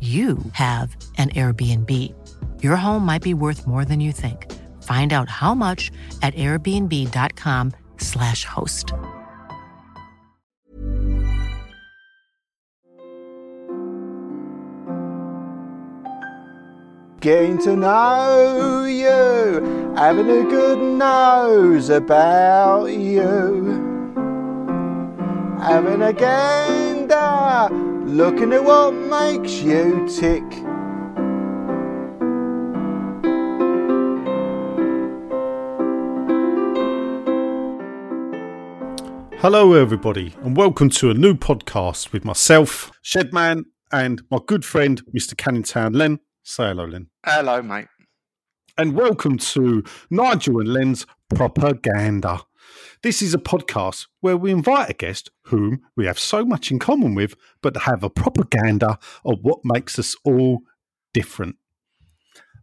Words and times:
you 0.00 0.38
have 0.52 0.96
an 1.18 1.28
Airbnb. 1.30 2.14
Your 2.62 2.76
home 2.76 3.04
might 3.04 3.22
be 3.22 3.34
worth 3.34 3.66
more 3.66 3.84
than 3.84 4.00
you 4.00 4.12
think. 4.12 4.50
Find 4.82 5.12
out 5.12 5.28
how 5.28 5.54
much 5.54 5.90
at 6.22 6.32
airbnb.com/slash 6.34 8.46
host. 8.46 8.94
Getting 17.20 17.58
to 17.58 17.76
know 17.76 18.84
you, 18.84 19.92
having 19.94 20.30
a 20.30 20.42
good 20.44 20.78
nose 20.78 21.90
about 21.90 22.86
you. 22.86 23.88
Having 25.60 26.00
a 26.00 26.14
gander, 26.14 27.89
looking 28.10 28.52
at 28.52 28.64
what 28.64 28.90
makes 28.92 29.62
you 29.62 30.08
tick. 30.08 30.42
Hello, 39.40 39.74
everybody, 39.74 40.34
and 40.42 40.56
welcome 40.56 40.90
to 40.90 41.10
a 41.10 41.14
new 41.14 41.34
podcast 41.34 42.12
with 42.12 42.24
myself, 42.24 42.90
Shedman, 43.04 43.64
and 43.92 44.22
my 44.30 44.38
good 44.44 44.64
friend, 44.64 45.00
Mr. 45.16 45.34
Canningtown 45.34 45.94
Len. 45.94 46.18
Say 46.42 46.64
hello, 46.64 46.86
Len. 46.86 47.06
Hello, 47.24 47.62
mate. 47.62 47.86
And 48.76 48.94
welcome 48.94 49.38
to 49.38 49.84
Nigel 50.10 50.58
and 50.58 50.72
Len's 50.72 51.06
Propaganda. 51.32 52.40
This 53.02 53.22
is 53.22 53.32
a 53.32 53.38
podcast 53.38 54.08
where 54.20 54.36
we 54.36 54.50
invite 54.50 54.90
a 54.90 54.92
guest 54.92 55.30
whom 55.44 55.80
we 55.96 56.04
have 56.04 56.18
so 56.18 56.44
much 56.44 56.70
in 56.70 56.78
common 56.78 57.14
with, 57.14 57.34
but 57.62 57.74
have 57.78 58.02
a 58.02 58.10
propaganda 58.10 58.98
of 59.24 59.38
what 59.40 59.60
makes 59.64 59.98
us 59.98 60.14
all 60.22 60.60
different. 61.14 61.56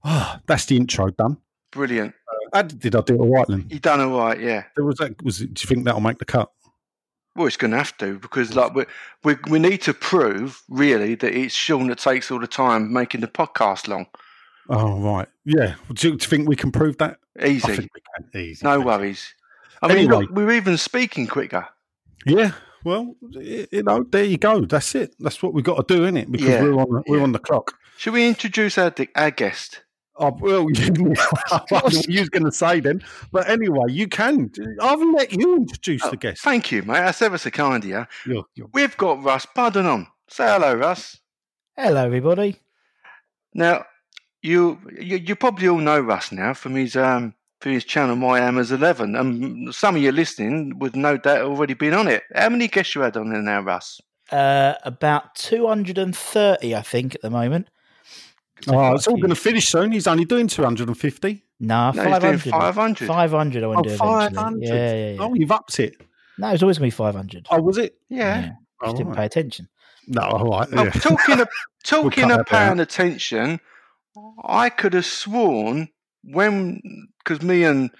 Ah, 0.03 0.39
that's 0.45 0.65
the 0.65 0.77
intro 0.77 1.09
done. 1.09 1.37
Brilliant. 1.71 2.13
How 2.53 2.61
did 2.61 2.95
I 2.95 3.01
do 3.01 3.15
it 3.15 3.19
all 3.19 3.33
right, 3.33 3.49
Len? 3.49 3.65
You 3.69 3.79
done 3.79 3.99
all 3.99 4.19
right, 4.19 4.39
yeah. 4.39 4.65
There 4.75 4.85
was 4.85 4.97
that, 4.97 5.21
was 5.23 5.41
it, 5.41 5.55
do 5.55 5.61
you 5.63 5.67
think 5.67 5.85
that'll 5.85 6.01
make 6.01 6.19
the 6.19 6.25
cut? 6.25 6.51
Well, 7.35 7.47
it's 7.47 7.57
going 7.57 7.71
to 7.71 7.77
have 7.77 7.97
to 7.97 8.19
because, 8.19 8.55
like, 8.55 8.75
we, 8.75 8.85
we 9.23 9.35
we 9.49 9.59
need 9.59 9.81
to 9.83 9.93
prove 9.93 10.61
really 10.69 11.15
that 11.15 11.33
it's 11.33 11.53
Sean 11.53 11.87
that 11.87 11.99
takes 11.99 12.31
all 12.31 12.39
the 12.39 12.47
time 12.47 12.93
making 12.93 13.21
the 13.21 13.27
podcast 13.27 13.87
long. 13.87 14.05
Oh, 14.69 14.99
right. 14.99 15.27
Yeah. 15.45 15.75
Do 15.93 16.09
you, 16.09 16.17
do 16.17 16.23
you 16.23 16.29
think 16.29 16.47
we 16.47 16.55
can 16.55 16.71
prove 16.71 16.97
that? 16.97 17.19
Easy, 17.43 17.75
think 17.75 17.91
we 17.93 18.01
can. 18.15 18.41
Easy. 18.41 18.63
no 18.63 18.79
worries. 18.79 19.33
I 19.81 19.87
mean, 19.89 19.97
Anyway. 19.97 20.17
look, 20.23 20.31
we're 20.31 20.51
even 20.51 20.77
speaking 20.77 21.27
quicker. 21.27 21.67
Yeah, 22.25 22.51
well, 22.83 23.15
you 23.31 23.83
know, 23.83 24.03
there 24.03 24.23
you 24.23 24.37
go. 24.37 24.61
That's 24.65 24.95
it. 24.95 25.15
That's 25.19 25.41
what 25.43 25.53
we've 25.53 25.63
got 25.63 25.87
to 25.87 25.95
do, 25.95 26.03
isn't 26.03 26.17
it? 26.17 26.31
Because 26.31 26.47
Yeah, 26.47 26.61
we're 26.63 26.73
on 26.79 26.89
the, 26.89 27.03
we're 27.07 27.17
yeah. 27.17 27.23
on 27.23 27.31
the 27.31 27.39
clock. 27.39 27.73
Should 27.97 28.13
we 28.13 28.27
introduce 28.27 28.77
our, 28.77 28.93
our 29.15 29.31
guest? 29.31 29.81
Oh, 30.19 30.35
well, 30.39 30.65
I 30.75 30.89
know 30.89 31.13
what 31.69 32.07
you 32.07 32.19
was 32.21 32.29
going 32.35 32.45
to 32.45 32.51
say 32.51 32.79
then, 32.79 33.03
but 33.31 33.47
anyway, 33.47 33.85
you 33.89 34.07
can. 34.07 34.51
I'll 34.81 35.13
let 35.13 35.31
you 35.31 35.57
introduce 35.57 36.03
Oh, 36.05 36.09
the 36.11 36.17
guest. 36.17 36.41
Thank 36.41 36.71
you, 36.71 36.81
mate. 36.81 36.93
That's 36.95 37.21
ever 37.21 37.37
so 37.37 37.49
kind 37.51 37.83
of 37.83 37.89
you. 37.89 38.05
You're, 38.25 38.45
you're, 38.55 38.67
We've 38.73 38.97
got 38.97 39.23
Russ 39.23 39.45
Budden 39.53 39.85
on. 39.85 40.07
Say 40.27 40.45
hello, 40.47 40.73
Russ. 40.73 41.19
Hello, 41.77 42.03
everybody. 42.03 42.55
Now, 43.53 43.85
you, 44.41 44.79
you 44.99 45.17
you 45.17 45.35
probably 45.35 45.67
all 45.67 45.77
know 45.77 45.99
Russ 45.99 46.31
now 46.31 46.53
from 46.53 46.75
his 46.75 46.95
um 46.95 47.33
from 47.59 47.71
his 47.73 47.83
channel 47.85 48.15
My 48.15 48.39
Hammers 48.39 48.71
Eleven, 48.71 49.15
and 49.15 49.73
some 49.73 49.95
of 49.95 50.01
you 50.01 50.11
listening 50.11 50.77
would 50.79 50.95
no 50.95 51.17
doubt 51.17 51.41
already 51.41 51.73
been 51.73 51.93
on 51.93 52.07
it. 52.07 52.23
How 52.35 52.49
many 52.49 52.67
guests 52.67 52.93
you 52.95 53.01
had 53.01 53.17
on 53.17 53.29
there 53.31 53.41
now, 53.41 53.61
Russ? 53.61 53.99
Uh, 54.31 54.73
about 54.83 55.35
230, 55.35 56.75
I 56.75 56.81
think, 56.81 57.15
at 57.15 57.21
the 57.21 57.29
moment. 57.29 57.69
oh, 58.67 58.93
it's 58.93 59.07
all 59.07 59.15
going 59.17 59.29
to 59.29 59.35
finish 59.35 59.67
soon. 59.69 59.91
He's 59.91 60.07
only 60.07 60.25
doing 60.25 60.47
250. 60.47 61.43
Nah, 61.59 61.91
No, 61.91 62.03
500. 62.03 62.41
500. 62.51 63.07
500 63.07 63.63
I 63.63 63.67
want 63.67 63.79
Oh, 63.79 63.83
do 63.83 63.95
500. 63.97 64.61
Yeah, 64.61 64.73
yeah, 64.73 65.09
yeah. 65.13 65.17
Oh, 65.19 65.33
you've 65.33 65.51
upped 65.51 65.79
it. 65.79 65.95
No, 66.37 66.49
it's 66.49 66.61
always 66.61 66.77
going 66.77 66.91
to 66.91 66.95
be 66.95 66.97
500. 66.97 67.47
Oh, 67.49 67.61
was 67.61 67.77
it? 67.77 67.95
Yeah. 68.09 68.41
Just 68.41 68.53
Oh, 68.83 68.91
didn't 68.91 69.07
right. 69.07 69.17
pay 69.17 69.25
attention. 69.25 69.67
No, 70.07 70.21
all 70.21 70.45
right. 70.51 70.67
Oh, 70.73 70.89
talking 70.89 71.39
of 71.39 71.47
talking 71.83 72.23
cut 72.29 72.31
of 72.31 72.37
that 72.37 72.47
paying 72.47 72.79
attention, 72.79 73.59
I 74.43 74.69
could 74.69 74.93
have 74.93 75.05
sworn 75.05 75.89
when 76.23 76.81
because 77.23 77.41
me 77.41 77.63
and 77.63 77.91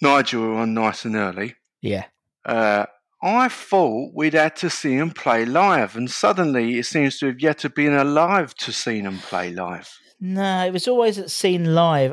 Nigel 0.00 0.42
were 0.42 0.54
on 0.56 0.74
nice 0.74 1.04
and 1.04 1.16
early. 1.16 1.54
Yeah. 1.80 2.06
Uh, 2.44 2.86
I 3.22 3.48
thought 3.48 4.12
we'd 4.14 4.34
had 4.34 4.56
to 4.56 4.70
see 4.70 4.94
him 4.94 5.10
play 5.10 5.44
live, 5.44 5.96
and 5.96 6.10
suddenly 6.10 6.78
it 6.78 6.86
seems 6.86 7.18
to 7.18 7.26
have 7.26 7.40
yet 7.40 7.58
to 7.58 7.70
been 7.70 7.94
alive 7.94 8.54
to 8.56 8.72
see 8.72 9.00
him 9.00 9.18
play 9.18 9.50
live. 9.50 9.92
No, 10.20 10.66
it 10.66 10.72
was 10.72 10.88
always 10.88 11.18
at 11.18 11.30
seen 11.30 11.74
live 11.74 12.12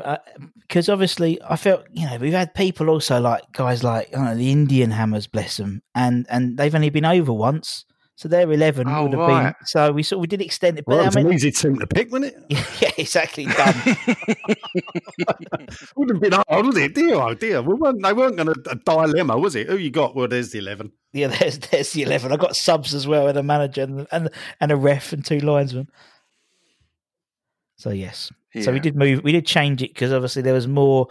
because 0.62 0.88
obviously 0.88 1.40
I 1.42 1.56
felt 1.56 1.84
you 1.92 2.06
know 2.06 2.18
we've 2.18 2.32
had 2.32 2.54
people 2.54 2.88
also 2.88 3.20
like 3.20 3.42
guys 3.52 3.82
like 3.82 4.08
I 4.08 4.10
don't 4.12 4.24
know, 4.24 4.36
the 4.36 4.52
Indian 4.52 4.92
Hammers, 4.92 5.26
bless 5.26 5.56
them, 5.56 5.82
and 5.94 6.26
and 6.28 6.56
they've 6.56 6.74
only 6.74 6.90
been 6.90 7.04
over 7.04 7.32
once, 7.32 7.84
so 8.16 8.28
their 8.28 8.50
eleven 8.50 8.88
Oh, 8.88 9.04
would 9.04 9.12
have 9.12 9.20
right. 9.20 9.42
been. 9.44 9.66
So 9.66 9.92
we 9.92 10.02
sort 10.02 10.18
of 10.18 10.20
we 10.22 10.26
did 10.26 10.40
extend 10.42 10.78
it, 10.78 10.84
but 10.86 10.96
Well, 10.96 11.04
it 11.06 11.16
I 11.16 11.20
mean, 11.20 11.26
an 11.28 11.34
easy 11.34 11.50
team 11.52 11.78
to 11.78 11.86
pick, 11.86 12.10
wasn't 12.10 12.34
it? 12.34 12.36
yeah, 12.80 12.90
exactly 12.98 13.44
done. 13.46 13.74
Would 15.96 16.10
have 16.10 16.20
been 16.20 16.32
hard, 16.32 16.66
would 16.66 16.76
it? 16.76 16.94
Dear, 16.94 17.14
oh 17.16 17.34
dear. 17.34 17.62
We 17.62 17.74
weren't, 17.74 18.02
they 18.02 18.12
weren't 18.12 18.36
going 18.36 18.52
to 18.52 18.74
dilemma, 18.84 19.38
was 19.38 19.54
it? 19.54 19.66
Who 19.68 19.76
you 19.76 19.90
got? 19.90 20.14
Well, 20.16 20.28
there's 20.28 20.50
the 20.50 20.58
11. 20.58 20.92
Yeah, 21.12 21.28
there's 21.28 21.58
there's 21.58 21.92
the 21.92 22.02
eleven. 22.02 22.32
I 22.32 22.36
got 22.36 22.56
subs 22.56 22.92
as 22.94 23.06
well, 23.06 23.28
and 23.28 23.38
a 23.38 23.42
manager 23.42 23.82
and 23.82 24.06
and, 24.12 24.30
and 24.60 24.72
a 24.72 24.76
ref 24.76 25.12
and 25.12 25.24
two 25.24 25.38
linesmen. 25.40 25.88
So 27.76 27.90
yes, 27.90 28.30
so 28.62 28.72
we 28.72 28.80
did 28.80 28.96
move. 28.96 29.22
We 29.22 29.32
did 29.32 29.46
change 29.46 29.82
it 29.82 29.92
because 29.94 30.12
obviously 30.12 30.42
there 30.42 30.54
was 30.54 30.66
more 30.66 31.08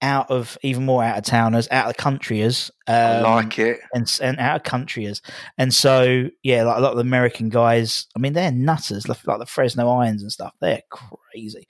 out 0.00 0.30
of 0.30 0.56
even 0.62 0.84
more 0.84 1.02
out 1.02 1.18
of 1.18 1.24
towners, 1.24 1.68
out 1.70 1.86
of 1.86 1.96
the 1.96 2.02
countryers, 2.02 2.70
I 2.86 3.16
um, 3.16 3.22
like 3.24 3.58
it. 3.58 3.80
and 3.92 4.08
and 4.22 4.38
out 4.38 4.56
of 4.56 4.62
countryers, 4.62 5.22
and 5.56 5.72
so 5.74 6.28
yeah, 6.42 6.62
like 6.62 6.78
a 6.78 6.80
lot 6.80 6.90
of 6.92 6.96
the 6.96 7.02
American 7.02 7.48
guys. 7.48 8.06
I 8.16 8.20
mean, 8.20 8.32
they're 8.32 8.52
nutters, 8.52 9.08
like, 9.08 9.18
the 9.22 9.46
Fresno 9.46 9.88
Irons 9.88 10.22
and 10.22 10.30
stuff. 10.32 10.52
They're 10.60 10.82
crazy. 10.90 11.66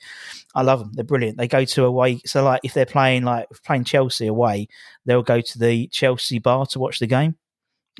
I 0.55 0.63
love 0.63 0.81
them. 0.81 0.91
They're 0.93 1.05
brilliant. 1.05 1.39
They 1.39 1.49
go 1.49 1.65
to 1.65 1.85
away. 1.85 2.21
So 2.27 2.45
like 2.45 2.61
if 2.65 2.75
they're 2.75 2.87
playing 2.87 3.25
like 3.25 3.49
playing 3.65 3.85
Chelsea 3.85 4.27
away, 4.27 4.69
they'll 5.07 5.23
go 5.23 5.41
to 5.41 5.59
the 5.59 5.89
Chelsea 5.89 6.39
bar 6.39 6.67
to 6.67 6.79
watch 6.79 6.99
the 6.99 7.07
game. 7.07 7.37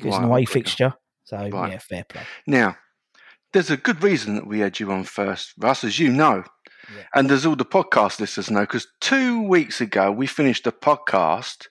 It's 0.01 0.15
an 0.15 0.23
away 0.25 0.45
fixture. 0.45 0.93
So 1.25 1.37
Right. 1.37 1.71
yeah, 1.71 1.77
fair 1.77 2.05
play. 2.07 2.21
Now, 2.47 2.77
there's 3.53 3.69
a 3.69 3.77
good 3.77 4.03
reason 4.03 4.35
that 4.35 4.47
we 4.47 4.59
had 4.59 4.79
you 4.79 4.91
on 4.91 5.03
first, 5.03 5.53
Russ, 5.57 5.83
as 5.83 5.99
you 5.99 6.09
know. 6.09 6.43
And 7.13 7.29
there's 7.29 7.45
all 7.45 7.55
the 7.55 7.65
podcast 7.65 8.19
listeners 8.19 8.51
know, 8.51 8.61
because 8.61 8.87
two 8.99 9.41
weeks 9.41 9.81
ago 9.81 10.11
we 10.11 10.27
finished 10.27 10.63
the 10.63 10.71
podcast 10.71 11.67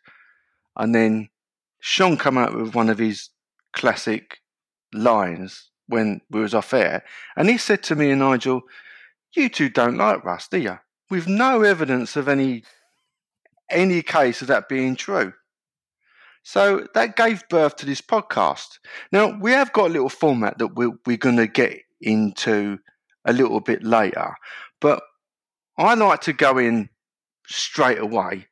and 0.76 0.94
then 0.94 1.28
Sean 1.80 2.16
come 2.16 2.38
out 2.38 2.54
with 2.54 2.74
one 2.74 2.88
of 2.88 2.98
his 2.98 3.30
classic 3.72 4.38
lines 4.92 5.70
when 5.86 6.20
we 6.30 6.40
was 6.40 6.54
off 6.54 6.72
air. 6.74 7.04
And 7.36 7.48
he 7.48 7.58
said 7.58 7.82
to 7.84 7.96
me 7.96 8.10
and 8.10 8.20
Nigel, 8.20 8.62
you 9.34 9.48
two 9.48 9.68
don't 9.68 9.96
like 9.96 10.24
Russ, 10.24 10.48
do 10.48 10.58
you? 10.58 10.78
With 11.10 11.26
no 11.26 11.62
evidence 11.62 12.16
of 12.16 12.28
any 12.28 12.64
any 13.70 14.00
case 14.02 14.40
of 14.40 14.48
that 14.48 14.68
being 14.68 14.96
true. 14.96 15.32
So 16.42 16.86
that 16.94 17.16
gave 17.16 17.46
birth 17.50 17.76
to 17.76 17.86
this 17.86 18.00
podcast. 18.00 18.78
Now 19.12 19.38
we 19.38 19.52
have 19.52 19.72
got 19.72 19.90
a 19.90 19.92
little 19.92 20.08
format 20.08 20.58
that 20.58 20.74
we're, 20.74 20.92
we're 21.04 21.18
going 21.18 21.36
to 21.36 21.46
get 21.46 21.80
into 22.00 22.78
a 23.26 23.32
little 23.32 23.60
bit 23.60 23.82
later. 23.82 24.34
But 24.80 25.02
I 25.78 25.94
like 25.94 26.20
to 26.22 26.32
go 26.32 26.58
in 26.58 26.88
straight 27.46 27.98
away 27.98 28.46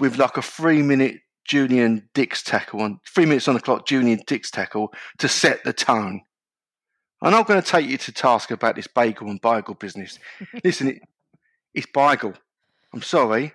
with 0.00 0.18
like 0.18 0.36
a 0.36 0.42
three 0.42 0.82
minute 0.82 1.20
Julian 1.44 2.08
Dicks 2.12 2.42
tackle 2.42 2.82
on 2.82 3.00
three 3.06 3.24
minutes 3.24 3.48
on 3.48 3.54
the 3.54 3.60
clock, 3.60 3.86
Julian 3.86 4.20
Dicks 4.26 4.50
tackle 4.50 4.92
to 5.18 5.28
set 5.28 5.64
the 5.64 5.72
tone. 5.72 6.22
I'm 7.22 7.30
not 7.30 7.46
going 7.46 7.60
to 7.60 7.66
take 7.66 7.88
you 7.88 7.96
to 7.96 8.12
task 8.12 8.50
about 8.50 8.76
this 8.76 8.86
bagel 8.86 9.28
and 9.28 9.40
bagel 9.40 9.74
business. 9.74 10.18
Listen, 10.64 10.88
it, 10.88 11.02
it's 11.74 11.86
bagel. 11.92 12.34
I'm 12.92 13.02
sorry, 13.02 13.52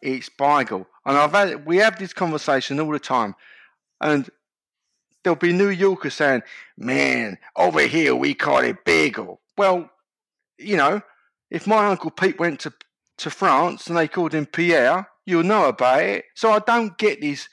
it's 0.00 0.28
bagel. 0.28 0.86
And 1.06 1.16
I've 1.16 1.32
had 1.32 1.66
we 1.66 1.78
have 1.78 1.98
this 1.98 2.12
conversation 2.12 2.80
all 2.80 2.90
the 2.90 2.98
time, 2.98 3.34
and 4.00 4.28
there'll 5.22 5.36
be 5.36 5.52
New 5.52 5.68
Yorkers 5.68 6.14
saying, 6.14 6.42
"Man, 6.76 7.38
over 7.56 7.80
here 7.80 8.14
we 8.14 8.34
call 8.34 8.58
it 8.58 8.84
bagel." 8.84 9.40
Well, 9.56 9.90
you 10.58 10.76
know, 10.76 11.00
if 11.52 11.66
my 11.66 11.86
uncle 11.86 12.10
Pete 12.10 12.38
went 12.38 12.60
to 12.60 12.72
to 13.18 13.30
France 13.30 13.86
and 13.86 13.96
they 13.96 14.08
called 14.08 14.34
him 14.34 14.46
Pierre, 14.46 15.06
you'll 15.26 15.44
know 15.44 15.66
about 15.66 16.02
it. 16.02 16.24
So 16.34 16.50
I 16.50 16.58
don't 16.60 16.96
get 16.96 17.20
this, 17.20 17.46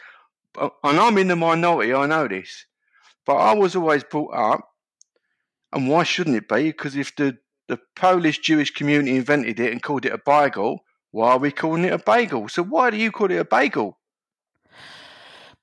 uh, 0.57 0.69
and 0.83 0.97
I'm 0.97 1.17
in 1.17 1.27
the 1.27 1.35
minority. 1.35 1.93
I 1.93 2.07
know 2.07 2.27
this, 2.27 2.65
but 3.25 3.35
I 3.35 3.53
was 3.53 3.75
always 3.75 4.05
brought 4.05 4.33
up, 4.33 4.69
and 5.73 5.89
why 5.89 6.03
shouldn't 6.03 6.37
it 6.37 6.47
be? 6.47 6.63
Because 6.63 6.95
if 6.95 7.15
the 7.17 7.37
the 7.67 7.77
Polish 7.95 8.39
Jewish 8.39 8.71
community 8.71 9.17
invented 9.17 9.59
it 9.59 9.71
and 9.71 9.83
called 9.83 10.05
it 10.05 10.13
a 10.13 10.17
bagel, 10.25 10.79
why 11.11 11.31
are 11.33 11.37
we 11.37 11.51
calling 11.51 11.83
it 11.83 11.93
a 11.93 11.99
bagel? 11.99 12.47
So 12.47 12.63
why 12.63 12.89
do 12.89 12.97
you 12.97 13.11
call 13.11 13.29
it 13.29 13.37
a 13.37 13.45
bagel? 13.45 13.99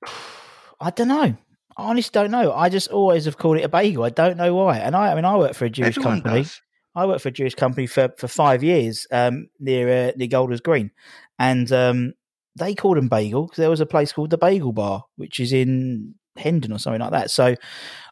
I 0.79 0.91
don't 0.91 1.07
know. 1.07 1.35
I 1.75 1.83
honestly 1.83 2.11
don't 2.13 2.31
know. 2.31 2.53
I 2.53 2.69
just 2.69 2.89
always 2.89 3.25
have 3.25 3.37
called 3.39 3.57
it 3.57 3.63
a 3.63 3.69
bagel. 3.69 4.03
I 4.03 4.09
don't 4.09 4.37
know 4.37 4.53
why. 4.53 4.77
And 4.77 4.95
I, 4.95 5.11
I 5.11 5.15
mean, 5.15 5.25
I 5.25 5.35
work 5.37 5.55
for 5.55 5.65
a 5.65 5.69
Jewish 5.71 5.97
Everyone 5.97 6.21
company. 6.21 6.43
does. 6.43 6.61
I 6.97 7.05
worked 7.05 7.21
for 7.21 7.29
a 7.29 7.31
Jewish 7.31 7.53
company 7.55 7.85
for, 7.85 8.09
for 8.17 8.27
five 8.27 8.63
years 8.63 9.05
um, 9.11 9.49
near 9.59 10.09
uh, 10.09 10.11
near 10.17 10.27
Golders 10.27 10.61
Green, 10.61 10.89
and 11.37 11.71
um, 11.71 12.13
they 12.55 12.73
called 12.73 12.97
them 12.97 13.07
bagel 13.07 13.43
because 13.45 13.57
there 13.57 13.69
was 13.69 13.81
a 13.81 13.85
place 13.85 14.11
called 14.11 14.31
the 14.31 14.37
Bagel 14.37 14.73
Bar, 14.73 15.03
which 15.15 15.39
is 15.39 15.53
in 15.53 16.15
Hendon 16.35 16.73
or 16.73 16.79
something 16.79 17.01
like 17.01 17.11
that. 17.11 17.29
So 17.31 17.55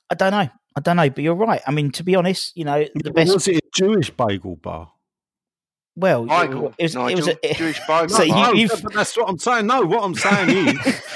I 0.10 0.16
don't 0.16 0.32
know. 0.32 0.48
I 0.78 0.82
don't 0.82 0.98
know, 0.98 1.10
but 1.10 1.24
you're 1.24 1.34
right. 1.36 1.62
I 1.66 1.72
mean, 1.72 1.90
to 1.92 2.04
be 2.04 2.16
honest, 2.16 2.56
you 2.56 2.66
know, 2.66 2.86
the 2.96 3.12
best. 3.12 3.34
Was 3.34 3.48
it 3.48 3.58
a 3.58 3.62
Jewish 3.74 4.12
bagel 4.12 4.56
bar? 4.58 4.92
well, 5.96 6.26
Bagel, 6.26 6.74
it 6.78 6.84
was. 6.84 6.96
It 6.96 7.16
was 7.16 7.28
a, 7.30 7.38
Jewish 7.54 7.80
bagel. 7.88 8.10
So 8.10 8.26
no, 8.26 8.52
you've- 8.54 8.82
but 8.84 8.94
that's 8.94 9.16
what 9.18 9.30
I'm 9.30 9.40
saying. 9.40 9.66
No, 9.68 9.82
what 9.82 10.04
I'm 10.04 10.14
saying 10.16 10.50
is 10.68 11.02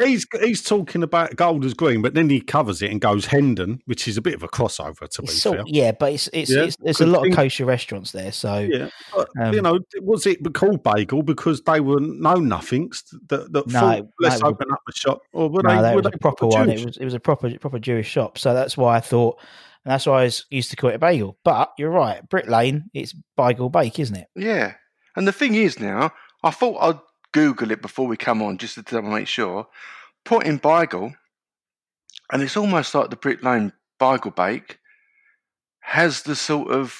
he's 0.00 0.26
he's 0.42 0.62
talking 0.62 1.02
about 1.02 1.36
Golders 1.36 1.74
Green, 1.74 2.02
but 2.02 2.14
then 2.14 2.28
he 2.30 2.40
covers 2.40 2.82
it 2.82 2.90
and 2.90 3.00
goes 3.00 3.26
Hendon, 3.26 3.80
which 3.86 4.08
is 4.08 4.16
a 4.16 4.22
bit 4.22 4.34
of 4.34 4.42
a 4.42 4.48
crossover 4.48 5.08
to 5.08 5.22
be 5.22 5.28
It's 5.28 5.42
sort, 5.42 5.56
fair. 5.58 5.64
yeah, 5.68 5.92
but 5.92 6.12
it's 6.12 6.28
it's, 6.32 6.50
Yeah, 6.50 6.62
it's 6.64 6.76
there's 6.80 7.00
a 7.00 7.06
lot 7.06 7.22
thing. 7.22 7.32
of 7.32 7.36
kosher 7.36 7.64
restaurants 7.64 8.12
there, 8.12 8.32
so 8.32 8.58
Yeah, 8.58 8.88
but, 9.14 9.28
Um, 9.40 9.54
you 9.54 9.62
know, 9.62 9.78
was 10.00 10.26
it 10.26 10.38
called 10.54 10.82
bagel 10.82 11.22
because 11.22 11.62
they 11.62 11.80
were 11.80 12.00
no 12.00 12.34
nothings 12.36 13.04
that, 13.28 13.52
that 13.52 13.66
No, 13.68 13.80
thought, 13.80 14.06
let's 14.20 14.36
it 14.36 14.42
was- 14.44 14.52
open 14.52 14.72
up 14.72 14.80
a 14.88 14.92
shop, 14.92 15.20
or 15.32 15.48
were 15.48 15.62
no, 15.62 15.76
they? 15.76 15.82
that 15.82 15.94
were 15.94 16.02
was 16.02 16.06
a 16.06 16.10
they 16.10 16.18
proper 16.18 16.46
one. 16.46 16.70
It 16.70 16.84
was 16.84 16.96
it 16.96 17.04
was 17.04 17.14
a 17.14 17.20
proper 17.20 17.56
proper 17.58 17.78
Jewish 17.78 18.08
shop, 18.08 18.38
so 18.38 18.54
that's 18.54 18.76
why 18.76 18.96
I 18.96 19.00
thought, 19.00 19.38
and 19.84 19.92
that's 19.92 20.06
why 20.06 20.20
I 20.20 20.24
was 20.24 20.46
used 20.50 20.70
to 20.70 20.76
call 20.76 20.90
it 20.90 20.94
a 20.96 20.98
bagel. 20.98 21.38
But 21.44 21.72
you're 21.78 21.90
right, 21.90 22.26
Brick 22.28 22.48
Lane, 22.48 22.90
it's 22.94 23.14
bagel 23.36 23.68
bake, 23.70 23.98
isn't 23.98 24.16
it? 24.16 24.28
Yeah. 24.36 24.74
And 25.16 25.26
the 25.26 25.32
thing 25.32 25.54
is 25.54 25.80
now, 25.80 26.12
I 26.44 26.50
thought 26.50 26.78
I'd 26.80 27.00
Google 27.32 27.70
it 27.70 27.82
before 27.82 28.06
we 28.06 28.16
come 28.16 28.42
on 28.42 28.58
just 28.58 28.74
to 28.74 28.82
double 28.82 29.10
make 29.10 29.28
sure. 29.28 29.66
Put 30.24 30.46
in 30.46 30.58
Beigel, 30.58 31.14
and 32.32 32.42
it's 32.42 32.56
almost 32.56 32.94
like 32.94 33.10
the 33.10 33.16
Brick 33.16 33.42
Lane 33.42 33.72
Beigel 34.00 34.34
Bake 34.34 34.78
has 35.80 36.22
the 36.22 36.36
sort 36.36 36.70
of 36.70 36.96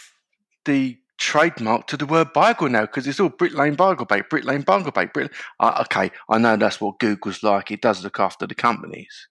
the 0.65 0.99
trademark 1.19 1.87
to 1.87 1.97
the 1.97 2.07
word 2.07 2.33
Beigel 2.35 2.71
now 2.71 2.83
because 2.83 3.07
it's 3.07 3.21
all 3.21 3.29
Brick 3.29 3.55
Lane 3.55 3.77
Beigel 3.77 4.09
Bake, 4.09 4.29
Brick 4.29 4.45
Lane 4.45 4.63
Beigel 4.63 4.93
Bake. 4.93 5.13
Brick... 5.13 5.33
Uh, 5.61 5.83
okay, 5.83 6.11
I 6.29 6.39
know 6.39 6.57
that's 6.57 6.81
what 6.81 6.99
Google's 6.99 7.43
like. 7.43 7.71
It 7.71 7.83
does 7.83 8.03
look 8.03 8.19
after 8.19 8.47
the 8.47 8.55
companies. 8.55 9.29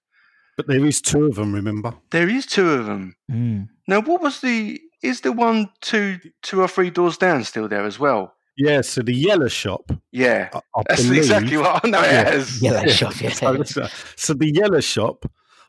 But 0.55 0.67
there 0.67 0.85
is 0.85 1.01
two 1.01 1.25
of 1.25 1.35
them. 1.35 1.53
Remember? 1.53 1.93
There 2.11 2.29
is 2.29 2.45
two 2.45 2.69
of 2.69 2.85
them. 2.85 3.15
Mm. 3.31 3.69
Now, 3.87 4.01
what 4.01 4.21
was 4.21 4.41
the? 4.41 4.79
Is 5.01 5.21
the 5.21 5.31
one 5.31 5.69
two 5.79 6.19
two 6.41 6.61
or 6.61 6.67
three 6.67 6.89
doors 6.89 7.17
down 7.17 7.45
still 7.45 7.69
there 7.69 7.85
as 7.85 7.97
well? 7.97 8.35
Yeah. 8.59 8.81
So 8.81 9.01
the 9.01 9.13
yellow 9.13 9.47
shop. 9.47 9.91
Yeah, 10.11 10.49
I, 10.53 10.57
I 10.75 10.83
that's 10.89 11.03
believe, 11.03 11.17
exactly 11.19 11.57
what 11.57 11.83
I 11.83 11.89
know 11.89 12.01
it 12.01 12.11
Yeah. 12.11 12.23
as. 12.29 12.61
Yeah, 12.61 12.85
shop, 12.87 13.19
yeah. 13.21 13.31
So, 13.31 13.63
so, 13.63 13.87
so 14.15 14.33
the 14.33 14.51
yellow 14.53 14.81
shop, 14.81 15.25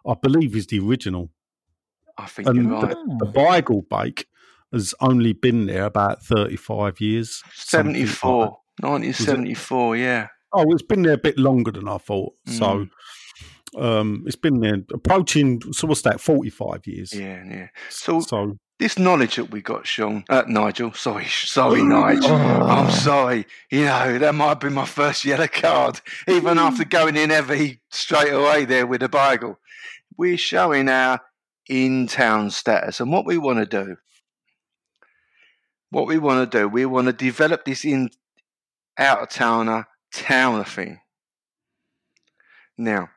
I 0.07 0.15
believe, 0.21 0.55
is 0.57 0.67
the 0.67 0.81
original. 0.81 1.31
I 2.19 2.27
think 2.27 2.49
And 2.49 2.57
you're 2.69 2.81
right. 2.83 2.95
Oh. 2.97 3.17
The 3.21 3.27
Beigel 3.27 3.89
Bake 3.89 4.27
has 4.73 4.95
only 5.01 5.33
been 5.33 5.67
there 5.67 5.85
about 5.85 6.23
thirty-five 6.23 7.01
years. 7.01 7.43
something 7.55 7.95
like 7.95 8.09
74, 8.09 8.59
1974, 8.81 9.97
yeah. 9.97 10.29
Oh, 10.53 10.65
it's 10.73 10.83
been 10.83 11.03
there 11.03 11.15
a 11.15 11.19
bit 11.19 11.39
longer 11.39 11.71
than 11.71 11.89
I 11.89 11.99
thought. 11.99 12.35
So 12.47 12.87
Mm. 13.77 13.83
um, 13.83 14.25
it's 14.27 14.37
been 14.37 14.61
there 14.61 14.79
approaching. 14.93 15.61
So 15.73 15.87
what's 15.87 16.03
that? 16.03 16.21
Forty-five 16.21 16.87
years. 16.87 17.13
Yeah, 17.15 17.43
yeah. 17.49 17.69
So 17.89 18.21
So 18.21 18.59
this 18.81 18.99
knowledge 18.99 19.37
that 19.37 19.51
we 19.51 19.61
got, 19.61 19.87
Sean, 19.87 20.25
uh, 20.31 20.43
Nigel, 20.49 20.95
sorry, 20.95 21.27
sorry, 21.29 21.83
Nigel. 21.83 22.31
Oh. 22.31 22.67
I'm 22.67 22.91
sorry. 22.91 23.47
You 23.71 23.85
know, 23.85 24.19
that 24.19 24.35
might 24.35 24.59
be 24.59 24.71
my 24.71 24.87
first 24.87 25.25
yellow 25.25 25.47
card, 25.47 26.01
even 26.27 26.59
after 26.59 26.85
going 26.85 27.17
in 27.17 27.29
heavy 27.29 27.81
straight 27.91 28.33
away 28.33 28.65
there 28.65 28.87
with 28.87 29.03
a 29.03 29.09
bagel. 29.09 29.59
We're 30.17 30.39
showing 30.39 30.89
our 30.89 31.21
in 31.69 32.07
town 32.07 32.51
status 32.51 33.01
and 33.01 33.13
what 33.13 33.27
we 33.27 33.37
want 33.37 33.59
to 33.59 33.67
do. 33.67 33.97
What 35.91 36.07
we 36.07 36.19
want 36.19 36.51
to 36.51 36.59
do, 36.59 36.67
we 36.67 36.87
want 36.87 37.07
to 37.07 37.13
develop 37.13 37.67
this 37.67 37.85
in 37.85 38.11
out 38.97 39.23
of 39.23 39.29
towner 39.29 39.89
towner 40.11 40.65
thing. 40.65 41.01
Now, 42.79 43.11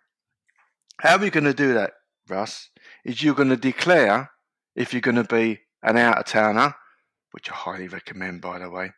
how 1.00 1.16
are 1.16 1.20
we 1.20 1.30
going 1.30 1.46
to 1.46 1.54
do 1.54 1.74
that, 1.76 1.94
Russ? 2.28 2.70
Is 3.06 3.24
you're 3.24 3.34
going 3.34 3.50
to 3.50 3.58
declare 3.58 4.33
if 4.76 4.94
you're 4.94 5.02
going 5.02 5.16
to 5.16 5.24
be 5.24 5.60
an 5.82 5.98
out 5.98 6.18
of 6.18 6.26
towner, 6.26 6.76
which 7.32 7.52
I 7.52 7.56
highly 7.56 7.88
recommend, 7.88 8.42
by 8.42 8.60
the 8.60 8.70
way, 8.70 8.92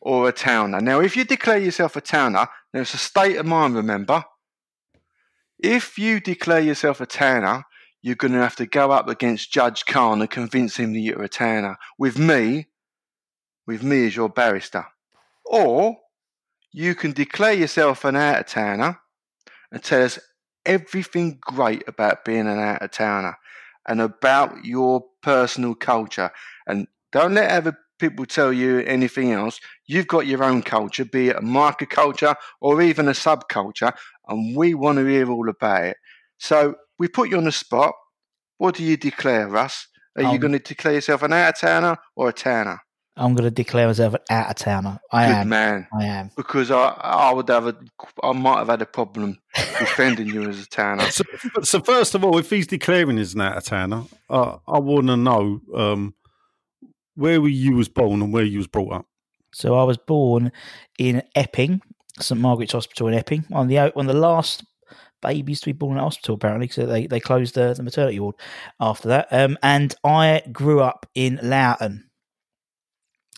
or 0.00 0.28
a 0.28 0.32
towner. 0.32 0.80
Now, 0.80 1.00
if 1.00 1.16
you 1.16 1.24
declare 1.24 1.58
yourself 1.58 1.96
a 1.96 2.00
towner, 2.00 2.48
now 2.72 2.80
it's 2.80 2.94
a 2.94 2.98
state 2.98 3.36
of 3.36 3.46
mind, 3.46 3.74
remember? 3.74 4.24
If 5.58 5.98
you 5.98 6.20
declare 6.20 6.60
yourself 6.60 7.00
a 7.00 7.06
towner, 7.06 7.64
you're 8.02 8.14
going 8.14 8.34
to 8.34 8.40
have 8.40 8.56
to 8.56 8.66
go 8.66 8.90
up 8.90 9.08
against 9.08 9.52
Judge 9.52 9.84
Khan 9.86 10.20
and 10.20 10.30
convince 10.30 10.76
him 10.76 10.92
that 10.92 11.00
you're 11.00 11.22
a 11.22 11.28
towner. 11.28 11.76
With 11.98 12.18
me, 12.18 12.66
with 13.66 13.82
me 13.82 14.06
as 14.06 14.14
your 14.14 14.28
barrister. 14.28 14.86
Or 15.44 15.96
you 16.72 16.94
can 16.94 17.12
declare 17.12 17.54
yourself 17.54 18.04
an 18.04 18.16
out 18.16 18.40
of 18.40 18.46
towner 18.46 19.00
and 19.72 19.82
tell 19.82 20.04
us 20.04 20.18
everything 20.64 21.38
great 21.40 21.82
about 21.88 22.24
being 22.24 22.46
an 22.46 22.58
out 22.58 22.82
of 22.82 22.90
towner 22.90 23.36
and 23.88 24.00
about 24.00 24.64
your 24.64 25.04
personal 25.26 25.74
culture. 25.74 26.30
And 26.68 26.86
don't 27.10 27.34
let 27.34 27.50
other 27.50 27.76
people 27.98 28.26
tell 28.26 28.52
you 28.52 28.80
anything 28.80 29.32
else. 29.32 29.58
You've 29.86 30.06
got 30.06 30.26
your 30.26 30.44
own 30.44 30.62
culture, 30.62 31.04
be 31.04 31.30
it 31.30 31.36
a 31.36 31.42
market 31.42 31.88
microculture 31.90 32.36
or 32.60 32.80
even 32.80 33.08
a 33.08 33.12
subculture, 33.12 33.92
and 34.28 34.56
we 34.56 34.74
want 34.74 34.98
to 34.98 35.06
hear 35.06 35.28
all 35.30 35.48
about 35.48 35.84
it. 35.84 35.96
So 36.38 36.74
we 36.98 37.08
put 37.08 37.28
you 37.30 37.38
on 37.38 37.44
the 37.44 37.52
spot. 37.52 37.92
What 38.58 38.76
do 38.76 38.84
you 38.84 38.96
declare, 38.96 39.48
Russ? 39.48 39.88
Are 40.16 40.22
you 40.22 40.38
Um, 40.38 40.38
going 40.38 40.52
to 40.52 40.58
declare 40.58 40.94
yourself 40.94 41.22
an 41.22 41.32
out 41.32 41.54
of 41.54 41.60
towner 41.60 41.96
or 42.14 42.28
a 42.28 42.32
towner? 42.32 42.78
I'm 43.16 43.34
going 43.34 43.44
to 43.44 43.50
declare 43.50 43.86
myself 43.86 44.14
an 44.14 44.20
out 44.30 44.50
of 44.50 44.56
towner. 44.56 45.00
I 45.10 45.26
Good 45.26 45.34
am. 45.34 45.48
man. 45.48 45.88
I 45.98 46.04
am. 46.04 46.30
Because 46.36 46.70
I, 46.70 46.88
I 46.88 47.32
would 47.32 47.48
have 47.48 47.66
a, 47.66 47.76
I 48.22 48.32
might 48.32 48.58
have 48.58 48.68
had 48.68 48.82
a 48.82 48.86
problem 48.86 49.38
defending 49.78 50.26
you 50.26 50.48
as 50.48 50.60
a 50.60 50.66
towner. 50.66 51.10
So, 51.10 51.24
so 51.62 51.80
first 51.80 52.14
of 52.14 52.24
all, 52.24 52.36
if 52.38 52.50
he's 52.50 52.66
declaring 52.66 53.16
he's 53.16 53.34
an 53.34 53.40
out 53.40 53.56
of 53.56 53.64
towner, 53.64 54.04
uh, 54.28 54.58
I 54.68 54.78
want 54.78 55.06
to 55.06 55.16
know 55.16 55.60
um, 55.74 56.14
where 57.14 57.40
were 57.40 57.48
you 57.48 57.74
was 57.74 57.88
born 57.88 58.20
and 58.20 58.32
where 58.32 58.44
you 58.44 58.58
was 58.58 58.66
brought 58.66 58.92
up. 58.92 59.06
So 59.52 59.74
I 59.74 59.84
was 59.84 59.96
born 59.96 60.52
in 60.98 61.22
Epping, 61.34 61.80
St 62.20 62.38
Margaret's 62.38 62.72
Hospital 62.72 63.08
in 63.08 63.14
Epping, 63.14 63.46
on 63.52 63.68
the 63.68 63.90
one 63.94 64.08
of 64.08 64.14
the 64.14 64.20
last 64.20 64.64
babies 65.22 65.60
to 65.60 65.66
be 65.66 65.72
born 65.72 65.96
in 65.96 66.02
hospital 66.02 66.34
apparently. 66.34 66.66
because 66.66 66.88
they 66.88 67.06
they 67.06 67.20
closed 67.20 67.54
the, 67.54 67.72
the 67.72 67.82
maternity 67.82 68.20
ward 68.20 68.34
after 68.80 69.08
that. 69.08 69.28
Um, 69.30 69.56
and 69.62 69.94
I 70.04 70.42
grew 70.52 70.80
up 70.80 71.06
in 71.14 71.40
Loughton. 71.42 72.05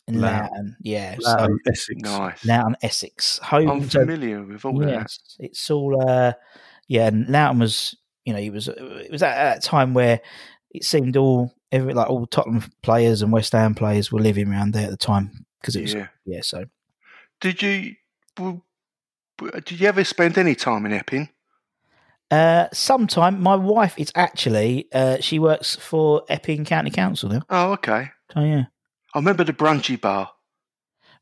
In 0.08 0.20
Loughton. 0.20 0.48
Loughton, 0.50 0.76
yeah. 0.80 1.16
Um, 1.26 1.38
so 1.38 1.58
Essex. 1.70 2.02
Nice. 2.02 2.44
Loughton, 2.44 2.76
Essex, 2.82 3.38
home. 3.38 3.68
I'm 3.70 3.90
so- 3.90 4.00
familiar 4.00 4.42
with 4.42 4.64
all 4.64 4.78
that. 4.80 5.10
It's 5.38 5.70
all. 5.70 6.08
Uh, 6.08 6.32
yeah, 6.88 7.08
and 7.08 7.28
Loughton 7.28 7.58
was, 7.58 7.96
you 8.24 8.32
know, 8.32 8.38
it 8.38 8.50
was 8.50 8.68
it 8.68 9.10
was 9.12 9.22
at, 9.22 9.36
at 9.36 9.58
a 9.58 9.60
time 9.60 9.94
where 9.94 10.20
it 10.70 10.84
seemed 10.84 11.16
all 11.16 11.54
every 11.70 11.92
like 11.94 12.08
all 12.08 12.26
Tottenham 12.26 12.64
players 12.82 13.20
and 13.22 13.30
West 13.32 13.52
Ham 13.52 13.74
players 13.74 14.10
were 14.10 14.20
living 14.20 14.48
around 14.48 14.72
there 14.72 14.84
at 14.84 14.90
the 14.90 14.96
time 14.96 15.44
because 15.60 15.76
it 15.76 15.82
was 15.82 15.94
yeah. 15.94 16.08
Yeah. 16.24 16.40
So 16.42 16.64
Did 17.40 17.60
you 17.62 17.94
w- 18.36 18.62
w- 19.38 19.60
did 19.60 19.80
you 19.80 19.86
ever 19.86 20.02
spend 20.04 20.38
any 20.38 20.54
time 20.54 20.86
in 20.86 20.92
Epping? 20.92 21.28
Uh, 22.30 22.68
sometime 22.72 23.40
my 23.42 23.56
wife 23.56 23.94
is 23.98 24.12
actually 24.14 24.86
uh, 24.92 25.18
she 25.20 25.38
works 25.38 25.76
for 25.76 26.22
Epping 26.28 26.64
County 26.64 26.90
Council 26.90 27.30
now. 27.30 27.42
Oh, 27.48 27.72
okay. 27.72 28.10
Oh 28.36 28.44
yeah. 28.44 28.64
I 29.18 29.20
remember 29.20 29.44
the 29.44 29.52
brunchy 29.52 30.00
bar. 30.00 30.30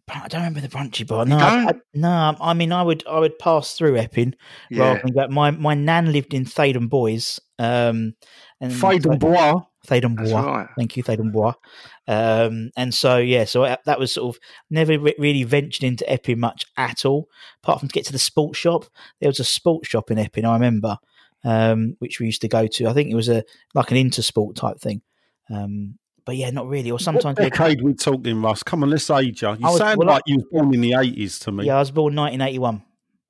But 0.06 0.16
I 0.18 0.28
don't 0.28 0.42
remember 0.42 0.60
the 0.60 0.68
brunchy 0.68 1.04
bar. 1.06 1.26
No, 1.26 1.36
I? 1.38 1.64
I- 1.70 1.80
no. 1.94 2.36
I 2.40 2.54
mean, 2.54 2.70
I 2.72 2.82
would 2.82 3.04
I 3.08 3.18
would 3.18 3.38
pass 3.38 3.74
through 3.74 3.96
Epping 3.96 4.34
rather 4.70 4.98
Yeah. 4.98 5.02
than 5.02 5.12
go. 5.14 5.28
My 5.28 5.50
my 5.50 5.74
nan 5.74 6.12
lived 6.12 6.32
in 6.34 6.44
Thaden 6.44 6.88
Boys. 6.88 7.40
Um, 7.58 8.14
and 8.60 8.70
Faden 8.72 9.18
Bois. 9.18 9.62
Theydon 9.86 10.16
Bois. 10.16 10.40
right. 10.42 10.68
Thank 10.76 10.96
you, 10.96 11.02
Theydon 11.04 11.32
Bois. 11.32 11.54
Um, 12.08 12.70
and 12.76 12.92
so 12.92 13.18
yeah, 13.18 13.44
so 13.44 13.64
I, 13.64 13.78
that 13.86 13.98
was 14.00 14.12
sort 14.12 14.34
of 14.36 14.40
never 14.68 14.98
re- 14.98 15.14
really 15.18 15.44
ventured 15.44 15.84
into 15.84 16.08
Epping 16.10 16.40
much 16.40 16.66
at 16.76 17.04
all, 17.04 17.28
apart 17.62 17.78
from 17.80 17.88
to 17.88 17.92
get 17.92 18.04
to 18.06 18.12
the 18.12 18.18
sports 18.18 18.58
shop. 18.58 18.84
There 19.20 19.28
was 19.28 19.38
a 19.40 19.44
sports 19.44 19.88
shop 19.88 20.10
in 20.10 20.18
Epping, 20.18 20.44
I 20.44 20.54
remember, 20.54 20.98
um, 21.44 21.94
which 22.00 22.18
we 22.20 22.26
used 22.26 22.40
to 22.42 22.48
go 22.48 22.66
to. 22.66 22.86
I 22.88 22.92
think 22.94 23.10
it 23.10 23.14
was 23.14 23.28
a 23.28 23.44
like 23.74 23.90
an 23.92 23.96
intersport 23.96 24.56
type 24.56 24.80
thing. 24.80 25.02
Um, 25.50 25.98
but 26.26 26.36
yeah, 26.36 26.50
not 26.50 26.68
really. 26.68 26.90
Or 26.90 26.98
sometimes 26.98 27.24
what 27.24 27.36
they- 27.36 27.48
decade 27.48 27.80
we 27.82 27.94
talking, 27.94 28.42
Russ? 28.42 28.62
Come 28.62 28.82
on, 28.82 28.90
let's 28.90 29.08
age 29.08 29.40
you. 29.42 29.48
You 29.52 29.56
was- 29.60 29.78
sound 29.78 29.96
well, 29.98 30.10
I- 30.10 30.14
like 30.14 30.22
you 30.26 30.36
was 30.36 30.44
born 30.50 30.74
in 30.74 30.80
the 30.82 30.92
eighties 30.94 31.38
to 31.40 31.52
me. 31.52 31.64
yeah, 31.64 31.76
I 31.76 31.78
was 31.78 31.90
born 31.90 32.14
1981. 32.14 32.82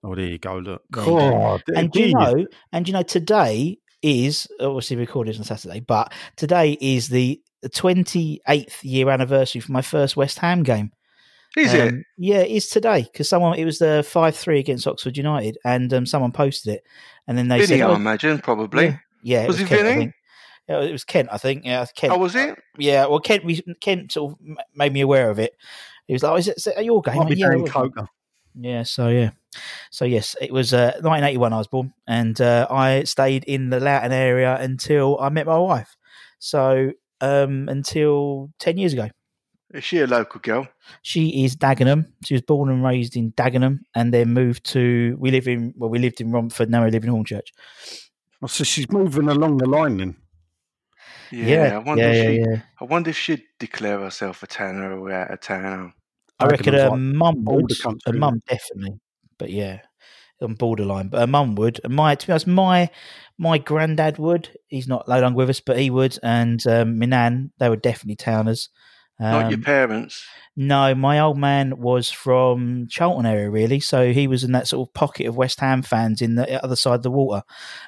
Oh, 0.03 0.15
there 0.15 0.25
you 0.27 0.39
go. 0.39 0.59
Look, 0.59 0.83
There 0.91 1.05
you 1.05 1.11
go. 1.11 1.19
God, 1.31 1.63
and 1.75 1.91
do 1.93 2.01
you 2.01 2.13
know 2.15 2.47
and 2.73 2.89
you 2.89 2.93
know 2.95 3.03
today 3.03 3.79
is 4.03 4.47
obviously 4.61 4.95
recorded 4.95 5.37
on 5.39 5.43
saturday 5.43 5.81
but 5.81 6.13
today 6.37 6.77
is 6.81 7.09
the 7.09 7.41
28th 7.67 8.83
year 8.83 9.11
anniversary 9.11 9.61
for 9.61 9.73
my 9.73 9.83
first 9.83 10.17
west 10.17 10.39
ham 10.39 10.63
game 10.63 10.93
Is 11.57 11.73
it? 11.73 11.89
Um, 11.89 12.05
yeah 12.19 12.41
it 12.41 12.51
is 12.51 12.69
today 12.69 13.03
because 13.03 13.29
someone 13.29 13.59
it 13.59 13.65
was 13.65 13.79
the 13.79 14.05
5-3 14.07 14.59
against 14.61 14.87
oxford 14.87 15.17
united 15.17 15.59
and 15.65 15.93
um, 15.93 16.07
someone 16.07 16.31
posted 16.31 16.75
it 16.75 16.83
and 17.27 17.37
then 17.37 17.49
they 17.49 17.57
Vinny, 17.57 17.67
said 17.79 17.81
I 17.81 17.91
oh, 17.91 17.95
imagine, 17.95 18.39
probably. 18.39 18.85
yeah, 18.87 18.99
yeah 19.23 19.43
it 19.45 19.49
Was 19.49 19.57
was, 19.61 19.63
it 19.63 19.69
Kent, 19.69 19.83
Vinny? 19.89 20.13
Think. 20.67 20.83
Yeah, 20.83 20.89
it 20.89 20.93
was 20.93 21.05
Kent, 21.05 21.29
I 21.33 21.39
think. 21.39 21.65
Yeah, 21.65 21.87
Kent. 21.95 22.13
Oh, 22.13 22.19
was 22.19 22.35
it? 22.35 22.59
Yeah, 22.79 23.07
well, 23.07 23.21
Kent, 23.21 23.45
we, 23.45 23.63
Kent 23.81 24.13
sort 24.13 24.33
of 24.33 24.39
made 24.75 24.93
me 24.93 25.01
aware 25.01 25.31
of 25.31 25.39
it. 25.39 25.57
He 26.07 26.13
was 26.13 26.23
like, 26.23 26.33
"Oh, 26.33 26.37
is 26.37 26.49
it, 26.49 26.57
is 26.59 26.67
it 26.67 26.85
your 26.85 27.03
game?" 27.03 27.17
Might 27.17 27.37
yeah, 27.37 27.47
it 27.47 27.51
Dan 27.51 27.63
was. 27.63 27.71
Coker. 27.71 28.09
Yeah, 28.59 28.85
so 28.85 29.09
yeah, 29.09 29.31
so 29.91 30.05
yes, 30.05 30.35
it 30.41 30.53
was 30.53 30.73
uh, 30.73 30.93
1981. 31.03 31.53
I 31.53 31.59
was 31.59 31.67
born, 31.67 31.93
and 32.07 32.41
uh, 32.41 32.67
I 32.71 33.05
stayed 33.05 33.45
in 33.45 33.71
the 33.71 33.81
Loughton 33.81 34.13
area 34.13 34.57
until 34.61 35.19
I 35.21 35.29
met 35.29 35.47
my 35.47 35.59
wife. 35.59 35.97
So 36.39 36.93
um, 37.21 37.69
until 37.69 38.51
ten 38.59 38.79
years 38.79 38.93
ago, 38.93 39.09
Is 39.75 39.85
she 39.85 40.01
a 40.01 40.07
local 40.07 40.41
girl? 40.41 40.69
she 41.03 41.45
is 41.45 41.57
Dagenham. 41.57 42.07
She 42.25 42.35
was 42.35 42.43
born 42.43 42.71
and 42.71 42.85
raised 42.85 43.17
in 43.17 43.33
Dagenham, 43.33 43.81
and 43.95 44.15
then 44.15 44.33
moved 44.33 44.65
to. 44.73 45.17
We 45.19 45.31
live 45.31 45.49
in 45.49 45.75
well, 45.77 45.91
we 45.91 45.99
lived 45.99 46.21
in 46.21 46.31
Romford. 46.33 46.71
Now 46.71 46.85
we 46.85 46.91
live 46.91 47.05
in 47.05 47.11
Hornchurch. 47.11 47.49
Oh, 48.43 48.47
so 48.47 48.65
she's 48.65 48.91
moving 48.91 49.29
along 49.29 49.59
the 49.59 49.67
line 49.67 49.97
then. 49.99 50.17
Yeah, 51.31 51.75
I 51.75 51.79
wonder 51.79 52.03
yeah, 52.05 52.11
if 52.11 52.17
yeah, 52.17 52.31
she. 52.31 52.51
yeah. 52.51 52.61
I 52.81 52.85
wonder 52.85 53.11
if 53.11 53.17
she'd 53.17 53.45
declare 53.59 54.01
herself 54.01 54.43
a 54.43 54.47
tanner 54.47 54.99
or 54.99 55.11
out 55.11 55.31
of 55.31 55.41
town. 55.41 55.93
I 56.39 56.47
reckon 56.47 56.75
Dagenham's 56.75 56.83
her 56.83 56.91
like 56.91 56.99
mum 56.99 57.45
would. 57.45 57.73
Her 58.07 58.13
mum 58.13 58.43
definitely, 58.49 59.01
but 59.39 59.51
yeah, 59.51 59.81
on 60.43 60.55
borderline. 60.55 61.09
But 61.09 61.21
her 61.21 61.27
mum 61.27 61.55
would. 61.57 61.81
And 61.85 61.95
my, 61.95 62.15
to 62.15 62.27
be 62.27 62.33
honest, 62.33 62.47
my 62.47 62.91
my 63.39 63.59
granddad 63.59 64.19
would. 64.19 64.51
He's 64.69 64.89
not 64.89 65.09
no 65.09 65.21
longer 65.21 65.37
with 65.37 65.51
us, 65.51 65.61
but 65.61 65.79
he 65.79 65.91
would. 65.91 66.19
And 66.23 66.65
um, 66.67 66.99
my 66.99 67.07
nan, 67.07 67.53
they 67.59 67.69
were 67.69 67.77
definitely 67.77 68.17
towners. 68.17 68.69
Not 69.19 69.49
your 69.49 69.57
Um, 69.57 69.63
parents. 69.63 70.25
no, 70.57 70.95
my 70.95 71.19
old 71.21 71.39
man 71.39 71.79
was 71.79 72.11
from 72.11 72.87
Charlton 72.91 73.25
area, 73.25 73.49
really. 73.49 73.81
So 73.81 74.13
he 74.13 74.29
was 74.29 74.45
in 74.45 74.53
that 74.53 74.69
sort 74.69 74.87
of 74.87 74.93
pocket 74.93 75.27
of 75.27 75.37
West 75.39 75.59
Ham 75.61 75.81
fans 75.83 76.21
in 76.21 76.35
the 76.35 76.63
other 76.63 76.77
side 76.77 76.97
of 76.97 77.03
the 77.03 77.11
water. 77.11 77.43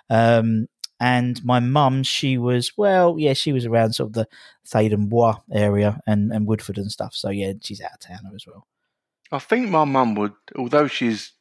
Um, 0.08 0.68
and 1.00 1.42
my 1.44 1.60
mum, 1.60 2.02
she 2.02 2.38
was 2.38 2.72
well, 2.76 3.16
yeah, 3.18 3.32
she 3.34 3.52
was 3.52 3.64
around 3.66 3.92
sort 3.94 4.08
of 4.08 4.12
the 4.14 4.28
Theydon 4.66 5.08
Bois 5.08 5.36
area 5.52 6.00
and, 6.06 6.32
and 6.32 6.46
Woodford 6.46 6.78
and 6.78 6.90
stuff. 6.90 7.14
So 7.14 7.30
yeah, 7.30 7.52
she's 7.62 7.80
out 7.80 7.92
of 7.94 8.00
towner 8.00 8.34
as 8.34 8.46
well. 8.46 8.66
I 9.30 9.38
think 9.38 9.68
my 9.70 9.84
mum 9.84 10.14
would, 10.14 10.32
although 10.56 10.86
she's 10.88 11.32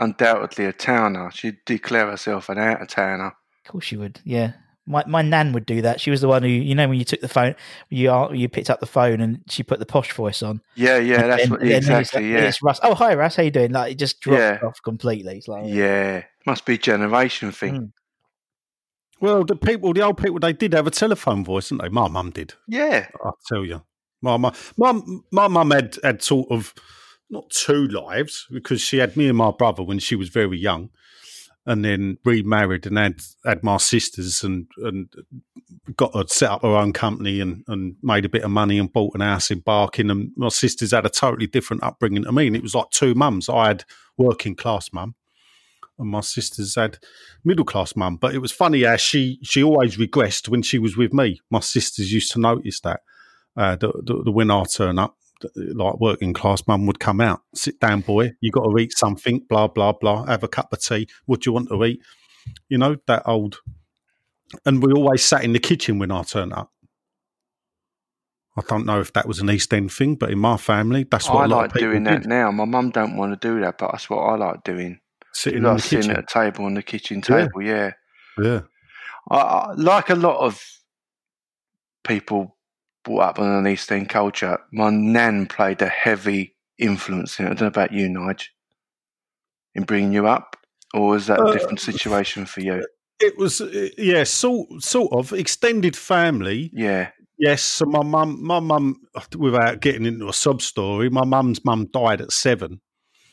undoubtedly 0.00 0.64
a 0.64 0.72
towner, 0.72 1.30
she'd 1.32 1.58
declare 1.66 2.10
herself 2.10 2.48
an 2.48 2.58
out 2.58 2.82
of 2.82 2.88
towner. 2.88 3.32
Of 3.64 3.70
course 3.72 3.84
she 3.84 3.96
would. 3.96 4.20
Yeah. 4.24 4.52
My 4.84 5.04
my 5.06 5.22
nan 5.22 5.52
would 5.52 5.64
do 5.64 5.80
that. 5.82 6.00
She 6.00 6.10
was 6.10 6.20
the 6.22 6.26
one 6.26 6.42
who, 6.42 6.48
you 6.48 6.74
know, 6.74 6.88
when 6.88 6.98
you 6.98 7.04
took 7.04 7.20
the 7.20 7.28
phone, 7.28 7.54
you 7.88 8.10
are- 8.10 8.34
you 8.34 8.48
picked 8.48 8.68
up 8.68 8.80
the 8.80 8.86
phone 8.86 9.20
and 9.20 9.40
she 9.48 9.62
put 9.62 9.78
the 9.78 9.86
posh 9.86 10.12
voice 10.12 10.42
on. 10.42 10.60
Yeah, 10.74 10.98
yeah, 10.98 11.24
that's 11.28 11.42
And- 11.44 11.52
what, 11.52 11.62
exactly. 11.62 12.22
like, 12.22 12.32
Yeah, 12.32 12.48
It's 12.48 12.60
Russ. 12.62 12.80
Oh, 12.82 12.94
hi, 12.96 13.14
Russ. 13.14 13.36
How 13.36 13.44
you 13.44 13.52
doing? 13.52 13.70
Like 13.70 13.92
it 13.92 13.98
just 13.98 14.20
dropped 14.20 14.40
Yeah. 14.40 14.58
off 14.66 14.82
completely. 14.82 15.36
It's 15.36 15.46
like, 15.46 15.66
yeah. 15.66 16.24
Must 16.46 16.66
be 16.66 16.74
a 16.74 16.78
generation 16.78 17.52
thing. 17.52 17.74
Mm. 17.76 17.92
Well, 19.22 19.44
the 19.44 19.54
people, 19.54 19.92
the 19.94 20.02
old 20.02 20.18
people, 20.18 20.40
they 20.40 20.52
did 20.52 20.74
have 20.74 20.88
a 20.88 20.90
telephone 20.90 21.44
voice, 21.44 21.68
didn't 21.68 21.82
they? 21.82 21.88
My 21.90 22.08
mum 22.08 22.30
did. 22.30 22.54
Yeah, 22.66 23.06
I'll 23.24 23.38
tell 23.46 23.64
you. 23.64 23.82
My 24.20 24.36
mum, 24.36 24.52
my, 24.76 25.00
my 25.30 25.46
mum 25.46 25.70
had, 25.70 25.96
had 26.02 26.22
sort 26.22 26.50
of 26.50 26.74
not 27.30 27.48
two 27.50 27.86
lives 27.86 28.48
because 28.50 28.80
she 28.80 28.98
had 28.98 29.16
me 29.16 29.28
and 29.28 29.38
my 29.38 29.52
brother 29.52 29.84
when 29.84 30.00
she 30.00 30.16
was 30.16 30.28
very 30.28 30.58
young, 30.58 30.90
and 31.64 31.84
then 31.84 32.18
remarried 32.24 32.84
and 32.84 32.98
had 32.98 33.20
had 33.46 33.62
my 33.62 33.76
sisters 33.76 34.42
and 34.42 34.66
and 34.78 35.08
got 35.96 36.14
her 36.16 36.24
set 36.26 36.50
up 36.50 36.62
her 36.62 36.76
own 36.76 36.92
company 36.92 37.40
and 37.40 37.62
and 37.68 37.94
made 38.02 38.24
a 38.24 38.28
bit 38.28 38.42
of 38.42 38.50
money 38.50 38.76
and 38.76 38.92
bought 38.92 39.14
an 39.14 39.20
house 39.20 39.52
in 39.52 39.60
Barking. 39.60 40.10
And 40.10 40.32
my 40.36 40.48
sisters 40.48 40.90
had 40.90 41.06
a 41.06 41.10
totally 41.10 41.46
different 41.46 41.84
upbringing 41.84 42.24
to 42.24 42.32
me, 42.32 42.48
and 42.48 42.56
it 42.56 42.62
was 42.62 42.74
like 42.74 42.90
two 42.90 43.14
mums. 43.14 43.48
I 43.48 43.68
had 43.68 43.84
working 44.18 44.56
class 44.56 44.92
mum. 44.92 45.14
And 45.98 46.08
my 46.08 46.20
sisters 46.20 46.74
had 46.74 46.98
middle 47.44 47.64
class 47.64 47.94
mum, 47.94 48.16
but 48.16 48.34
it 48.34 48.38
was 48.38 48.50
funny 48.50 48.82
how 48.82 48.96
she 48.96 49.38
she 49.42 49.62
always 49.62 49.96
regressed 49.96 50.48
when 50.48 50.62
she 50.62 50.78
was 50.78 50.96
with 50.96 51.12
me. 51.12 51.40
My 51.50 51.60
sisters 51.60 52.12
used 52.12 52.32
to 52.32 52.40
notice 52.40 52.80
that 52.80 53.00
uh, 53.56 53.76
the, 53.76 53.92
the, 54.04 54.22
the 54.24 54.32
when 54.32 54.50
I 54.50 54.64
turn 54.64 54.98
up, 54.98 55.16
like 55.56 56.00
working 56.00 56.32
class 56.32 56.66
mum 56.66 56.86
would 56.86 56.98
come 56.98 57.20
out, 57.20 57.42
sit 57.54 57.78
down, 57.78 58.00
boy, 58.00 58.32
you 58.40 58.50
got 58.50 58.64
to 58.64 58.78
eat 58.78 58.96
something, 58.96 59.44
blah 59.48 59.68
blah 59.68 59.92
blah, 59.92 60.24
have 60.26 60.42
a 60.42 60.48
cup 60.48 60.72
of 60.72 60.80
tea. 60.80 61.08
What 61.26 61.42
do 61.42 61.50
you 61.50 61.54
want 61.54 61.68
to 61.68 61.84
eat? 61.84 62.00
You 62.68 62.78
know 62.78 62.96
that 63.06 63.22
old. 63.26 63.58
And 64.66 64.82
we 64.82 64.92
always 64.92 65.22
sat 65.22 65.44
in 65.44 65.52
the 65.52 65.58
kitchen 65.58 65.98
when 65.98 66.10
I 66.10 66.22
turned 66.22 66.52
up. 66.52 66.70
I 68.56 68.62
don't 68.68 68.84
know 68.84 69.00
if 69.00 69.12
that 69.14 69.26
was 69.26 69.38
an 69.40 69.50
East 69.50 69.72
End 69.72 69.90
thing, 69.90 70.14
but 70.16 70.30
in 70.30 70.38
my 70.38 70.58
family, 70.58 71.06
that's 71.10 71.28
what 71.28 71.42
I 71.42 71.44
a 71.44 71.48
lot 71.48 71.56
like 71.56 71.66
of 71.66 71.72
people 71.74 71.88
doing 71.90 72.04
did. 72.04 72.24
that 72.24 72.28
now. 72.28 72.50
My 72.50 72.66
mum 72.66 72.90
don't 72.90 73.16
want 73.16 73.40
to 73.40 73.48
do 73.48 73.60
that, 73.60 73.78
but 73.78 73.92
that's 73.92 74.10
what 74.10 74.18
I 74.18 74.36
like 74.36 74.62
doing. 74.62 75.00
Sitting 75.34 75.62
You 75.62 75.68
like 75.68 75.76
the 75.76 75.82
sitting 75.82 76.10
kitchen. 76.10 76.16
at 76.16 76.24
a 76.24 76.26
table 76.50 76.64
on 76.66 76.74
the 76.74 76.82
kitchen 76.82 77.20
table. 77.22 77.62
Yeah, 77.62 77.92
Yeah. 78.38 78.60
I, 79.30 79.36
I, 79.36 79.72
like 79.76 80.10
a 80.10 80.14
lot 80.14 80.38
of 80.38 80.62
people 82.04 82.56
brought 83.04 83.20
up 83.22 83.38
on 83.38 83.48
an 83.48 83.66
East 83.66 83.90
End 83.92 84.08
culture. 84.08 84.58
My 84.72 84.90
nan 84.90 85.46
played 85.46 85.80
a 85.82 85.88
heavy 85.88 86.56
influence 86.78 87.38
in 87.38 87.46
it. 87.46 87.50
I 87.50 87.54
don't 87.54 87.60
know 87.62 87.66
about 87.68 87.92
you, 87.92 88.08
Nige, 88.08 88.46
in 89.74 89.84
bringing 89.84 90.12
you 90.12 90.26
up, 90.26 90.56
or 90.94 91.08
was 91.08 91.26
that 91.28 91.40
Uh, 91.40 91.46
a 91.46 91.52
different 91.52 91.80
situation 91.80 92.46
for 92.46 92.60
you? 92.60 92.84
It 93.20 93.38
was, 93.38 93.60
uh, 93.60 93.88
yeah, 93.96 94.24
sort 94.24 94.68
sort 94.82 95.12
of 95.12 95.32
extended 95.32 95.96
family. 95.96 96.70
Yeah, 96.72 97.10
Yes, 97.38 97.62
so 97.62 97.86
my 97.86 98.02
mum, 98.04 98.44
my 98.44 98.60
mum, 98.60 99.00
without 99.36 99.80
getting 99.80 100.06
into 100.06 100.28
a 100.28 100.32
sub 100.32 100.62
story, 100.62 101.08
my 101.10 101.24
mum's 101.24 101.64
mum 101.64 101.86
died 101.92 102.20
at 102.20 102.30
seven, 102.32 102.80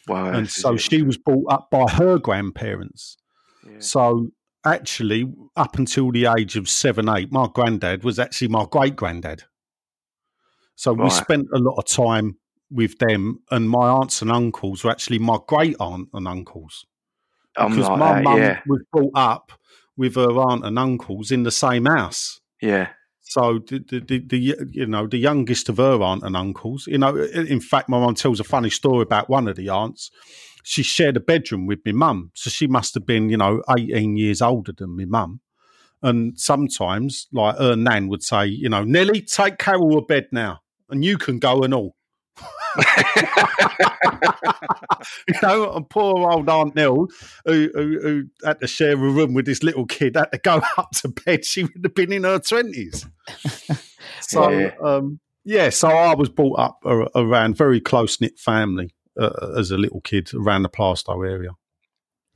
well, 0.09 0.27
and 0.27 0.47
is 0.47 0.53
so 0.53 0.75
she 0.75 1.01
was 1.01 1.17
brought 1.17 1.45
up 1.51 1.69
by 1.71 1.85
her 1.91 2.17
grandparents. 2.17 3.17
Yeah. 3.65 3.79
So 3.79 4.31
actually, 4.65 5.31
up 5.55 5.77
until 5.77 6.11
the 6.11 6.25
age 6.25 6.55
of 6.57 6.67
seven, 6.67 7.07
eight, 7.09 7.31
my 7.31 7.47
granddad 7.53 8.03
was 8.03 8.19
actually 8.19 8.49
my 8.49 8.65
great 8.69 8.95
granddad. 8.95 9.43
So 10.75 10.93
we 10.93 11.09
spent 11.09 11.47
a 11.53 11.59
lot 11.59 11.77
of 11.77 11.85
time 11.85 12.37
with 12.71 12.97
them, 12.99 13.39
and 13.51 13.69
my 13.69 13.87
aunts 13.87 14.21
and 14.21 14.31
uncles 14.31 14.83
were 14.83 14.91
actually 14.91 15.19
my 15.19 15.37
great 15.47 15.75
aunt 15.79 16.09
and 16.13 16.27
uncles 16.27 16.85
I'm 17.57 17.71
because 17.71 17.89
like 17.89 17.99
my 17.99 18.13
that, 18.15 18.23
mum 18.23 18.37
yeah, 18.37 18.61
was 18.65 18.81
brought 18.91 19.11
up 19.15 19.51
with 19.97 20.15
her 20.15 20.31
aunt 20.39 20.65
and 20.65 20.79
uncles 20.79 21.31
in 21.31 21.43
the 21.43 21.51
same 21.51 21.85
house. 21.85 22.39
yeah, 22.61 22.89
So 23.29 23.59
the, 23.59 23.77
the, 23.77 23.99
the, 23.99 24.17
the 24.17 24.67
you 24.71 24.87
know 24.87 25.05
the 25.05 25.19
youngest 25.19 25.69
of 25.69 25.77
her 25.77 26.01
aunt 26.01 26.23
and 26.23 26.35
uncles, 26.35 26.87
you 26.87 26.97
know, 26.97 27.15
in 27.15 27.61
fact, 27.61 27.87
my 27.87 27.99
mum 27.99 28.15
tells 28.15 28.39
a 28.39 28.43
funny 28.43 28.71
story 28.71 29.03
about 29.03 29.29
one 29.29 29.47
of 29.47 29.55
the 29.55 29.69
aunts. 29.69 30.09
She 30.63 30.81
shared 30.81 31.15
a 31.15 31.19
bedroom 31.19 31.67
with 31.67 31.79
my 31.85 31.91
mum, 31.91 32.31
so 32.33 32.49
she 32.49 32.65
must 32.65 32.95
have 32.95 33.05
been, 33.05 33.29
you 33.29 33.37
know, 33.37 33.61
eighteen 33.69 34.17
years 34.17 34.41
older 34.41 34.73
than 34.75 34.97
my 34.97 35.05
mum. 35.05 35.41
And 36.01 36.39
sometimes, 36.39 37.27
like 37.31 37.57
her 37.57 37.75
nan 37.75 38.07
would 38.07 38.23
say, 38.23 38.47
you 38.47 38.67
know, 38.67 38.83
Nelly, 38.83 39.21
take 39.21 39.59
Carol 39.59 39.91
to 39.91 40.01
bed 40.01 40.29
now, 40.31 40.61
and 40.89 41.05
you 41.05 41.19
can 41.19 41.37
go 41.37 41.61
and 41.61 41.73
all. 41.73 41.95
you 45.27 45.35
know, 45.41 45.73
and 45.73 45.89
poor 45.89 46.29
old 46.31 46.49
Aunt 46.49 46.75
Nell, 46.75 47.07
who, 47.45 47.69
who, 47.73 47.99
who 48.01 48.23
had 48.45 48.59
to 48.61 48.67
share 48.67 48.93
a 48.93 48.97
room 48.97 49.33
with 49.33 49.45
this 49.45 49.63
little 49.63 49.85
kid, 49.85 50.15
had 50.15 50.31
to 50.31 50.37
go 50.37 50.61
up 50.77 50.91
to 51.01 51.09
bed. 51.09 51.45
She 51.45 51.63
would 51.63 51.83
have 51.83 51.95
been 51.95 52.11
in 52.11 52.23
her 52.23 52.39
twenties. 52.39 53.05
so, 54.21 54.49
Yeah. 54.49 54.71
um, 54.83 55.19
yeah, 55.45 55.69
so 55.69 55.87
I 55.87 56.13
was 56.15 56.29
brought 56.29 56.59
up 56.59 56.79
around 56.85 57.57
very 57.57 57.79
close 57.79 58.19
knit 58.21 58.37
family 58.37 58.93
uh, 59.19 59.53
as 59.57 59.71
a 59.71 59.77
little 59.77 60.01
kid 60.01 60.29
around 60.33 60.63
the 60.63 60.69
Plaistow 60.69 61.27
area. 61.27 61.51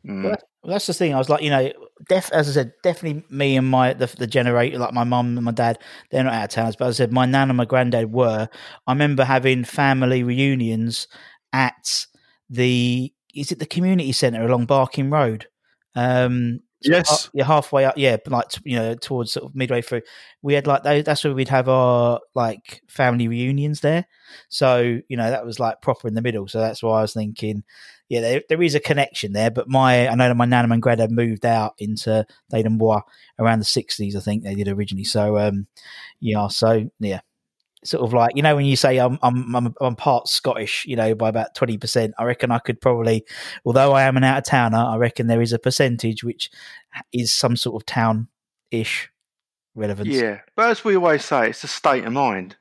Mm. 0.08 0.24
Well, 0.24 0.38
Well, 0.64 0.72
that's 0.74 0.88
the 0.88 0.94
thing. 0.94 1.14
I 1.14 1.18
was 1.18 1.30
like, 1.30 1.44
you 1.44 1.50
know, 1.50 1.72
def 2.08 2.32
as 2.32 2.50
I 2.50 2.54
said, 2.54 2.74
definitely 2.84 3.24
me 3.30 3.58
and 3.58 3.68
my 3.70 3.94
the, 3.94 4.08
the 4.18 4.28
generator, 4.28 4.78
like 4.78 4.94
my 4.94 5.04
mum 5.04 5.38
and 5.38 5.46
my 5.46 5.52
dad, 5.52 5.80
they're 6.12 6.24
not 6.24 6.34
out 6.34 6.44
of 6.46 6.50
towns. 6.50 6.76
But 6.76 6.88
as 6.88 6.98
I 7.00 7.04
said, 7.04 7.12
my 7.14 7.26
nan 7.26 7.50
and 7.50 7.58
my 7.58 7.66
granddad 7.66 8.12
were. 8.12 8.50
I 8.88 8.92
remember 8.92 9.24
having 9.24 9.64
family 9.64 10.24
reunions 10.24 11.08
at 11.52 12.06
the 12.50 13.14
is 13.36 13.52
it 13.52 13.60
the 13.60 13.66
community 13.66 14.12
centre 14.12 14.44
along 14.46 14.66
Barking 14.66 15.10
Road? 15.10 15.48
Um, 15.96 16.60
Yes. 16.86 17.30
yeah, 17.34 17.46
halfway 17.46 17.86
up, 17.86 17.98
yeah, 17.98 18.18
like 18.28 18.48
you 18.66 18.76
know, 18.76 18.96
towards 18.96 19.32
sort 19.32 19.46
of 19.46 19.56
midway 19.56 19.82
through. 19.82 20.02
We 20.42 20.54
had 20.54 20.68
like 20.68 20.84
that's 20.84 21.24
where 21.24 21.34
we'd 21.34 21.48
have 21.48 21.70
our 21.70 22.20
like 22.36 22.82
family 22.90 23.28
reunions 23.28 23.80
there. 23.80 24.06
So 24.50 25.00
you 25.08 25.18
know, 25.18 25.30
that 25.30 25.46
was 25.46 25.60
like 25.60 25.82
proper 25.82 26.08
in 26.08 26.14
the 26.14 26.22
middle. 26.22 26.48
So 26.48 26.60
that's 26.60 26.84
why 26.84 27.00
I 27.00 27.02
was 27.02 27.14
thinking, 27.14 27.64
yeah, 28.14 28.22
there, 28.22 28.44
there 28.48 28.62
is 28.62 28.76
a 28.76 28.80
connection 28.80 29.34
there. 29.34 29.50
But 29.50 29.68
my, 29.68 30.08
I 30.08 30.14
know 30.14 30.28
that 30.28 30.36
my 30.36 30.46
nan 30.46 30.72
and 30.72 30.82
granddad 30.82 31.10
moved 31.10 31.48
out 31.48 31.74
into 31.80 32.24
Dayton 32.52 32.80
around 33.40 33.58
the 33.58 33.66
sixties. 33.66 34.16
I 34.16 34.20
think 34.20 34.44
they 34.44 34.54
did 34.54 34.68
originally. 34.68 35.04
So 35.04 35.40
um, 35.40 35.66
yeah, 36.20 36.48
so 36.50 36.92
yeah, 37.00 37.22
sort 37.84 38.04
of 38.04 38.14
like 38.14 38.36
you 38.36 38.44
know 38.44 38.56
when 38.56 38.66
you 38.66 38.76
say 38.76 39.00
I'm 39.00 39.18
I'm 39.24 39.56
I'm, 39.56 39.74
I'm 39.82 39.96
part 39.96 40.28
Scottish, 40.28 40.86
you 40.86 40.96
know, 40.96 41.16
by 41.16 41.28
about 41.28 41.56
twenty 41.56 41.80
percent. 41.80 42.14
I 42.20 42.26
reckon 42.26 42.52
I 42.52 42.60
could 42.60 42.80
probably, 42.80 43.26
although 43.66 43.94
I 43.94 44.04
am 44.04 44.16
an 44.16 44.24
out 44.24 44.38
of 44.38 44.44
towner, 44.44 44.78
I 44.78 44.98
reckon 44.98 45.26
there 45.26 45.42
is 45.42 45.52
a 45.52 45.58
percentage 45.58 46.24
which 46.24 46.52
is 47.12 47.32
some 47.32 47.56
sort 47.56 47.82
of 47.82 47.88
town 47.88 48.28
ish 48.70 49.10
relevance. 49.74 50.10
Yeah, 50.10 50.42
but 50.56 50.70
as 50.70 50.86
we 50.86 50.96
always 50.98 51.26
say, 51.26 51.50
it's 51.50 51.64
a 51.64 51.68
state 51.68 52.06
of 52.06 52.14
mind. 52.14 52.58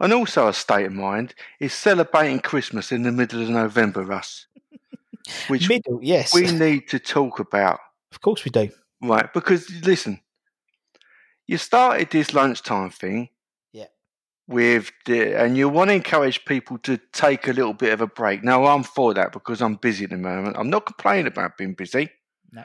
And 0.00 0.12
also 0.12 0.48
a 0.48 0.52
state 0.52 0.86
of 0.86 0.92
mind 0.92 1.34
is 1.60 1.72
celebrating 1.72 2.40
Christmas 2.40 2.92
in 2.92 3.02
the 3.02 3.12
middle 3.12 3.42
of 3.42 3.48
November, 3.48 4.02
Russ. 4.02 4.46
Which 5.48 5.68
Middle, 5.68 6.00
yes, 6.02 6.32
we 6.32 6.50
need 6.52 6.88
to 6.88 6.98
talk 6.98 7.38
about, 7.38 7.80
of 8.12 8.20
course 8.20 8.44
we 8.44 8.50
do. 8.50 8.70
right? 9.02 9.30
Because 9.32 9.68
listen, 9.84 10.20
you 11.46 11.58
started 11.58 12.10
this 12.10 12.32
lunchtime 12.32 12.90
thing. 12.90 13.28
Yeah. 13.72 13.86
With 14.46 14.92
the, 15.06 15.34
and 15.38 15.56
you 15.56 15.68
want 15.68 15.90
to 15.90 15.94
encourage 15.94 16.44
people 16.44 16.78
to 16.78 16.98
take 17.12 17.48
a 17.48 17.52
little 17.52 17.74
bit 17.74 17.92
of 17.92 18.00
a 18.00 18.06
break. 18.06 18.44
Now, 18.44 18.66
I'm 18.66 18.84
for 18.84 19.12
that 19.14 19.32
because 19.32 19.60
I'm 19.60 19.74
busy 19.74 20.04
at 20.04 20.10
the 20.10 20.16
moment. 20.16 20.56
I'm 20.58 20.70
not 20.70 20.86
complaining 20.86 21.26
about 21.26 21.58
being 21.58 21.74
busy. 21.74 22.10
No. 22.52 22.64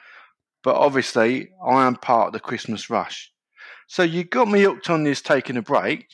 But 0.64 0.76
obviously, 0.76 1.50
I 1.66 1.86
am 1.86 1.96
part 1.96 2.28
of 2.28 2.34
the 2.34 2.40
Christmas 2.40 2.90
rush. 2.90 3.32
So 3.88 4.04
you 4.04 4.24
got 4.24 4.48
me 4.48 4.62
hooked 4.62 4.90
on 4.90 5.04
this 5.04 5.22
taking 5.22 5.58
a 5.58 5.62
break. 5.62 6.08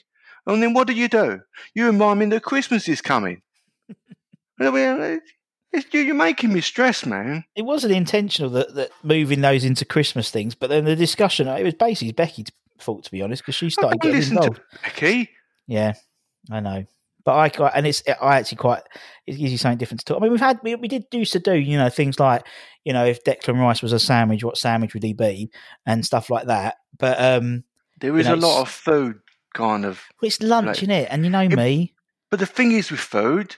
And 0.54 0.64
then 0.64 0.74
what 0.74 0.88
do 0.88 0.94
you 0.94 1.08
do? 1.08 1.42
You 1.76 1.86
remind 1.86 2.20
me 2.20 2.26
that 2.28 2.44
Christmas 2.44 2.88
is 2.88 3.02
coming. 3.02 3.42
I 4.60 4.72
mean, 4.72 5.22
it's, 5.72 5.94
you're 5.94 6.16
making 6.16 6.52
me 6.52 6.62
stress, 6.62 7.06
man. 7.06 7.44
It 7.56 7.64
wasn't 7.64 7.94
intentional 7.94 8.50
that, 8.52 8.74
that 8.76 8.90
moving 9.04 9.42
those 9.42 9.64
into 9.64 9.86
Christmas 9.86 10.32
things, 10.32 10.56
but 10.56 10.70
then 10.70 10.86
the 10.86 10.96
discussion 10.96 11.48
it 11.48 11.64
was 11.64 11.76
basically 11.76 12.14
Becky's 12.14 12.48
fault 12.80 13.04
to 13.04 13.12
be 13.12 13.22
honest 13.22 13.44
because 13.44 13.56
she 13.56 13.70
started 13.70 14.00
getting 14.02 14.18
listen 14.18 14.38
involved. 14.38 14.56
to 14.56 14.80
Becky. 14.84 15.30
Yeah, 15.68 15.94
I 16.50 16.60
know. 16.62 16.86
But 17.26 17.36
I 17.36 17.50
quite, 17.50 17.74
and 17.76 17.86
it's 17.86 18.02
I 18.20 18.38
actually 18.38 18.58
quite 18.58 18.82
it 19.28 19.34
gives 19.34 19.52
you 19.52 19.58
something 19.60 19.78
different 19.78 20.00
to 20.00 20.06
talk. 20.06 20.18
I 20.18 20.24
mean, 20.24 20.32
we've 20.32 20.40
had 20.40 20.60
we, 20.64 20.74
we 20.76 20.88
did 20.88 21.06
used 21.12 21.34
to 21.34 21.40
do 21.40 21.54
you 21.54 21.78
know 21.78 21.90
things 21.90 22.20
like 22.20 22.44
you 22.86 22.94
know 22.94 23.06
if 23.06 23.24
Declan 23.24 23.60
Rice 23.60 23.84
was 23.84 23.94
a 23.94 24.00
sandwich, 24.00 24.44
what 24.44 24.58
sandwich 24.58 24.96
would 24.96 25.04
he 25.04 25.14
be, 25.14 25.52
and 25.86 26.04
stuff 26.04 26.32
like 26.32 26.48
that. 26.48 26.78
But 26.98 27.22
um, 27.22 27.66
There 28.00 28.18
is 28.18 28.26
know, 28.26 28.34
a 28.34 28.38
lot 28.38 28.62
of 28.62 28.70
food 28.70 29.20
kind 29.54 29.86
of. 29.86 30.04
well, 30.22 30.28
it's 30.28 30.42
lunch, 30.42 30.68
Like- 30.68 30.84
in 30.84 30.92
it, 30.92 31.08
and 31.12 31.24
you 31.24 31.30
know 31.30 31.42
It- 31.42 31.56
me. 31.56 31.94
But 32.30 32.40
the 32.40 32.46
thing 32.46 32.72
is 32.72 32.92
with 32.92 33.00
food, 33.00 33.56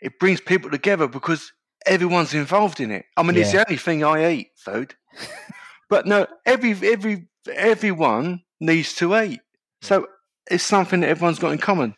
it 0.00 0.18
brings 0.20 0.40
people 0.40 0.70
together 0.70 1.08
because 1.08 1.52
everyone's 1.86 2.34
involved 2.34 2.78
in 2.80 2.90
it. 2.92 3.06
I 3.16 3.22
mean, 3.24 3.36
it's 3.36 3.50
the 3.52 3.64
only 3.66 3.76
thing 3.78 4.04
I 4.04 4.30
eat, 4.30 4.50
food. 4.56 4.94
but 5.88 6.06
no, 6.06 6.26
every 6.46 6.70
every 6.88 7.26
everyone 7.52 8.42
needs 8.60 8.94
to 8.96 9.16
eat. 9.18 9.40
So 9.80 10.06
it's 10.48 10.62
something 10.62 11.00
that 11.00 11.08
everyone's 11.08 11.40
got 11.40 11.50
in 11.52 11.58
common. 11.58 11.96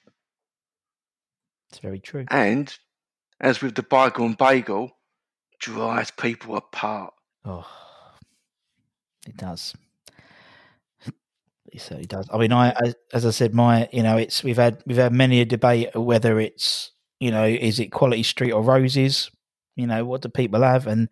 It's 1.68 1.78
very 1.80 1.98
true. 2.00 2.24
And 2.30 2.74
as 3.40 3.61
with 3.61 3.74
the 3.74 3.83
bygone 3.83 4.35
bagel, 4.35 4.96
drives 5.59 6.11
people 6.11 6.57
apart. 6.57 7.12
Oh, 7.44 7.66
it 9.26 9.37
does. 9.37 9.74
It 11.74 11.80
certainly 11.80 12.06
does. 12.06 12.28
I 12.32 12.38
mean, 12.38 12.52
I 12.52 12.70
as, 12.70 12.94
as 13.12 13.26
I 13.26 13.30
said, 13.30 13.52
my 13.52 13.88
you 13.92 14.04
know, 14.04 14.16
it's 14.16 14.44
we've 14.44 14.56
had 14.56 14.80
we've 14.87 14.96
had 14.96 15.12
many 15.12 15.40
a 15.40 15.44
debate 15.44 15.94
whether 15.96 16.38
it's 16.38 16.92
you 17.18 17.32
know, 17.32 17.44
is 17.44 17.80
it 17.80 17.90
Quality 17.90 18.22
Street 18.22 18.52
or 18.52 18.62
Roses? 18.62 19.30
You 19.74 19.88
know, 19.88 20.04
what 20.04 20.22
do 20.22 20.28
people 20.28 20.62
have? 20.62 20.87
And 20.87 21.08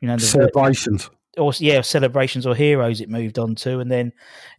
you 0.00 0.08
know, 0.08 0.16
the, 0.16 0.22
Celebrations. 0.22 1.10
or 1.38 1.52
yeah, 1.58 1.80
celebrations 1.82 2.44
or 2.44 2.56
heroes. 2.56 3.00
It 3.00 3.08
moved 3.08 3.38
on 3.38 3.54
to, 3.56 3.78
and 3.78 3.88
then 3.88 4.12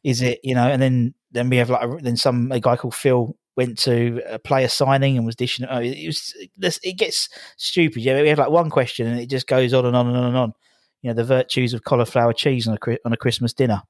is 0.05 0.21
it 0.21 0.39
you 0.41 0.55
know, 0.55 0.69
and 0.69 0.81
then 0.81 1.15
then 1.31 1.49
we 1.49 1.57
have 1.57 1.69
like 1.69 1.83
a, 1.83 1.97
then 2.01 2.15
some 2.15 2.49
a 2.53 2.61
guy 2.61 2.77
called 2.77 2.95
Phil 2.95 3.35
went 3.57 3.77
to 3.79 4.21
a 4.25 4.39
player 4.39 4.69
signing 4.69 5.17
and 5.17 5.25
was 5.25 5.35
dishing. 5.35 5.65
Oh, 5.69 5.81
it 5.81 6.07
was 6.07 6.33
this. 6.55 6.79
It 6.81 6.97
gets 6.97 7.27
stupid. 7.57 8.03
Yeah, 8.03 8.21
we 8.21 8.29
have 8.29 8.39
like 8.39 8.51
one 8.51 8.69
question 8.69 9.05
and 9.07 9.19
it 9.19 9.29
just 9.29 9.47
goes 9.47 9.73
on 9.73 9.85
and 9.85 9.97
on 9.97 10.07
and 10.07 10.15
on 10.15 10.23
and 10.25 10.37
on. 10.37 10.53
You 11.01 11.09
know, 11.09 11.15
the 11.15 11.25
virtues 11.25 11.73
of 11.73 11.83
cauliflower 11.83 12.31
cheese 12.31 12.69
on 12.69 12.77
a 12.77 12.97
on 13.03 13.11
a 13.11 13.17
Christmas 13.17 13.51
dinner. 13.51 13.81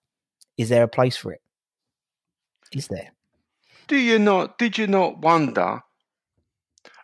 Is 0.58 0.70
there 0.70 0.84
a 0.84 0.88
place 0.88 1.18
for 1.18 1.34
it? 1.34 1.42
Is 2.74 2.88
there? 2.88 3.12
Do 3.88 3.98
you 3.98 4.20
not? 4.20 4.58
Did 4.58 4.78
you 4.78 4.88
not 4.88 5.20
wonder 5.20 5.82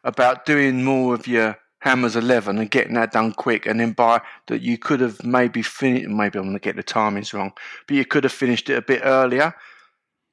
about 0.03 0.45
doing 0.45 0.83
more 0.83 1.13
of 1.13 1.27
your 1.27 1.57
Hammers 1.79 2.15
Eleven 2.15 2.57
and 2.57 2.71
getting 2.71 2.93
that 2.95 3.11
done 3.11 3.33
quick, 3.33 3.65
and 3.65 3.79
then 3.79 3.91
by 3.91 4.21
that 4.47 4.61
you 4.61 4.77
could 4.77 4.99
have 5.01 5.23
maybe 5.23 5.61
finished. 5.61 6.07
Maybe 6.07 6.39
I'm 6.39 6.45
going 6.45 6.53
to 6.53 6.59
get 6.59 6.75
the 6.75 6.83
timings 6.83 7.33
wrong, 7.33 7.51
but 7.87 7.97
you 7.97 8.05
could 8.05 8.23
have 8.23 8.33
finished 8.33 8.69
it 8.69 8.77
a 8.77 8.81
bit 8.81 9.01
earlier, 9.03 9.53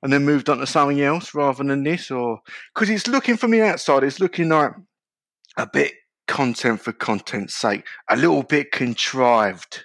and 0.02 0.12
then 0.12 0.24
moved 0.24 0.48
on 0.48 0.58
to 0.58 0.66
something 0.66 1.00
else 1.00 1.34
rather 1.34 1.64
than 1.64 1.82
this, 1.82 2.10
or 2.10 2.40
because 2.74 2.90
it's 2.90 3.08
looking 3.08 3.36
from 3.36 3.50
the 3.50 3.62
outside, 3.62 4.04
it's 4.04 4.20
looking 4.20 4.48
like 4.48 4.72
a 5.56 5.66
bit 5.66 5.92
content 6.26 6.80
for 6.80 6.92
content's 6.92 7.54
sake, 7.54 7.84
a 8.08 8.16
little 8.16 8.42
bit 8.42 8.72
contrived. 8.72 9.84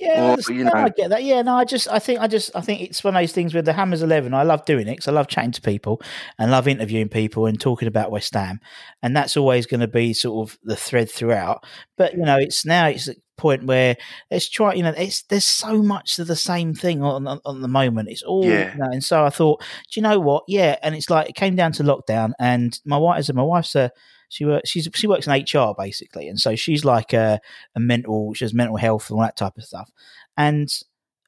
Yeah, 0.00 0.24
I 0.24 0.50
Or, 0.50 0.52
you 0.54 0.64
know- 0.64 0.72
I 0.72 0.88
get 0.88 1.10
that. 1.10 1.22
Yeah, 1.24 1.42
no, 1.42 1.54
I 1.56 1.64
just, 1.64 1.86
I 1.88 1.98
think, 1.98 2.20
I 2.20 2.26
just, 2.26 2.50
I 2.54 2.60
think 2.62 2.80
it's 2.80 3.04
one 3.04 3.14
of 3.14 3.20
those 3.20 3.32
things 3.32 3.52
with 3.52 3.66
the 3.66 3.72
Hammers 3.74 4.02
Eleven. 4.02 4.32
I 4.34 4.42
love 4.44 4.64
doing 4.64 4.88
it 4.88 4.92
because 4.92 5.08
I 5.08 5.12
love 5.12 5.28
chatting 5.28 5.52
to 5.52 5.60
people 5.60 6.00
and 6.38 6.50
love 6.50 6.66
interviewing 6.66 7.08
people 7.10 7.46
and 7.46 7.60
talking 7.60 7.86
about 7.88 8.10
West 8.10 8.32
Ham, 8.34 8.60
and 9.02 9.14
that's 9.14 9.36
always 9.36 9.66
going 9.66 9.80
to 9.80 9.88
be 9.88 10.12
sort 10.14 10.48
of 10.48 10.58
the 10.64 10.76
thread 10.76 11.10
throughout. 11.10 11.64
But 11.98 12.14
you 12.14 12.22
know, 12.24 12.38
it's 12.38 12.64
now 12.64 12.86
it's 12.86 13.08
a 13.08 13.14
point 13.36 13.64
where 13.64 13.96
let's 14.30 14.48
try. 14.48 14.72
You 14.74 14.82
know, 14.84 14.94
it's 14.96 15.22
there's 15.24 15.44
so 15.44 15.82
much 15.82 16.18
of 16.18 16.26
the 16.26 16.36
same 16.36 16.72
thing 16.74 17.02
on 17.02 17.26
on, 17.26 17.40
on 17.44 17.60
the 17.60 17.68
moment. 17.68 18.08
It's 18.08 18.22
all, 18.22 18.44
Yeah. 18.44 18.72
you 18.72 18.78
know, 18.78 18.88
and 18.90 19.04
so 19.04 19.24
I 19.24 19.30
thought, 19.30 19.60
do 19.92 20.00
you 20.00 20.02
know 20.02 20.18
what? 20.18 20.44
Yeah, 20.48 20.76
and 20.82 20.94
it's 20.94 21.10
like 21.10 21.28
it 21.28 21.34
came 21.34 21.56
down 21.56 21.72
to 21.72 21.82
lockdown, 21.82 22.32
and 22.40 22.78
my 22.86 22.96
wife, 22.96 23.24
said, 23.24 23.34
my 23.36 23.42
wife's 23.42 23.74
a 23.74 23.90
she 24.30 24.46
works 24.46 24.70
she's 24.70 24.88
she 24.94 25.06
works 25.06 25.26
in 25.26 25.32
HR 25.32 25.74
basically, 25.76 26.28
and 26.28 26.40
so 26.40 26.56
she's 26.56 26.84
like 26.84 27.12
a, 27.12 27.40
a 27.74 27.80
mental 27.80 28.32
she 28.32 28.44
has 28.44 28.54
mental 28.54 28.76
health 28.76 29.10
and 29.10 29.16
all 29.16 29.22
that 29.22 29.36
type 29.36 29.58
of 29.58 29.64
stuff, 29.64 29.90
and 30.38 30.70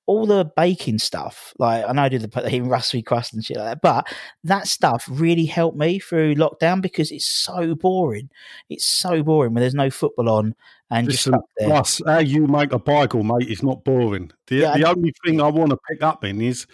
all 0.07 0.27
the 0.27 0.51
baking 0.57 0.99
stuff, 0.99 1.55
like 1.59 1.85
I 1.87 1.93
know 1.93 2.03
I 2.03 2.09
did 2.09 2.23
the 2.23 2.47
eating 2.49 2.69
rusty 2.69 3.03
crust 3.03 3.35
and 3.35 3.45
shit 3.45 3.57
like 3.57 3.67
that, 3.67 3.83
but 3.83 4.07
that 4.45 4.67
stuff 4.67 5.07
really 5.09 5.47
helped 5.47 5.77
me 5.77 5.99
through 5.99 6.35
lockdown 6.35 6.83
because 6.83 7.12
it's 7.12 7.27
so 7.27 7.75
boring. 7.75 8.29
It's 8.69 8.85
so 8.85 9.23
boring 9.23 9.55
when 9.55 9.61
there's 9.61 9.75
no 9.75 9.91
football 9.91 10.29
on 10.29 10.55
and 10.92 11.09
just 11.11 11.26
Listen, 11.26 11.33
stuck 11.40 11.44
there. 11.59 11.68
Plus, 11.68 12.02
how 12.07 12.18
you 12.18 12.46
make 12.46 12.72
a 12.72 12.78
bagel, 12.78 13.22
mate, 13.24 13.48
is 13.48 13.62
not 13.62 13.83
boring. 13.83 14.31
The, 14.46 14.57
Yeah, 14.57 14.76
the 14.76 14.85
only 14.88 15.12
thing 15.24 15.40
I 15.40 15.48
want 15.48 15.70
to 15.70 15.78
pick 15.90 16.02
up 16.02 16.22
in 16.24 16.40
is 16.40 16.66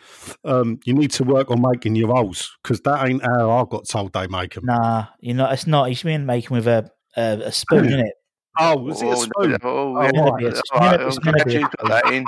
um, 0.45 0.81
you 0.85 0.93
need 0.95 1.11
to 1.13 1.25
work 1.25 1.51
on 1.51 1.63
making 1.63 1.95
your 1.95 2.09
rolls 2.09 2.57
because 2.63 2.81
that 2.83 3.09
ain't 3.09 3.23
how 3.25 3.51
I 3.51 3.65
got 3.71 3.89
told 3.89 4.13
they 4.13 4.27
make 4.27 4.55
them. 4.55 4.65
Nah, 4.67 5.07
you 5.21 5.35
know 5.35 5.49
it's 5.49 5.67
not. 5.67 5.89
You 5.89 5.95
should 5.95 6.09
be 6.09 6.19
making 6.19 6.55
with 6.57 6.67
a 6.67 6.91
a, 7.17 7.41
a 7.47 7.53
spoon 7.53 7.87
in 7.93 8.01
it. 8.01 8.15
Oh, 8.61 8.77
was 8.77 9.01
it 9.03 9.07
a 9.07 9.11
Oh, 9.11 9.15
spoon? 9.15 9.57
Oh, 9.63 9.97
Oh, 9.97 10.03
yeah. 10.03 10.11
meant 10.11 10.27
to 10.27 10.33
be 10.37 10.45
a- 10.45 10.49
All 10.49 10.49
it's 10.49 10.63
right, 10.75 10.91
meant- 10.91 11.03
I'm 11.03 11.09
it's 11.09 11.25
meant 11.25 11.39
to 11.39 11.45
be 11.47 11.55
a- 11.55 11.61
you 11.61 11.69
put 11.79 11.89
that. 11.89 12.25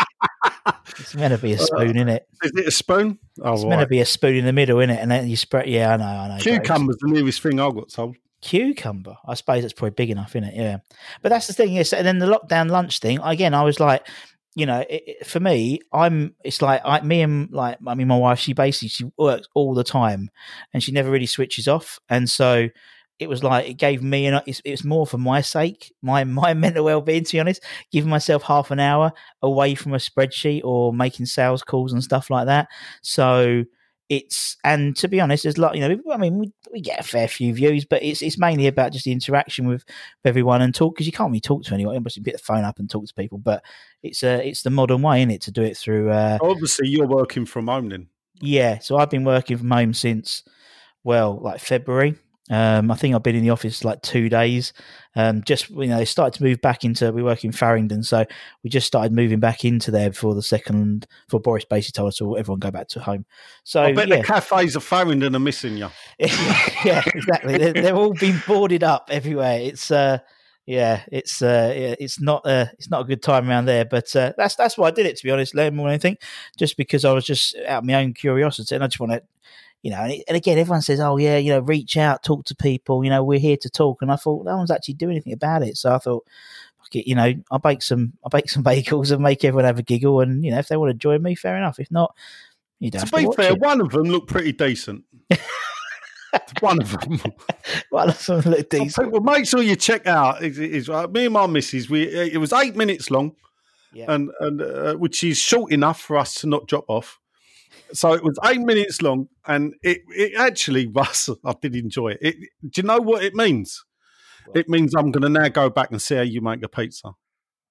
It's 1.00 1.14
meant 1.16 1.35
to 1.35 1.38
be 1.38 1.53
a 1.55 1.59
spoon 1.59 1.96
in 1.96 2.09
it. 2.09 2.26
Is 2.44 2.53
it 2.55 2.66
a 2.68 2.70
spoon? 2.70 3.18
Oh, 3.42 3.55
It's 3.55 3.64
gonna 3.64 3.87
be 3.87 4.00
a 4.00 4.07
spoon 4.07 4.37
in 4.37 4.44
the 4.44 4.53
middle 4.53 4.79
in 4.81 4.90
it, 4.90 5.00
and 5.00 5.11
then 5.11 5.29
you 5.29 5.37
spread. 5.37 5.66
Yeah, 5.68 5.94
I 5.94 5.96
know, 5.96 6.05
I 6.05 6.29
know. 6.29 6.38
Cucumber's 6.42 6.98
the 7.00 7.09
nearest 7.11 7.40
thing 7.42 7.59
I 7.59 7.70
got 7.70 7.88
told. 7.88 8.16
Cucumber. 8.42 9.16
I 9.26 9.35
suppose 9.35 9.64
it's 9.64 9.72
probably 9.72 9.94
big 9.94 10.11
enough, 10.11 10.35
in 10.37 10.44
it? 10.44 10.55
Yeah. 10.55 10.79
But 11.22 11.29
that's 11.31 11.46
the 11.46 11.53
thing, 11.53 11.72
yes. 11.72 11.92
And 11.92 12.07
then 12.07 12.18
the 12.18 12.26
lockdown 12.26 12.70
lunch 12.70 12.98
thing 13.00 13.18
again. 13.22 13.55
I 13.55 13.62
was 13.62 13.81
like, 13.81 14.07
you 14.55 14.66
know, 14.66 14.81
it, 14.88 15.03
it- 15.07 15.26
for 15.26 15.40
me, 15.40 15.81
I'm. 15.92 16.35
It's 16.44 16.61
like 16.62 16.81
I, 16.85 17.00
me 17.03 17.22
and 17.22 17.50
like 17.53 17.79
I 17.87 17.94
mean, 17.94 18.09
my 18.09 18.18
wife. 18.18 18.38
She 18.38 18.53
basically 18.53 18.88
she 18.88 19.11
works 19.16 19.46
all 19.55 19.74
the 19.74 19.85
time, 19.85 20.31
and 20.74 20.83
she 20.83 20.92
never 20.92 21.11
really 21.11 21.26
switches 21.26 21.68
off. 21.68 21.98
And 22.09 22.29
so 22.29 22.68
it 23.20 23.29
was 23.29 23.44
like 23.44 23.68
it 23.68 23.74
gave 23.74 24.03
me 24.03 24.26
an. 24.26 24.40
It's, 24.46 24.61
it 24.64 24.70
was 24.72 24.83
more 24.85 25.07
for 25.07 25.18
my 25.18 25.40
sake, 25.40 25.92
my 26.03 26.24
my 26.42 26.55
mental 26.55 26.85
well 26.85 27.00
being. 27.00 27.22
To 27.24 27.33
be 27.33 27.40
honest, 27.40 27.62
giving 27.92 28.11
myself 28.11 28.42
half 28.42 28.70
an 28.72 28.81
hour 28.81 29.12
away 29.42 29.74
from 29.76 29.94
a 29.94 29.98
spreadsheet 29.98 30.62
or 30.64 30.92
making 30.92 31.26
sales 31.26 31.62
calls 31.62 31.92
and 31.92 32.03
stuff 32.03 32.29
like 32.31 32.46
that. 32.46 32.68
So 33.03 33.64
it's 34.11 34.57
and 34.64 34.96
to 34.96 35.09
be 35.09 35.20
honest, 35.20 35.44
there's 35.44 35.57
a 35.57 35.61
lot. 35.61 35.77
You 35.77 35.88
know, 35.88 36.03
I 36.12 36.16
mean, 36.16 36.38
we, 36.38 36.53
we 36.73 36.81
get 36.81 36.99
a 36.99 37.05
fair 37.05 37.29
few 37.29 37.55
views, 37.55 37.85
but 37.85 38.03
it's 38.03 38.20
it's 38.20 38.38
mainly 38.38 38.66
about 38.66 38.92
just 38.92 39.05
the 39.05 39.12
interaction 39.12 39.68
with, 39.68 39.85
everyone 40.25 40.61
and 40.61 40.75
talk 40.75 40.94
because 40.94 41.07
you 41.07 41.12
can't 41.12 41.31
really 41.31 41.40
talk 41.40 41.62
to 41.62 41.75
anyone. 41.75 41.94
You 41.94 42.01
must 42.01 42.23
pick 42.23 42.35
the 42.35 42.38
phone 42.38 42.64
up 42.64 42.81
and 42.81 42.90
talk 42.90 43.07
to 43.07 43.14
people, 43.14 43.38
but 43.38 43.62
it's 44.03 44.23
uh, 44.25 44.40
it's 44.42 44.62
the 44.62 44.70
modern 44.70 45.01
way 45.01 45.23
in 45.23 45.31
it 45.31 45.40
to 45.42 45.53
do 45.53 45.62
it 45.62 45.77
through. 45.77 46.11
Uh, 46.11 46.38
Obviously, 46.42 46.88
you're 46.88 47.07
working 47.07 47.46
from 47.46 47.68
home 47.68 47.88
then. 47.88 48.09
yeah, 48.40 48.81
so 48.81 48.96
I've 48.99 49.11
been 49.11 49.25
working 49.25 49.57
from 49.57 49.70
home 49.70 49.94
since 49.94 50.42
well, 51.05 51.38
like 51.40 51.61
February. 51.61 52.16
Um, 52.51 52.91
I 52.91 52.97
think 52.97 53.15
I've 53.15 53.23
been 53.23 53.37
in 53.37 53.45
the 53.45 53.51
office 53.51 53.85
like 53.85 54.03
two 54.03 54.29
days. 54.29 54.73
Um, 55.15 55.43
just 55.45 55.71
you 55.71 55.87
know, 55.87 55.99
they 55.99 56.05
started 56.05 56.37
to 56.39 56.45
move 56.45 56.61
back 56.61 56.85
into. 56.85 57.13
We 57.13 57.23
work 57.23 57.45
in 57.45 57.53
Farringdon, 57.53 58.03
so 58.03 58.25
we 58.65 58.71
just 58.71 58.89
started 58.89 59.13
moving 59.13 59.39
back 59.39 59.65
into 59.65 59.93
there 59.93 60.11
before 60.11 60.35
the 60.35 60.43
second. 60.43 61.07
For 61.29 61.39
Boris 61.39 61.65
basically 61.65 61.99
told 61.99 62.09
us 62.09 62.17
to 62.17 62.37
everyone 62.37 62.59
go 62.59 62.73
back 62.73 62.89
to 62.89 63.01
home. 63.01 63.25
So 63.63 63.83
I 63.83 63.93
bet 63.93 64.09
yeah, 64.09 64.19
the 64.19 64.25
cafes 64.25 64.75
of 64.75 64.83
Farringdon 64.83 65.37
are 65.37 65.41
missing 65.41 65.77
you. 65.77 65.89
yeah, 66.19 67.03
exactly. 67.15 67.57
They're, 67.57 67.73
they're 67.73 67.95
all 67.95 68.15
been 68.15 68.43
boarded 68.47 68.83
up 68.83 69.09
everywhere. 69.13 69.61
It's 69.61 69.91
uh, 69.93 70.19
yeah, 70.67 71.03
it's 71.11 71.43
uh, 71.43 71.73
yeah, 71.77 71.95
it's 71.99 72.21
not 72.21 72.47
uh, 72.47 72.67
it's 72.79 72.91
not 72.91 73.03
a 73.03 73.05
good 73.05 73.23
time 73.23 73.49
around 73.49 73.67
there. 73.67 73.85
But 73.85 74.15
uh, 74.15 74.33
that's 74.37 74.57
that's 74.57 74.77
why 74.77 74.89
I 74.89 74.91
did 74.91 75.07
it 75.07 75.17
to 75.17 75.25
be 75.25 75.31
honest, 75.31 75.55
learn 75.55 75.77
more 75.77 75.87
than 75.87 75.95
anything, 75.95 76.17
just 76.59 76.77
because 76.77 77.05
I 77.05 77.13
was 77.13 77.25
just 77.25 77.57
out 77.67 77.79
of 77.79 77.85
my 77.85 77.95
own 77.95 78.13
curiosity, 78.13 78.75
and 78.75 78.85
I 78.85 78.87
just 78.89 79.01
want 79.01 79.13
to, 79.13 79.23
you 79.83 79.90
know. 79.90 79.99
And, 79.99 80.12
it, 80.12 80.25
and 80.29 80.37
again, 80.37 80.59
everyone 80.59 80.83
says, 80.83 81.01
"Oh 81.01 81.16
yeah, 81.16 81.37
you 81.37 81.51
know, 81.51 81.61
reach 81.61 81.97
out, 81.97 82.23
talk 82.23 82.45
to 82.47 82.55
people. 82.55 83.03
You 83.05 83.11
know, 83.11 83.23
we're 83.25 83.38
here 83.38 83.57
to 83.59 83.71
talk." 83.71 84.03
And 84.03 84.11
I 84.12 84.16
thought 84.16 84.45
no 84.47 84.57
one's 84.57 84.71
actually 84.71 84.95
doing 84.95 85.12
anything 85.12 85.33
about 85.33 85.62
it, 85.62 85.77
so 85.77 85.95
I 85.95 85.99
thought. 85.99 86.25
fuck 86.79 86.95
it, 86.97 87.09
You 87.09 87.14
know, 87.14 87.33
I'll 87.51 87.59
bake 87.59 87.83
some, 87.83 88.12
I'll 88.25 88.31
bake 88.31 88.49
some 88.51 88.64
bagels 88.71 89.11
and 89.12 89.23
make 89.23 89.45
everyone 89.45 89.64
have 89.64 89.79
a 89.79 89.83
giggle. 89.83 90.21
And 90.21 90.45
you 90.45 90.51
know, 90.51 90.59
if 90.59 90.69
they 90.69 90.77
want 90.77 90.90
to 90.90 90.95
join 90.95 91.23
me, 91.23 91.35
fair 91.35 91.57
enough. 91.57 91.79
If 91.79 91.90
not, 91.90 92.14
you 92.79 92.90
don't. 92.90 93.01
To 93.07 93.16
have 93.16 93.23
to 93.25 93.31
be 93.31 93.37
fair, 93.43 93.53
it. 93.53 93.61
one 93.61 93.81
of 93.81 93.90
them 93.90 94.05
looked 94.05 94.29
pretty 94.29 94.53
decent. 94.53 95.05
one 96.61 96.81
of 96.81 96.93
them. 97.01 97.21
Well, 97.90 98.07
that's 98.07 98.29
a 98.29 98.37
little 98.37 98.62
decent. 98.71 99.11
Well, 99.11 99.21
make 99.21 99.47
sure 99.47 99.62
you 99.62 99.77
check 99.77 100.07
out. 100.07 100.43
Is, 100.43 100.59
is, 100.59 100.88
uh, 100.88 101.07
me 101.09 101.25
and 101.25 101.35
my 101.35 101.47
missus. 101.47 101.90
We 101.90 102.03
it 102.05 102.38
was 102.38 102.53
eight 102.53 102.77
minutes 102.77 103.11
long, 103.11 103.35
Yeah. 103.93 104.07
and 104.12 104.31
and 104.40 104.62
uh, 104.62 104.95
which 104.95 105.25
is 105.25 105.38
short 105.38 105.73
enough 105.73 106.01
for 106.01 106.16
us 106.16 106.35
to 106.40 106.47
not 106.49 106.66
drop 106.69 106.85
off. 106.88 107.19
So 107.92 108.12
it 108.12 108.22
was 108.22 108.38
eight 108.44 108.61
minutes 108.61 109.03
long, 109.03 109.29
and 109.46 109.74
it, 109.83 110.03
it 110.09 110.35
actually 110.37 110.87
Russ, 110.94 111.29
I 111.44 111.55
did 111.61 111.76
enjoy 111.76 112.12
it. 112.12 112.18
it. 112.20 112.37
Do 112.68 112.81
you 112.81 112.87
know 112.87 112.98
what 112.98 113.24
it 113.24 113.35
means? 113.35 113.85
It 114.55 114.68
means 114.68 114.94
I'm 114.94 115.11
going 115.11 115.22
to 115.22 115.40
now 115.40 115.48
go 115.48 115.70
back 115.70 115.90
and 115.90 116.00
see 116.00 116.16
how 116.16 116.22
you 116.22 116.40
make 116.40 116.62
a 116.64 116.68
pizza. 116.68 117.12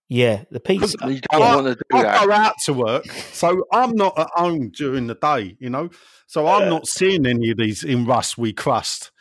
Yeah, 0.07 0.43
the 0.49 0.59
pizza. 0.59 0.97
You 1.07 1.21
don't 1.31 1.41
I, 1.41 1.55
want 1.55 1.67
to 1.67 1.75
do 1.75 1.97
I 1.97 2.03
that. 2.03 2.25
go 2.25 2.31
out 2.31 2.55
to 2.65 2.73
work, 2.73 3.05
so 3.31 3.65
I'm 3.71 3.91
not 3.91 4.17
at 4.17 4.29
home 4.33 4.69
during 4.69 5.07
the 5.07 5.15
day, 5.15 5.55
you 5.59 5.69
know. 5.69 5.89
So 6.27 6.47
I'm 6.47 6.69
not 6.69 6.87
seeing 6.87 7.25
any 7.25 7.51
of 7.51 7.57
these 7.57 7.83
in 7.83 8.05
Rusty 8.05 8.53
Crust. 8.53 9.11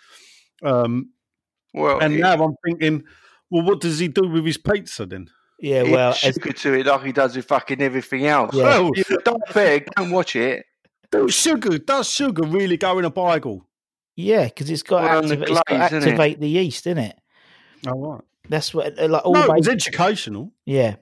Um, 0.62 1.10
Well, 1.74 1.98
and 2.00 2.14
he, 2.14 2.20
now 2.20 2.42
I'm 2.42 2.54
thinking, 2.64 3.04
well, 3.50 3.64
what 3.64 3.80
does 3.80 3.98
he 3.98 4.08
do 4.08 4.28
with 4.28 4.44
his 4.46 4.56
pizza 4.56 5.04
then? 5.06 5.28
Yeah, 5.60 5.84
he 5.84 5.92
well, 5.92 6.12
should 6.12 6.46
as, 6.46 6.62
to 6.62 6.72
it 6.74 6.86
like 6.86 7.04
he 7.04 7.12
does 7.12 7.36
with 7.36 7.46
fucking 7.46 7.82
everything 7.82 8.26
else. 8.26 8.54
Yeah. 8.54 8.80
Well, 8.80 8.92
don't 9.24 9.48
fair, 9.48 9.80
don't 9.96 10.10
watch 10.10 10.36
it. 10.36 10.64
Does 11.10 11.34
sugar 11.34 11.78
does 11.78 12.08
sugar 12.10 12.42
really 12.42 12.76
go 12.76 12.98
in 12.98 13.04
a 13.04 13.10
bagel? 13.10 13.64
yeah, 14.16 14.44
because 14.44 14.68
it's 14.70 14.82
got, 14.82 15.04
Well, 15.04 15.18
and 15.20 15.28
the 15.30 15.36
activa- 15.36 15.42
it's 15.42 15.50
got 15.52 15.66
glaze, 15.66 15.90
to 15.90 15.96
it? 15.96 16.02
activate 16.04 16.40
the 16.40 16.48
yeast, 16.48 16.86
isn't 16.86 16.98
it? 16.98 17.18
Oh 17.86 17.98
right. 17.98 18.20
That's 18.48 18.72
what 18.74 18.98
uh, 18.98 19.08
like 19.08 19.24
all 19.24 19.32
No, 19.34 19.44
it 19.44 19.56
was 19.56 19.68
educational. 19.68 20.52
yeah. 20.64 20.96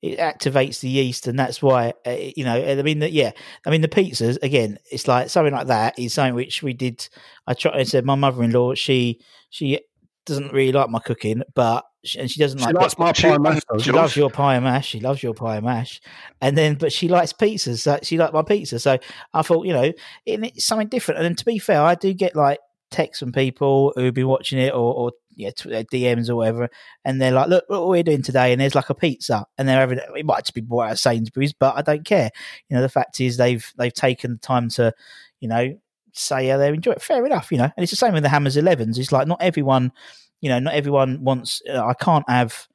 It 0.00 0.20
activates 0.20 0.78
the 0.78 0.88
yeast, 0.88 1.26
and 1.26 1.36
that's 1.36 1.60
why 1.60 1.92
uh, 2.06 2.10
you 2.36 2.44
know. 2.44 2.54
I 2.54 2.80
mean, 2.82 3.00
the, 3.00 3.10
yeah. 3.10 3.32
I 3.66 3.70
mean, 3.70 3.80
the 3.80 3.88
pizzas 3.88 4.40
again. 4.44 4.78
It's 4.92 5.08
like 5.08 5.28
something 5.28 5.52
like 5.52 5.66
that 5.66 5.98
is 5.98 6.14
something 6.14 6.36
which 6.36 6.62
we 6.62 6.72
did. 6.72 7.08
I 7.48 7.54
tried. 7.54 7.74
I 7.74 7.82
said 7.82 8.04
my 8.04 8.14
mother-in-law. 8.14 8.74
She 8.74 9.18
she 9.50 9.80
doesn't 10.24 10.52
really 10.52 10.70
like 10.70 10.88
my 10.88 11.00
cooking, 11.00 11.42
but 11.52 11.84
she, 11.84 11.87
and 12.18 12.30
she 12.30 12.38
doesn't 12.40 12.58
She 12.58 12.64
like. 12.66 12.74
likes 12.74 12.98
my 12.98 13.12
she- 13.12 13.24
pie 13.28 13.38
mash. 13.38 13.62
she 13.80 13.92
loves 13.92 14.16
your 14.16 14.30
pie 14.30 14.54
and 14.56 14.64
mash. 14.64 14.86
She 14.88 15.00
loves 15.00 15.22
your 15.22 15.34
pie 15.34 15.56
and 15.56 15.64
mash, 15.66 16.00
and 16.40 16.56
then 16.56 16.74
but 16.76 16.92
she 16.92 17.08
likes 17.08 17.32
pizzas. 17.32 17.80
So 17.80 17.98
she 18.02 18.16
liked 18.18 18.32
my 18.32 18.42
pizza. 18.42 18.78
So 18.78 18.98
I 19.34 19.42
thought, 19.42 19.66
you 19.66 19.72
know, 19.72 19.92
it's 20.26 20.64
something 20.64 20.88
different. 20.88 21.18
And 21.18 21.24
then 21.24 21.34
to 21.36 21.44
be 21.44 21.58
fair, 21.58 21.82
I 21.82 21.94
do 21.94 22.12
get 22.14 22.36
like 22.36 22.58
texts 22.90 23.20
from 23.20 23.32
people 23.32 23.92
who've 23.96 24.14
been 24.14 24.28
watching 24.28 24.58
it 24.58 24.72
or, 24.72 24.94
or 24.94 25.12
yeah, 25.34 25.48
uh, 25.66 25.84
DMs 25.92 26.28
or 26.28 26.36
whatever, 26.36 26.68
and 27.04 27.20
they're 27.20 27.30
like, 27.30 27.48
"Look, 27.48 27.64
look 27.68 27.80
what 27.80 27.88
we're 27.90 28.02
doing 28.02 28.22
today," 28.22 28.50
and 28.52 28.60
there's 28.60 28.74
like 28.74 28.90
a 28.90 28.94
pizza, 28.94 29.46
and 29.56 29.68
they're 29.68 29.78
having 29.78 30.00
it 30.16 30.26
might 30.26 30.40
just 30.40 30.54
be 30.54 30.60
bought 30.62 30.86
out 30.86 30.92
of 30.92 30.98
Sainsbury's, 30.98 31.52
but 31.52 31.76
I 31.76 31.82
don't 31.82 32.04
care. 32.04 32.30
You 32.68 32.76
know, 32.76 32.82
the 32.82 32.88
fact 32.88 33.20
is 33.20 33.36
they've 33.36 33.64
they've 33.76 33.92
taken 33.92 34.32
the 34.32 34.38
time 34.38 34.68
to, 34.70 34.92
you 35.38 35.48
know, 35.48 35.78
say 36.12 36.48
yeah, 36.48 36.56
they 36.56 36.68
enjoy 36.68 36.92
it. 36.92 37.02
Fair 37.02 37.24
enough, 37.24 37.52
you 37.52 37.58
know, 37.58 37.64
and 37.76 37.82
it's 37.84 37.90
the 37.90 37.96
same 37.96 38.14
with 38.14 38.24
the 38.24 38.28
Hammers 38.28 38.56
Elevens. 38.56 38.98
It's 38.98 39.12
like 39.12 39.28
not 39.28 39.40
everyone, 39.40 39.92
you 40.40 40.48
know, 40.48 40.58
not 40.58 40.74
everyone 40.74 41.22
wants. 41.22 41.62
Uh, 41.68 41.84
I 41.84 41.94
can't 41.94 42.28
have 42.28 42.66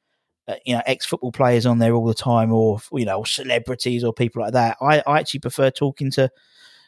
uh, 0.48 0.56
you 0.66 0.76
know 0.76 0.82
ex 0.86 1.06
football 1.06 1.32
players 1.32 1.66
on 1.66 1.80
there 1.80 1.94
all 1.94 2.06
the 2.06 2.14
time, 2.14 2.52
or 2.52 2.80
you 2.92 3.06
know 3.06 3.24
celebrities 3.24 4.04
or 4.04 4.14
people 4.14 4.42
like 4.42 4.54
that. 4.54 4.78
I, 4.82 5.02
I 5.08 5.20
actually 5.20 5.40
prefer 5.42 5.70
talking 5.72 6.12
to 6.12 6.30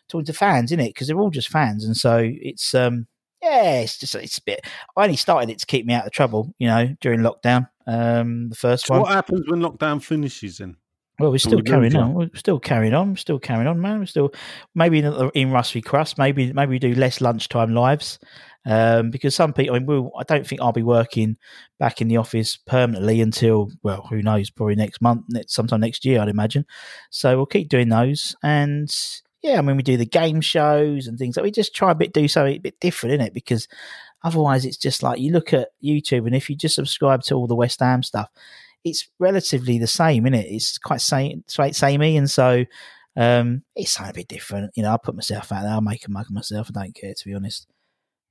talking 0.07 0.25
to 0.25 0.33
fans 0.33 0.71
in 0.71 0.79
it 0.79 0.89
because 0.89 1.07
they're 1.07 1.19
all 1.19 1.29
just 1.31 1.49
fans, 1.49 1.85
and 1.85 1.95
so 1.95 2.19
it's 2.23 2.73
um 2.73 3.07
yeah, 3.41 3.79
it's 3.81 3.97
just 3.97 4.15
it's 4.15 4.37
a 4.37 4.43
bit. 4.43 4.61
I 4.97 5.03
only 5.03 5.17
started 5.17 5.49
it 5.49 5.59
to 5.59 5.65
keep 5.65 5.85
me 5.85 5.93
out 5.93 6.05
of 6.05 6.11
trouble, 6.11 6.53
you 6.57 6.67
know, 6.67 6.95
during 7.01 7.19
lockdown. 7.19 7.69
Um, 7.87 8.49
the 8.49 8.55
first 8.55 8.87
So 8.87 8.93
one. 8.95 9.01
what 9.03 9.11
happens 9.11 9.47
when 9.47 9.59
lockdown 9.61 10.01
finishes 10.01 10.57
then? 10.57 10.77
Well, 11.19 11.31
we're 11.31 11.37
still 11.37 11.61
carrying 11.61 11.95
on. 11.95 12.13
We're 12.13 12.29
still 12.35 12.59
carrying 12.59 12.93
on. 12.93 13.11
We're 13.11 13.15
still 13.15 13.39
carrying 13.39 13.67
on, 13.67 13.79
man. 13.79 13.99
We're 13.99 14.05
still 14.05 14.33
maybe 14.73 14.99
in, 14.99 15.31
in 15.33 15.51
Rusty 15.51 15.81
Crust. 15.81 16.17
Maybe 16.17 16.51
maybe 16.51 16.71
we 16.71 16.79
do 16.79 16.93
less 16.93 17.21
lunchtime 17.21 17.73
lives 17.73 18.19
um, 18.65 19.11
because 19.11 19.33
some 19.33 19.53
people. 19.53 19.75
I 19.75 19.79
mean, 19.79 19.85
we'll, 19.85 20.11
I 20.17 20.23
don't 20.23 20.45
think 20.45 20.61
I'll 20.61 20.73
be 20.73 20.83
working 20.83 21.37
back 21.79 22.01
in 22.01 22.09
the 22.09 22.17
office 22.17 22.57
permanently 22.57 23.21
until 23.21 23.71
well, 23.81 24.05
who 24.09 24.21
knows? 24.21 24.49
Probably 24.49 24.75
next 24.75 25.01
month, 25.01 25.25
next, 25.29 25.53
sometime 25.53 25.79
next 25.79 26.03
year, 26.03 26.21
I'd 26.21 26.27
imagine. 26.27 26.65
So 27.11 27.37
we'll 27.37 27.45
keep 27.45 27.69
doing 27.69 27.89
those, 27.89 28.35
and 28.43 28.93
yeah, 29.41 29.57
I 29.57 29.61
mean, 29.61 29.77
we 29.77 29.83
do 29.83 29.97
the 29.97 30.05
game 30.05 30.41
shows 30.41 31.07
and 31.07 31.17
things 31.17 31.37
like. 31.37 31.45
We 31.45 31.51
just 31.51 31.73
try 31.73 31.91
a 31.91 31.95
bit 31.95 32.13
do 32.13 32.27
something 32.27 32.55
a 32.55 32.59
bit 32.59 32.79
different 32.81 33.15
in 33.15 33.21
it 33.21 33.33
because 33.33 33.69
otherwise, 34.23 34.65
it's 34.65 34.77
just 34.77 35.01
like 35.01 35.19
you 35.19 35.31
look 35.31 35.53
at 35.53 35.69
YouTube, 35.81 36.25
and 36.25 36.35
if 36.35 36.49
you 36.49 36.57
just 36.57 36.75
subscribe 36.75 37.21
to 37.23 37.35
all 37.35 37.47
the 37.47 37.55
West 37.55 37.79
Ham 37.79 38.03
stuff 38.03 38.29
it's 38.85 39.09
relatively 39.19 39.77
the 39.79 39.87
same, 39.87 40.25
isn't 40.25 40.39
it? 40.39 40.47
It's 40.49 40.77
quite 40.77 41.01
same, 41.01 41.43
quite 41.53 41.75
samey, 41.75 42.15
and 42.15 42.29
so 42.31 42.63
um, 43.17 43.63
it's 43.75 43.91
something 43.91 44.11
a 44.11 44.13
bit 44.13 44.27
different. 44.29 44.71
You 44.75 44.83
know, 44.83 44.93
I 44.93 44.97
put 45.03 45.15
myself 45.15 45.51
out 45.51 45.63
there. 45.63 45.71
I'll 45.71 45.81
make 45.81 46.07
a 46.07 46.11
mug 46.11 46.27
of 46.27 46.31
myself. 46.31 46.69
I 46.73 46.83
don't 46.83 46.95
care, 46.95 47.13
to 47.13 47.25
be 47.25 47.33
honest. 47.33 47.67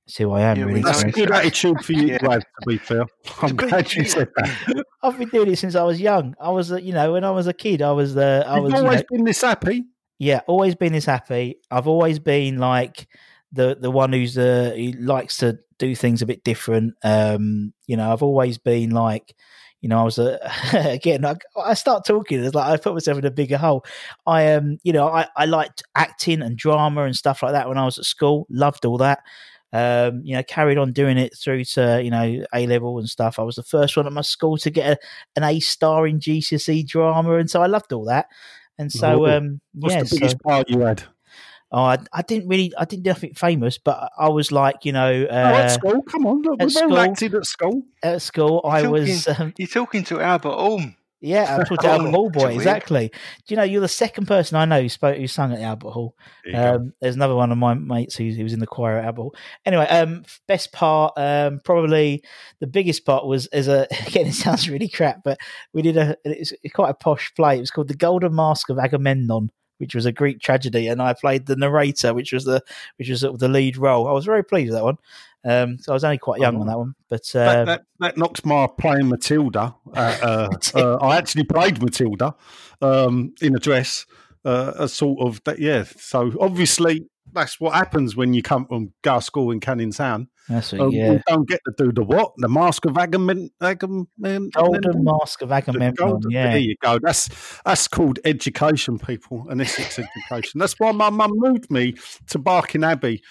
It's 0.07 0.17
who 0.17 0.31
I 0.33 0.41
am, 0.41 0.57
Yeah, 0.57 0.63
really. 0.65 0.81
That's 0.81 1.01
a 1.01 1.09
good 1.11 1.31
attitude 1.31 1.83
for 1.83 1.93
you 1.93 2.07
Yeah. 2.11 2.17
to 2.19 2.41
be 2.67 2.77
fair. 2.77 3.05
I'm 3.41 3.55
glad 3.55 3.91
you 3.93 4.05
said 4.05 4.29
that. 4.35 4.85
I've 5.01 5.17
been 5.17 5.29
doing 5.29 5.51
it 5.51 5.57
since 5.57 5.73
I 5.75 5.81
was 5.83 5.99
young. 5.99 6.35
I 6.39 6.51
was, 6.51 6.71
uh, 6.71 6.75
you 6.77 6.93
know, 6.93 7.13
when 7.13 7.23
I 7.23 7.31
was 7.31 7.47
a 7.47 7.53
kid, 7.53 7.81
I 7.81 7.91
was 7.91 8.13
the, 8.13 8.43
I 8.47 8.55
You've 8.55 8.63
was, 8.65 8.73
you 8.73 8.79
always 8.79 8.99
know, 8.99 9.05
been 9.09 9.23
this 9.25 9.41
happy. 9.41 9.85
yeah, 10.19 10.41
always 10.47 10.75
been 10.75 10.93
this 10.93 11.05
happy. 11.05 11.57
I've 11.71 11.87
always 11.87 12.19
been 12.19 12.59
like 12.59 13.07
the 13.51 13.77
the 13.79 13.89
one 13.89 14.13
who's 14.13 14.37
uh, 14.37 14.73
who 14.75 14.91
likes 14.91 15.37
to 15.37 15.57
do 15.79 15.95
things 15.95 16.21
a 16.21 16.25
bit 16.27 16.43
different. 16.43 16.93
Um, 17.03 17.73
you 17.87 17.97
know, 17.97 18.13
I've 18.13 18.21
always 18.23 18.59
been 18.59 18.91
like, 18.91 19.35
you 19.85 19.89
know, 19.89 19.99
I 19.99 20.03
was 20.03 20.17
a 20.17 20.39
again. 20.73 21.23
I, 21.25 21.35
I 21.63 21.75
start 21.75 22.05
talking. 22.07 22.43
It's 22.43 22.55
like 22.55 22.65
I 22.67 22.75
put 22.77 22.93
myself 22.93 23.19
in 23.19 23.25
a 23.25 23.29
bigger 23.29 23.59
hole. 23.59 23.85
I 24.25 24.51
um, 24.53 24.79
you 24.81 24.91
know, 24.91 25.07
I 25.07 25.27
I 25.37 25.45
liked 25.45 25.83
acting 25.93 26.41
and 26.41 26.57
drama 26.57 27.03
and 27.03 27.15
stuff 27.15 27.43
like 27.43 27.51
that 27.51 27.69
when 27.69 27.77
I 27.77 27.85
was 27.85 27.99
at 27.99 28.05
school. 28.05 28.47
Loved 28.49 28.83
all 28.83 28.97
that. 28.97 29.19
Um, 29.71 30.21
you 30.23 30.35
know, 30.35 30.41
carried 30.41 30.79
on 30.79 30.91
doing 30.91 31.19
it 31.19 31.37
through 31.37 31.65
to 31.65 32.01
you 32.03 32.09
know 32.09 32.43
A 32.51 32.65
level 32.65 32.97
and 32.97 33.07
stuff. 33.07 33.37
I 33.37 33.43
was 33.43 33.57
the 33.57 33.63
first 33.63 33.95
one 33.95 34.07
at 34.07 34.11
my 34.11 34.21
school 34.21 34.57
to 34.57 34.71
get 34.71 34.97
a, 34.97 34.97
an 35.35 35.43
A 35.43 35.59
star 35.59 36.07
in 36.07 36.19
GCSE 36.19 36.87
drama, 36.87 37.35
and 37.35 37.47
so 37.47 37.61
I 37.61 37.67
loved 37.67 37.93
all 37.93 38.05
that. 38.05 38.25
And 38.79 38.91
so, 38.91 39.27
um, 39.27 39.61
What's 39.75 39.93
yeah, 39.93 40.01
the 40.01 40.07
so- 40.07 40.15
biggest 40.15 40.39
part 40.41 40.67
you 40.67 40.79
had? 40.79 41.03
Oh, 41.77 41.83
I, 41.83 41.97
I 42.13 42.21
didn't 42.21 42.47
really, 42.47 42.71
I 42.77 42.85
didn't 42.85 43.03
do 43.03 43.09
nothing 43.09 43.33
famous, 43.33 43.77
but 43.77 44.09
I 44.17 44.29
was 44.29 44.49
like, 44.49 44.85
you 44.85 44.93
know, 44.93 45.27
oh, 45.29 45.33
at 45.35 45.65
uh, 45.65 45.67
school, 45.69 46.01
come 46.03 46.25
on, 46.25 46.41
look, 46.41 46.61
at 46.61 46.67
we've 46.67 46.77
all 46.77 46.83
school- 46.83 46.97
acted 46.97 47.35
at 47.35 47.45
school. 47.45 47.81
at 48.01 48.21
school, 48.21 48.61
I 48.63 48.79
You're 48.83 48.91
was, 48.91 49.27
um, 49.27 49.53
You're 49.57 49.67
talking 49.67 50.05
to 50.05 50.21
Albert 50.21 50.53
Hall. 50.53 50.81
yeah, 51.19 51.57
I 51.59 51.63
talked 51.65 51.81
to 51.81 51.87
Oh, 51.89 51.91
Albert 51.91 52.11
Hall 52.11 52.29
boy, 52.29 52.53
exactly. 52.53 53.09
Do 53.09 53.53
you 53.53 53.57
know, 53.57 53.63
you're 53.63 53.81
the 53.81 53.89
second 53.89 54.25
person 54.25 54.55
I 54.55 54.63
know 54.63 54.81
who 54.81 54.87
spoke, 54.87 55.17
who 55.17 55.27
sung 55.27 55.51
at 55.51 55.57
the 55.57 55.65
Albert 55.65 55.89
Hall. 55.91 56.15
There. 56.49 56.75
Um, 56.75 56.93
there's 57.01 57.15
another 57.17 57.35
one 57.35 57.51
of 57.51 57.57
my 57.57 57.73
mates 57.73 58.15
who, 58.15 58.29
who 58.29 58.43
was 58.43 58.53
in 58.53 58.61
the 58.61 58.67
choir 58.67 58.97
at 58.99 59.03
Albert 59.03 59.21
Hall. 59.21 59.35
Anyway, 59.65 59.85
um, 59.87 60.23
best 60.47 60.71
part, 60.71 61.11
um, 61.17 61.59
probably 61.65 62.23
the 62.61 62.67
biggest 62.67 63.05
part 63.05 63.25
was 63.25 63.47
as 63.47 63.67
a 63.67 63.85
again, 64.07 64.27
it 64.27 64.33
sounds 64.33 64.69
really 64.69 64.87
crap, 64.87 65.25
but 65.25 65.37
we 65.73 65.81
did 65.81 65.97
a 65.97 66.15
it's 66.23 66.53
quite 66.73 66.91
a 66.91 66.93
posh 66.93 67.33
play. 67.35 67.57
It 67.57 67.61
was 67.61 67.71
called 67.71 67.89
the 67.89 67.95
Golden 67.95 68.33
Mask 68.33 68.69
of 68.69 68.79
Agamemnon, 68.79 69.51
which 69.77 69.95
was 69.95 70.05
a 70.05 70.11
Greek 70.11 70.39
tragedy, 70.39 70.87
and 70.87 71.01
I 71.01 71.13
played 71.13 71.45
the 71.45 71.55
narrator, 71.55 72.13
which 72.13 72.31
was 72.33 72.45
the 72.45 72.61
which 72.97 73.09
was 73.09 73.21
sort 73.21 73.33
of 73.33 73.39
the 73.39 73.47
lead 73.47 73.77
role. 73.77 74.07
I 74.07 74.11
was 74.11 74.25
very 74.25 74.43
pleased 74.43 74.71
with 74.71 74.77
that 74.77 74.83
one. 74.83 74.97
Um, 75.43 75.77
so 75.77 75.91
I 75.91 75.95
was 75.95 76.03
only 76.03 76.17
quite 76.17 76.41
young 76.41 76.57
Oh. 76.57 76.61
on 76.61 76.67
that 76.67 76.77
one, 76.77 76.95
but 77.07 77.23
that, 77.33 77.57
uh, 77.59 77.65
that, 77.65 77.83
that 77.99 78.17
knocks 78.17 78.43
my 78.43 78.67
playing 78.79 79.09
Matilda. 79.09 79.75
Uh, 79.93 80.17
uh, 80.21 80.49
uh, 80.75 80.95
I 80.95 81.17
actually 81.17 81.43
played 81.43 81.81
Matilda 81.83 82.33
um, 82.81 83.35
in 83.41 83.55
a 83.55 83.59
dress, 83.59 84.07
uh, 84.43 84.71
a 84.75 84.87
sort 84.87 85.19
of 85.21 85.43
that. 85.43 85.59
Yeah. 85.59 85.83
So 85.97 86.31
obviously, 86.39 87.07
that's 87.35 87.59
what 87.59 87.73
happens 87.75 88.15
when 88.15 88.33
you 88.33 88.41
come 88.41 88.65
from 88.65 88.93
go 89.03 89.15
to 89.15 89.21
school 89.21 89.51
in 89.51 89.59
Canning 89.59 89.91
Town. 89.91 90.27
That's 90.49 90.71
what, 90.71 90.81
Um, 90.81 90.91
yeah. 90.91 91.11
We 91.11 91.21
don't 91.27 91.47
get 91.47 91.59
to 91.65 91.73
do 91.85 91.91
the 91.91 92.03
what? 92.03 92.33
The 92.37 92.47
Mask 92.49 92.85
of 92.85 92.97
Agamemnon. 92.97 93.49
Agamemnon 93.61 94.49
Golden 94.53 95.03
Mask 95.03 95.41
of 95.41 95.49
the 95.49 95.55
Agamemnon. 95.55 95.93
golden- 95.95 96.31
Yeah. 96.31 96.49
There 96.51 96.57
you 96.59 96.75
go. 96.81 96.97
That's 97.01 97.29
that's 97.65 97.87
called 97.87 98.19
education, 98.25 98.97
people, 98.97 99.45
and 99.49 99.61
Essex 99.61 99.99
education. 99.99 100.59
That's 100.59 100.79
why 100.79 100.91
my 100.91 101.09
mum 101.09 101.31
moved 101.35 101.69
me 101.69 101.95
to 102.29 102.39
Barking 102.39 102.83
Abbey 102.83 103.21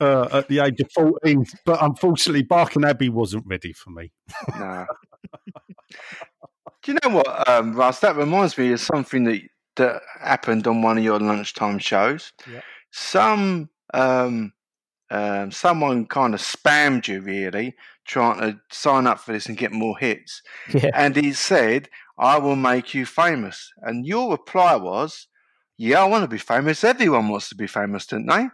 uh, 0.00 0.28
at 0.32 0.48
the 0.48 0.58
age 0.60 0.80
of 0.80 0.90
fourteen. 0.92 1.46
But 1.64 1.82
unfortunately, 1.82 2.42
Barking 2.42 2.84
Abbey 2.84 3.08
wasn't 3.08 3.44
ready 3.46 3.72
for 3.72 3.90
me. 3.90 4.12
No. 4.58 4.86
Do 6.82 6.92
you 6.92 6.98
know 7.04 7.16
what, 7.16 7.48
um, 7.48 7.74
Russ? 7.74 8.00
That 8.00 8.16
reminds 8.16 8.56
me 8.58 8.72
of 8.72 8.80
something 8.80 9.24
that 9.24 9.40
that 9.76 10.02
happened 10.20 10.66
on 10.66 10.82
one 10.82 10.98
of 10.98 11.04
your 11.04 11.18
lunchtime 11.20 11.78
shows. 11.78 12.32
Yeah. 12.50 12.60
Some 12.98 13.68
um, 13.94 14.52
um, 15.10 15.52
someone 15.52 16.06
kind 16.06 16.34
of 16.34 16.40
spammed 16.40 17.08
you, 17.08 17.20
really, 17.20 17.76
trying 18.06 18.40
to 18.40 18.60
sign 18.70 19.06
up 19.06 19.20
for 19.20 19.32
this 19.32 19.46
and 19.46 19.56
get 19.56 19.72
more 19.72 19.98
hits. 19.98 20.42
Yeah. 20.74 20.90
And 20.94 21.14
he 21.16 21.32
said, 21.32 21.88
"I 22.18 22.38
will 22.38 22.56
make 22.56 22.94
you 22.94 23.06
famous." 23.06 23.72
And 23.82 24.06
your 24.06 24.30
reply 24.32 24.76
was, 24.76 25.28
"Yeah, 25.76 26.02
I 26.02 26.04
want 26.06 26.24
to 26.24 26.28
be 26.28 26.38
famous. 26.38 26.84
Everyone 26.84 27.28
wants 27.28 27.48
to 27.50 27.54
be 27.54 27.66
famous, 27.66 28.06
don't 28.06 28.26
they? 28.26 28.48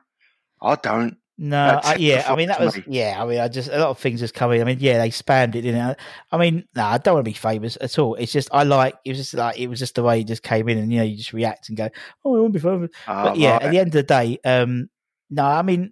I 0.62 0.74
don't." 0.76 1.18
No, 1.44 1.81
I, 1.83 1.96
yeah, 1.96 2.24
I 2.28 2.37
mean 2.37 2.46
that 2.46 2.61
was 2.61 2.76
me. 2.76 2.85
yeah. 2.87 3.20
I 3.20 3.26
mean, 3.26 3.40
I 3.40 3.48
just 3.48 3.68
a 3.68 3.76
lot 3.76 3.88
of 3.88 3.98
things 3.98 4.20
just 4.20 4.33
coming. 4.33 4.61
I 4.61 4.64
mean, 4.64 4.76
yeah, 4.78 4.98
they 4.98 5.11
spammed 5.11 5.57
it, 5.57 5.62
didn't 5.62 5.88
it? 5.90 5.98
I 6.31 6.38
mean, 6.38 6.68
no, 6.76 6.85
I 6.85 6.98
don't 6.98 7.14
want 7.14 7.24
to 7.24 7.28
be 7.28 7.37
famous 7.37 7.76
at 7.81 7.98
all. 7.98 8.14
It's 8.14 8.31
just 8.31 8.48
I 8.52 8.62
like 8.62 8.94
it 9.05 9.09
was 9.09 9.18
just 9.18 9.35
like 9.35 9.59
it 9.59 9.66
was 9.66 9.81
just 9.81 9.96
the 9.96 10.05
way 10.05 10.20
it 10.20 10.28
just 10.28 10.44
came 10.44 10.68
in, 10.68 10.78
and 10.78 10.92
you 10.92 11.00
know, 11.00 11.05
you 11.05 11.16
just 11.16 11.33
react 11.33 11.68
and 11.68 11.76
go, 11.76 11.88
"Oh, 12.24 12.37
I 12.37 12.40
want 12.42 12.52
to 12.52 12.59
be 12.61 12.62
famous." 12.62 12.90
Ah, 13.09 13.24
but 13.24 13.38
yeah, 13.38 13.55
right. 13.55 13.62
at 13.62 13.70
the 13.72 13.78
end 13.81 13.88
of 13.88 13.92
the 13.92 14.02
day, 14.05 14.38
um, 14.44 14.88
no, 15.31 15.44
I 15.44 15.62
mean, 15.62 15.90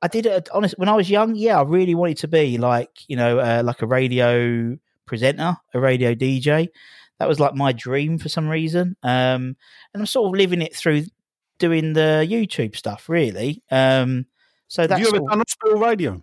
I 0.00 0.08
did 0.08 0.24
it. 0.24 0.48
Honest, 0.54 0.78
when 0.78 0.88
I 0.88 0.96
was 0.96 1.10
young, 1.10 1.34
yeah, 1.34 1.58
I 1.58 1.62
really 1.62 1.94
wanted 1.94 2.16
to 2.18 2.28
be 2.28 2.56
like 2.56 2.88
you 3.08 3.16
know, 3.16 3.40
uh, 3.40 3.60
like 3.62 3.82
a 3.82 3.86
radio 3.86 4.74
presenter, 5.04 5.54
a 5.74 5.80
radio 5.80 6.14
DJ. 6.14 6.68
That 7.18 7.28
was 7.28 7.40
like 7.40 7.54
my 7.54 7.72
dream 7.72 8.16
for 8.16 8.30
some 8.30 8.48
reason, 8.48 8.96
um, 9.02 9.54
and 9.92 10.00
I'm 10.00 10.06
sort 10.06 10.28
of 10.28 10.38
living 10.38 10.62
it 10.62 10.74
through 10.74 11.04
doing 11.58 11.92
the 11.92 12.26
YouTube 12.26 12.74
stuff, 12.74 13.08
really. 13.10 13.62
Um, 13.70 14.24
so 14.70 14.86
Have 14.88 14.98
you 15.00 15.08
ever 15.08 15.16
of- 15.16 15.28
done 15.28 15.40
a 15.40 15.44
spill 15.48 15.76
radio? 15.78 16.22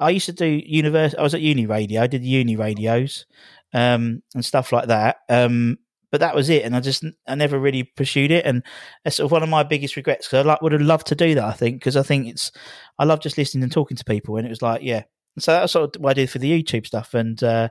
I 0.00 0.10
used 0.10 0.26
to 0.26 0.32
do 0.32 0.46
universe. 0.46 1.14
I 1.18 1.22
was 1.22 1.34
at 1.34 1.40
uni 1.40 1.66
radio. 1.66 2.02
I 2.02 2.06
did 2.06 2.24
uni 2.24 2.56
radios 2.56 3.26
um, 3.74 4.22
and 4.34 4.44
stuff 4.44 4.72
like 4.72 4.86
that. 4.86 5.16
Um, 5.28 5.78
but 6.10 6.20
that 6.20 6.34
was 6.34 6.48
it, 6.48 6.64
and 6.64 6.74
I 6.74 6.80
just 6.80 7.04
I 7.26 7.34
never 7.34 7.58
really 7.58 7.82
pursued 7.82 8.30
it, 8.30 8.46
and 8.46 8.62
that's 9.04 9.16
sort 9.16 9.26
of 9.26 9.32
one 9.32 9.42
of 9.42 9.48
my 9.50 9.62
biggest 9.64 9.96
regrets 9.96 10.26
because 10.26 10.46
I 10.46 10.48
like 10.48 10.62
would 10.62 10.72
have 10.72 10.80
loved 10.80 11.08
to 11.08 11.14
do 11.14 11.34
that. 11.34 11.44
I 11.44 11.52
think 11.52 11.76
because 11.80 11.96
I 11.96 12.02
think 12.02 12.28
it's 12.28 12.50
I 12.98 13.04
love 13.04 13.20
just 13.20 13.36
listening 13.36 13.64
and 13.64 13.72
talking 13.72 13.96
to 13.96 14.04
people, 14.04 14.36
and 14.38 14.46
it 14.46 14.50
was 14.50 14.62
like 14.62 14.82
yeah. 14.82 15.02
So 15.38 15.52
that's 15.52 15.72
sort 15.72 15.94
of 15.96 16.02
what 16.02 16.10
I 16.10 16.14
did 16.14 16.30
for 16.30 16.38
the 16.38 16.50
YouTube 16.62 16.86
stuff, 16.86 17.12
and 17.12 17.42
uh, 17.42 17.68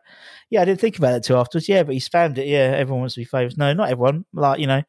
yeah, 0.51 0.61
I 0.61 0.65
didn't 0.65 0.81
think 0.81 0.99
about 0.99 1.15
it 1.15 1.23
too 1.23 1.35
afterwards. 1.35 1.67
Yeah, 1.67 1.81
but 1.81 1.95
he 1.95 1.99
spammed 1.99 2.37
it. 2.37 2.45
Yeah, 2.47 2.75
everyone 2.75 2.99
wants 3.01 3.15
to 3.15 3.21
be 3.21 3.25
famous. 3.25 3.57
No, 3.57 3.73
not 3.73 3.89
everyone. 3.89 4.25
Like 4.33 4.59
you 4.59 4.67
know, 4.67 4.83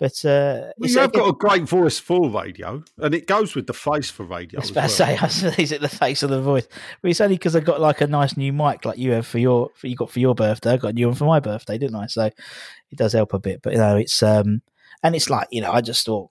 but 0.00 0.24
uh, 0.24 0.72
well, 0.78 0.90
you've 0.90 1.12
got 1.12 1.28
a 1.28 1.32
great 1.34 1.64
voice 1.64 1.98
for 1.98 2.30
radio, 2.30 2.82
and 2.96 3.14
it 3.14 3.26
goes 3.26 3.54
with 3.54 3.66
the 3.66 3.74
face 3.74 4.08
for 4.08 4.24
radio. 4.24 4.58
I 4.58 4.62
was 4.62 4.70
about 4.70 4.98
well. 4.98 5.18
to 5.18 5.30
say, 5.30 5.54
is 5.62 5.72
it 5.72 5.82
the 5.82 5.90
face 5.90 6.22
of 6.22 6.30
the 6.30 6.40
voice? 6.40 6.66
Well, 7.02 7.10
it's 7.10 7.20
only 7.20 7.34
because 7.34 7.54
I 7.54 7.60
got 7.60 7.82
like 7.82 8.00
a 8.00 8.06
nice 8.06 8.34
new 8.34 8.50
mic, 8.50 8.86
like 8.86 8.96
you 8.96 9.12
have 9.12 9.26
for 9.26 9.38
your, 9.38 9.68
for 9.74 9.88
you 9.88 9.96
got 9.96 10.10
for 10.10 10.18
your 10.18 10.34
birthday. 10.34 10.72
I 10.72 10.76
got 10.78 10.88
a 10.88 10.92
new 10.94 11.08
one 11.08 11.16
for 11.16 11.26
my 11.26 11.38
birthday, 11.38 11.76
didn't 11.76 11.96
I? 11.96 12.06
So 12.06 12.24
it 12.24 12.96
does 12.96 13.12
help 13.12 13.34
a 13.34 13.38
bit. 13.38 13.60
But 13.60 13.74
you 13.74 13.78
know, 13.78 13.98
it's 13.98 14.22
um, 14.22 14.62
and 15.02 15.14
it's 15.14 15.28
like 15.28 15.48
you 15.50 15.60
know, 15.60 15.70
I 15.70 15.82
just 15.82 16.06
thought, 16.06 16.30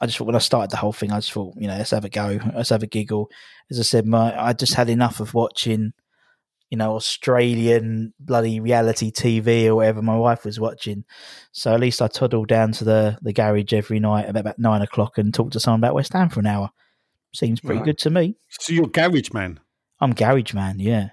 I 0.00 0.06
just 0.06 0.16
thought 0.16 0.28
when 0.28 0.34
I 0.36 0.38
started 0.38 0.70
the 0.70 0.78
whole 0.78 0.94
thing, 0.94 1.12
I 1.12 1.18
just 1.18 1.32
thought, 1.32 1.54
you 1.58 1.68
know, 1.68 1.76
let's 1.76 1.90
have 1.90 2.06
a 2.06 2.08
go, 2.08 2.40
let's 2.54 2.70
have 2.70 2.82
a 2.82 2.86
giggle. 2.86 3.30
As 3.70 3.78
I 3.78 3.82
said, 3.82 4.06
my 4.06 4.34
I 4.42 4.54
just 4.54 4.72
had 4.72 4.88
enough 4.88 5.20
of 5.20 5.34
watching, 5.34 5.92
you 6.72 6.78
know, 6.78 6.94
Australian 6.96 8.14
bloody 8.18 8.58
reality 8.58 9.12
TV 9.12 9.66
or 9.66 9.74
whatever 9.74 10.00
my 10.00 10.16
wife 10.16 10.46
was 10.46 10.58
watching. 10.58 11.04
So 11.52 11.74
at 11.74 11.80
least 11.80 12.00
I 12.00 12.08
toddled 12.08 12.48
down 12.48 12.72
to 12.72 12.84
the 12.84 13.18
the 13.20 13.34
garage 13.34 13.74
every 13.74 14.00
night 14.00 14.26
about, 14.26 14.40
about 14.40 14.58
nine 14.58 14.80
o'clock 14.80 15.18
and 15.18 15.34
talked 15.34 15.52
to 15.52 15.60
someone 15.60 15.80
about 15.80 15.94
West 15.94 16.14
Ham 16.14 16.30
for 16.30 16.40
an 16.40 16.46
hour. 16.46 16.70
Seems 17.34 17.60
pretty 17.60 17.80
Right. 17.80 17.84
good 17.84 17.98
to 17.98 18.10
me. 18.10 18.36
So 18.48 18.72
you're 18.72 18.86
garage 18.88 19.32
man. 19.34 19.60
I'm 20.00 20.12
garage 20.14 20.54
man, 20.54 20.78
yeah. 20.80 21.10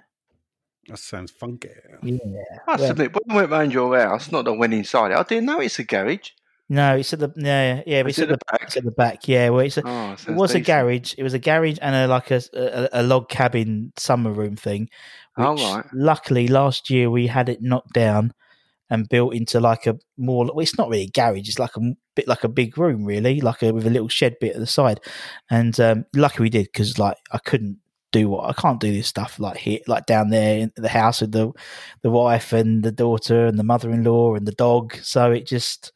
That 0.87 0.97
sounds 0.99 1.29
funky. 1.31 1.69
Yeah. 2.01 2.17
I 2.65 2.75
Well- 2.77 2.87
submit, 2.87 3.13
when 3.13 3.23
I 3.29 3.35
went 3.35 3.51
round 3.51 3.73
your 3.73 3.99
house, 3.99 4.31
not 4.31 4.45
that 4.45 4.51
I 4.51 4.57
went 4.57 4.73
inside 4.73 5.11
it, 5.11 5.17
I 5.17 5.23
didn't 5.23 5.45
know 5.45 5.59
it's 5.59 5.77
a 5.79 5.83
garage. 5.83 6.29
No, 6.71 6.97
it's 6.97 7.11
at 7.13 7.19
the 7.19 7.33
yeah, 7.35 7.81
yeah, 7.87 8.03
but 8.03 8.11
Is 8.11 8.19
it's 8.19 8.23
at 8.23 8.29
the 8.29 8.35
the 8.37 8.45
back? 8.51 8.61
It's 8.63 8.77
at 8.77 8.83
the 8.83 8.91
back, 8.91 9.27
yeah. 9.27 9.49
Well, 9.49 9.61
it's 9.65 9.77
a, 9.77 9.81
Oh, 9.83 10.11
it 10.13 10.19
sounds 10.19 10.37
was 10.39 10.53
a 10.53 10.59
garage. 10.61 11.15
It 11.17 11.23
was 11.23 11.33
a 11.33 11.39
garage 11.39 11.79
and 11.81 11.95
a 11.95 12.07
like 12.07 12.29
a, 12.29 12.41
a, 12.53 13.01
a 13.01 13.03
log 13.03 13.27
cabin 13.27 13.91
summer 13.97 14.31
room 14.31 14.55
thing. 14.55 14.87
Right. 15.39 15.85
luckily 15.93 16.47
last 16.47 16.89
year 16.89 17.09
we 17.09 17.27
had 17.27 17.49
it 17.49 17.61
knocked 17.61 17.93
down 17.93 18.33
and 18.89 19.07
built 19.07 19.35
into 19.35 19.59
like 19.59 19.85
a 19.85 19.97
more. 20.17 20.45
Well, 20.45 20.59
it's 20.59 20.77
not 20.77 20.89
really 20.89 21.03
a 21.03 21.09
garage. 21.09 21.47
It's 21.47 21.59
like 21.59 21.75
a 21.77 21.93
bit 22.15 22.27
like 22.27 22.43
a 22.43 22.49
big 22.49 22.77
room, 22.77 23.05
really, 23.05 23.39
like 23.41 23.61
a 23.61 23.71
with 23.71 23.85
a 23.85 23.91
little 23.91 24.07
shed 24.07 24.37
bit 24.41 24.55
at 24.55 24.59
the 24.59 24.67
side. 24.67 24.99
And 25.49 25.79
um, 25.79 26.05
lucky 26.15 26.41
we 26.41 26.49
did 26.49 26.65
because 26.65 26.97
like 26.97 27.17
I 27.31 27.37
couldn't 27.37 27.77
do 28.11 28.27
what 28.27 28.49
I 28.49 28.59
can't 28.59 28.79
do 28.79 28.91
this 28.91 29.07
stuff 29.07 29.39
like 29.39 29.57
here, 29.57 29.79
like 29.87 30.05
down 30.07 30.29
there 30.29 30.59
in 30.59 30.71
the 30.75 30.89
house 30.89 31.21
with 31.21 31.31
the 31.31 31.51
the 32.01 32.09
wife 32.09 32.51
and 32.53 32.83
the 32.83 32.91
daughter 32.91 33.45
and 33.45 33.59
the 33.59 33.63
mother 33.63 33.91
in 33.91 34.03
law 34.03 34.35
and 34.35 34.47
the 34.47 34.53
dog. 34.53 34.95
So 35.03 35.31
it 35.31 35.45
just 35.45 35.91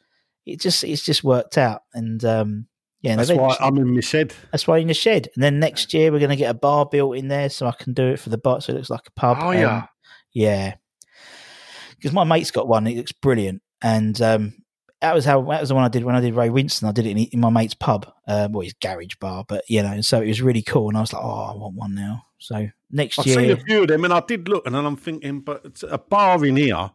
it 0.46 0.60
just 0.62 0.84
it's 0.84 1.04
just 1.04 1.24
worked 1.24 1.58
out. 1.58 1.82
And 1.94 2.24
um, 2.24 2.68
yeah, 3.04 3.16
That's 3.18 3.32
why 3.32 3.56
I'm 3.60 3.78
in 3.78 3.94
my 3.94 4.00
shed. 4.02 4.34
that's 4.52 4.66
why 4.66 4.80
in 4.80 4.88
the 4.88 4.94
shed. 4.96 5.28
And 5.36 5.44
then 5.44 5.60
next 5.60 5.94
year 5.94 6.12
we're 6.12 6.20
going 6.20 6.30
to 6.32 6.36
get 6.36 6.50
a 6.50 6.54
bar 6.56 6.88
built 6.88 7.18
in 7.18 7.28
there 7.28 7.50
so 7.50 7.68
I 7.68 7.74
can 7.74 7.94
do 7.94 8.08
it 8.08 8.20
for 8.20 8.30
the 8.30 8.38
bar. 8.40 8.62
So 8.62 8.72
it 8.74 8.78
looks 8.78 8.90
like 8.90 9.06
a 9.06 9.12
pub. 9.12 9.38
Oh, 9.42 9.50
Um, 9.50 9.58
yeah. 9.58 9.86
yeah. 10.34 10.76
Because 11.92 12.14
my 12.14 12.24
mate's 12.24 12.50
got 12.52 12.68
one. 12.68 12.88
It 12.88 12.98
looks 12.98 13.12
brilliant. 13.12 13.62
And 13.82 14.20
um, 14.22 14.56
that 15.02 15.14
was 15.14 15.26
how 15.26 15.42
that 15.42 15.60
was 15.60 15.70
the 15.70 15.76
one 15.76 15.84
I 15.84 15.90
did 15.90 16.04
when 16.06 16.16
I 16.16 16.22
did 16.22 16.34
Ray 16.34 16.48
Winstone. 16.50 16.88
I 16.88 16.92
did 16.94 17.06
it 17.06 17.12
in, 17.12 17.18
in 17.18 17.40
my 17.42 17.50
mate's 17.50 17.74
pub, 17.74 18.10
um, 18.28 18.54
well, 18.54 18.62
his 18.62 18.74
garage 18.74 19.16
bar. 19.20 19.44
But 19.48 19.64
you 19.70 19.84
know, 19.84 19.90
and 19.92 20.06
so 20.06 20.22
it 20.22 20.28
was 20.28 20.42
really 20.42 20.62
cool. 20.62 20.88
And 20.88 20.98
I 20.98 21.02
was 21.02 21.12
like, 21.14 21.22
oh, 21.24 21.52
I 21.54 21.56
want 21.56 21.76
one 21.76 21.94
now. 21.96 22.24
So 22.40 22.68
next 22.92 23.26
year 23.26 23.38
I've 23.40 23.46
seen 23.46 23.52
a 23.52 23.58
few 23.58 23.82
of 23.82 23.88
them, 23.90 24.06
and 24.06 24.14
I 24.14 24.22
did 24.22 24.48
look, 24.48 24.66
and 24.66 24.74
then 24.76 24.86
I'm 24.86 24.96
thinking, 24.96 25.42
but 25.42 25.62
it's 25.66 25.84
a 25.84 25.98
bar 25.98 26.44
in 26.46 26.56
here. 26.56 26.92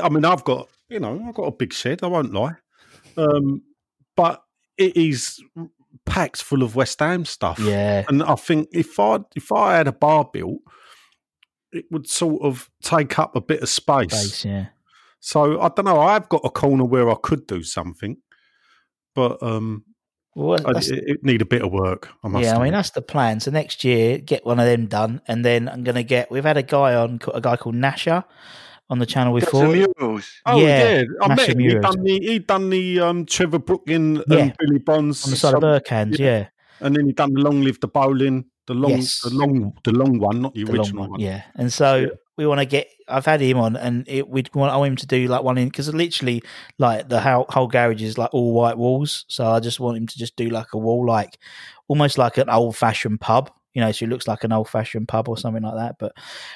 I 0.00 0.08
mean, 0.08 0.24
I've 0.24 0.42
got, 0.44 0.68
you 0.88 0.98
know, 1.00 1.24
I've 1.26 1.34
got 1.34 1.44
a 1.44 1.50
big 1.52 1.72
shed. 1.72 2.00
I 2.02 2.06
won't 2.08 2.32
lie, 2.32 2.54
um, 3.16 3.62
but 4.16 4.42
it 4.78 4.96
is 4.96 5.42
packed 6.04 6.42
full 6.42 6.62
of 6.62 6.74
West 6.74 7.00
Ham 7.00 7.24
stuff. 7.24 7.58
yeah, 7.58 8.04
and 8.08 8.22
I 8.22 8.34
think 8.34 8.68
if 8.72 8.98
I 8.98 9.18
if 9.34 9.52
I 9.52 9.76
had 9.76 9.88
a 9.88 9.92
bar 9.92 10.28
built, 10.32 10.60
it 11.72 11.84
would 11.90 12.08
sort 12.08 12.42
of 12.42 12.70
take 12.82 13.18
up 13.18 13.36
a 13.36 13.40
bit 13.40 13.62
of 13.62 13.68
space. 13.68 14.10
base, 14.10 14.44
yeah. 14.44 14.66
So 15.20 15.60
I 15.60 15.68
don't 15.68 15.84
know. 15.84 16.00
I've 16.00 16.28
got 16.28 16.40
a 16.44 16.50
corner 16.50 16.84
where 16.84 17.08
I 17.10 17.14
could 17.22 17.46
do 17.46 17.62
something, 17.62 18.16
but 19.14 19.40
um, 19.42 19.84
Well, 20.34 20.60
I, 20.66 20.78
it, 20.80 20.90
it 20.90 21.24
need 21.24 21.42
a 21.42 21.46
bit 21.46 21.62
of 21.62 21.70
work. 21.70 22.08
I 22.24 22.28
must. 22.28 22.44
yeah, 22.44 22.56
I 22.56 22.62
mean 22.62 22.72
that's 22.72 22.90
the 22.90 23.02
plan. 23.02 23.38
So 23.38 23.50
next 23.50 23.84
year, 23.84 24.18
get 24.18 24.44
one 24.44 24.58
of 24.58 24.66
them 24.66 24.86
done, 24.86 25.20
and 25.28 25.44
then 25.44 25.68
I'm 25.68 25.84
going 25.84 25.94
to 25.94 26.02
get. 26.02 26.30
We've 26.30 26.42
had 26.44 26.56
a 26.56 26.62
guy 26.62 26.94
on, 26.94 27.20
a 27.32 27.40
guy 27.40 27.56
called 27.56 27.76
Nasher, 27.76 28.24
on 28.92 28.98
the 28.98 29.06
channel 29.06 29.32
Got 29.32 29.40
before. 29.46 29.60
some 29.62 29.72
murals. 29.72 30.26
Oh 30.44 30.60
yeah, 30.60 30.66
yeah, 31.00 31.02
I 31.22 31.28
met 31.28 31.36
massive 31.38 31.54
him. 31.54 31.58
He 31.60 31.66
murals. 31.68 31.94
done 31.94 32.04
the 32.04 32.20
he 32.20 32.38
done 32.38 32.70
the 32.70 33.00
um, 33.00 33.26
Trevor 33.26 33.58
Brooking 33.58 34.22
Yeah. 34.28 34.38
and 34.38 34.56
Billy 34.58 34.78
Bonds 34.78 35.24
on 35.24 35.30
the 35.30 35.36
side 35.36 35.54
of 35.54 35.62
some- 35.62 35.70
Burkhans, 35.70 36.18
yeah. 36.18 36.26
yeah. 36.38 36.46
and 36.80 36.94
then 36.94 37.06
he 37.06 37.12
done 37.12 37.32
the 37.32 37.40
Long 37.40 37.62
Live 37.62 37.80
the 37.80 37.88
Boleyn, 37.88 38.44
the 38.66 38.74
long, 38.74 38.90
Yes. 38.92 39.20
the 39.22 39.30
long, 39.34 39.72
the 39.84 39.92
long 39.92 40.18
one, 40.18 40.42
not 40.42 40.54
the, 40.54 40.64
the 40.64 40.72
long 40.72 40.78
original 40.80 41.00
one, 41.02 41.10
one. 41.12 41.20
yeah. 41.20 41.42
And 41.56 41.72
so 41.72 41.96
Yeah. 41.96 42.06
we 42.36 42.46
want 42.46 42.60
to 42.60 42.66
get. 42.66 42.86
I've 43.08 43.26
had 43.26 43.40
him 43.40 43.58
on, 43.58 43.76
and 43.76 44.04
it, 44.08 44.28
we'd 44.28 44.54
want 44.54 44.72
I 44.72 44.76
want 44.76 44.90
him 44.90 44.96
to 44.96 45.06
do 45.06 45.26
like 45.26 45.42
one 45.42 45.58
in 45.58 45.68
because 45.68 45.92
literally, 45.92 46.42
like 46.78 47.08
the 47.08 47.20
whole, 47.20 47.46
whole 47.48 47.66
garage 47.66 48.02
is 48.02 48.16
like 48.16 48.30
all 48.32 48.52
white 48.54 48.78
walls. 48.78 49.24
So 49.28 49.44
I 49.46 49.60
just 49.60 49.80
want 49.80 49.96
him 49.98 50.06
to 50.06 50.18
just 50.18 50.36
do 50.36 50.48
like 50.48 50.68
a 50.72 50.78
wall, 50.78 51.04
like 51.06 51.38
almost 51.88 52.16
like 52.18 52.38
an 52.38 52.48
old 52.48 52.76
fashioned 52.76 53.20
pub. 53.20 53.50
You 53.74 53.80
know, 53.80 53.92
so 53.92 54.04
it 54.04 54.08
looks 54.08 54.28
like 54.28 54.44
an 54.44 54.52
old 54.52 54.68
fashioned 54.68 55.08
pub 55.08 55.28
or 55.28 55.36
something 55.36 55.62
like 55.62 55.76
that. 55.76 55.96
But 55.98 56.12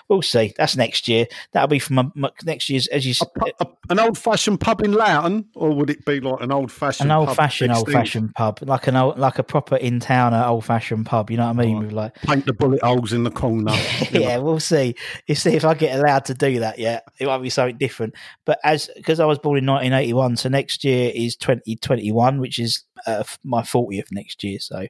we'll 0.09 0.23
see. 0.23 0.55
That's 0.57 0.77
next 0.77 1.09
year. 1.09 1.27
That'll 1.53 1.69
be 1.69 1.79
from 1.79 2.13
my, 2.15 2.31
next 2.45 2.69
year's, 2.69 2.87
as 2.89 3.07
you 3.07 3.15
A, 3.43 3.65
a, 3.65 3.67
an 3.91 3.99
old 3.99 4.19
fashioned 4.19 4.61
pub 4.61 4.83
in 4.83 4.93
Loughton, 4.93 5.47
or 5.55 5.73
would 5.75 5.91
it 5.91 6.05
be 6.05 6.21
like 6.21 6.43
an 6.43 6.53
old 6.53 6.73
fashioned, 6.73 7.11
an 7.11 7.17
old 7.17 7.35
fashioned, 7.35 7.73
old 7.73 7.91
fashioned 7.91 8.35
pub, 8.35 8.59
like 8.63 8.87
an 8.87 8.97
old, 8.97 9.19
like 9.19 9.39
a 9.39 9.43
proper 9.43 9.77
in 9.77 10.01
towner 10.01 10.45
old 10.45 10.65
fashioned 10.65 11.07
pub. 11.07 11.31
You 11.31 11.37
know 11.37 11.47
what 11.47 11.59
I 11.59 11.65
mean? 11.65 11.77
Right. 11.77 11.85
With 11.85 11.93
like 11.93 12.15
Paint 12.23 12.47
the 12.47 12.53
bullet 12.53 12.83
holes 12.83 13.13
in 13.13 13.25
the 13.25 13.31
corner. 13.31 13.73
you 14.11 14.21
know. 14.21 14.27
yeah, 14.27 14.39
we'll 14.39 14.61
see. 14.61 14.95
You 15.27 15.35
see 15.35 15.55
if 15.55 15.65
I 15.65 15.75
get 15.75 15.99
allowed 15.99 16.27
to 16.27 16.35
do 16.35 16.61
that 16.61 16.79
Yeah, 16.79 17.01
It 17.19 17.27
might 17.27 17.39
be 17.39 17.51
something 17.51 17.77
different. 17.77 18.15
But 18.45 18.59
as 18.65 18.91
because 18.97 19.21
I 19.21 19.27
was 19.27 19.39
born 19.39 19.59
in 19.59 19.67
1981, 19.67 20.37
so 20.37 20.49
next 20.49 20.85
year 20.85 21.11
is 21.15 21.37
2021, 21.37 22.41
which 22.41 22.59
is 22.59 22.85
uh, 23.07 23.25
my 23.45 23.63
40th 23.63 24.13
next 24.13 24.43
year. 24.45 24.59
So 24.59 24.87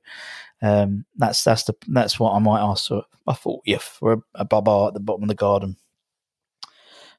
um, 0.63 1.05
that's 1.17 1.45
that's 1.45 1.65
the 1.65 1.75
that's 1.89 2.19
what 2.19 2.33
I 2.33 2.39
might 2.39 2.61
ask 2.61 2.89
for 2.89 3.05
my 3.27 3.35
40th 3.35 3.83
for 3.83 4.13
a, 4.15 4.19
a 4.37 4.45
baba 4.45 4.87
at 4.89 4.95
the 4.95 5.01
bottom 5.01 5.23
of 5.25 5.29
the 5.29 5.35
garden. 5.35 5.77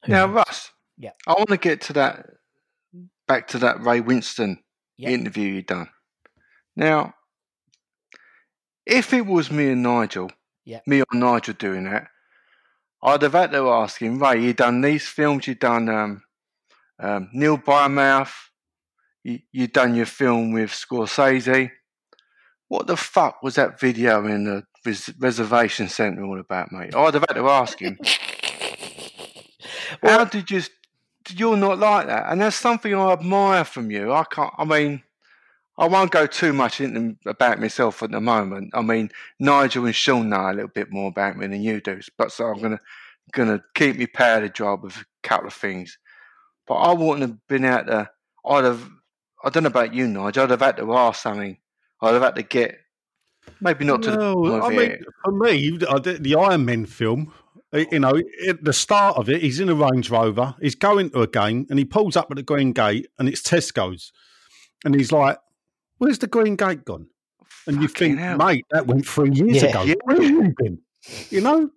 Who 0.06 0.14
Now, 0.14 0.26
knows? 0.28 0.36
Russ, 0.36 0.72
Yeah. 0.98 1.12
I 1.28 1.34
want 1.34 1.50
to 1.50 1.58
get 1.58 1.82
to 1.82 1.94
that, 1.94 2.26
back 3.28 3.48
to 3.50 3.60
that 3.60 3.82
Ray 3.82 4.02
Winstone 4.02 4.58
Yeah. 4.98 5.10
interview 5.10 5.50
you 5.54 5.62
done. 5.64 5.90
Now, 6.76 7.14
If 8.86 9.14
it 9.14 9.26
was 9.26 9.52
me 9.52 9.72
and 9.72 9.84
Nigel, 9.84 10.32
Yeah. 10.64 10.80
me 10.86 11.02
or 11.02 11.06
Nigel 11.14 11.54
doing 11.56 11.84
that, 11.84 12.08
I'd 13.04 13.22
have 13.22 13.34
had 13.34 13.52
to 13.52 13.70
ask 13.70 14.02
him, 14.02 14.18
Ray, 14.18 14.42
you 14.42 14.54
done 14.54 14.80
these 14.82 15.06
films, 15.08 15.46
you 15.46 15.56
done 15.56 15.90
um, 15.90 16.24
um, 17.00 17.30
Nil 17.34 17.58
by 17.58 17.90
Mouth, 17.90 18.34
you, 19.24 19.40
you 19.52 19.68
done 19.68 19.94
your 19.94 20.06
film 20.06 20.54
with 20.54 20.72
Scorsese. 20.72 21.70
What 22.68 22.88
the 22.88 22.98
fuck 22.98 23.42
was 23.42 23.56
that 23.56 23.80
video 23.80 24.26
in 24.26 24.44
the 24.44 24.64
res- 24.86 25.14
reservation 25.20 25.88
centre 25.88 26.24
all 26.24 26.40
about, 26.40 26.72
mate? 26.72 26.96
I'd 26.96 27.14
have 27.14 27.26
had 27.28 27.36
to 27.36 27.50
ask 27.50 27.80
him. 27.80 27.98
well, 30.02 30.20
How 30.20 30.26
did 30.26 30.52
you? 30.52 30.62
You're 31.30 31.58
not 31.58 31.80
like 31.80 32.08
that, 32.08 32.32
and 32.32 32.42
that's 32.42 32.56
something 32.56 32.94
I 32.94 33.12
admire 33.12 33.66
from 33.66 33.92
you. 33.92 34.14
I 34.14 34.24
can't. 34.24 34.54
I 34.58 34.64
mean, 34.64 35.04
I 35.78 35.88
won't 35.88 36.12
go 36.12 36.26
too 36.26 36.54
much 36.54 36.82
into 36.82 37.18
about 37.26 37.60
myself 37.60 38.02
at 38.02 38.12
the 38.12 38.22
moment. 38.22 38.72
I 38.74 38.82
mean, 38.82 39.12
Nigel 39.40 39.86
and 39.86 39.96
Sean 39.96 40.30
know 40.30 40.50
a 40.50 40.54
little 40.54 40.70
bit 40.70 40.92
more 40.92 41.10
about 41.10 41.38
me 41.38 41.48
than 41.48 41.62
you 41.62 41.82
do, 41.82 42.00
but 42.18 42.32
so 42.32 42.46
I'm 42.46 42.62
gonna 42.62 42.80
gonna 43.34 43.62
keep 43.76 43.98
me 43.98 44.08
powder 44.08 44.48
dry 44.48 44.74
with 44.74 44.96
a 44.96 45.06
couple 45.22 45.48
of 45.48 45.54
things. 45.54 45.98
But 46.66 46.76
I 46.76 46.94
wouldn't 46.94 47.22
have 47.22 47.48
been 47.48 47.66
out 47.66 47.88
there. 47.88 48.10
I'd 48.46 48.64
have. 48.64 48.90
I 49.44 49.50
don't 49.50 49.64
know 49.64 49.68
about 49.68 49.94
you, 49.94 50.08
Nigel. 50.08 50.44
I'd 50.44 50.52
have 50.52 50.62
had 50.62 50.78
to 50.78 50.96
ask 50.96 51.22
something. 51.22 51.58
I'd 52.02 52.14
have 52.14 52.22
had 52.24 52.36
to 52.36 52.44
get. 52.44 52.78
Maybe 53.62 53.86
not 53.86 54.04
to 54.04 54.12
the 54.12 54.18
No, 54.18 54.36
bottom 54.44 54.64
I 54.64 54.70
mean, 54.70 54.92
it. 54.92 55.06
for 55.24 55.32
me, 55.32 55.80
I 55.90 56.00
did 56.00 56.24
the 56.24 56.36
Iron 56.36 56.66
Man 56.66 56.86
film. 56.86 57.34
uh, 57.74 57.86
You 57.92 58.00
know, 58.00 58.22
at 58.48 58.64
the 58.64 58.74
start 58.74 59.16
of 59.18 59.30
it, 59.30 59.42
he's 59.42 59.60
in 59.60 59.70
a 59.70 59.74
Range 59.76 60.10
Rover. 60.10 60.56
He's 60.62 60.76
going 60.76 61.10
to 61.12 61.22
a 61.22 61.28
game, 61.28 61.66
and 61.70 61.80
he 61.80 61.86
pulls 61.86 62.16
up 62.16 62.28
at 62.30 62.36
the 62.38 62.44
Green 62.44 62.74
Gate, 62.74 63.08
and 63.18 63.28
it's 63.28 63.42
Tesco's, 63.42 64.12
and 64.86 64.94
he's 64.96 65.12
like, 65.12 65.38
"Where's 65.98 66.20
the 66.20 66.28
Green 66.28 66.56
Gate 66.56 66.84
gone?" 66.86 67.08
And 67.66 67.82
you 67.82 67.88
think, 67.88 68.20
hell. 68.20 68.38
mate, 68.38 68.66
that 68.72 68.86
went 68.88 69.06
three 69.08 69.32
years 69.32 69.62
Yeah. 69.64 69.70
ago. 69.70 69.84
Yeah. 69.84 69.96
Where 70.04 70.22
have 70.22 70.30
you 70.30 70.54
been? 70.58 70.80
You 71.30 71.42
know. 71.42 71.70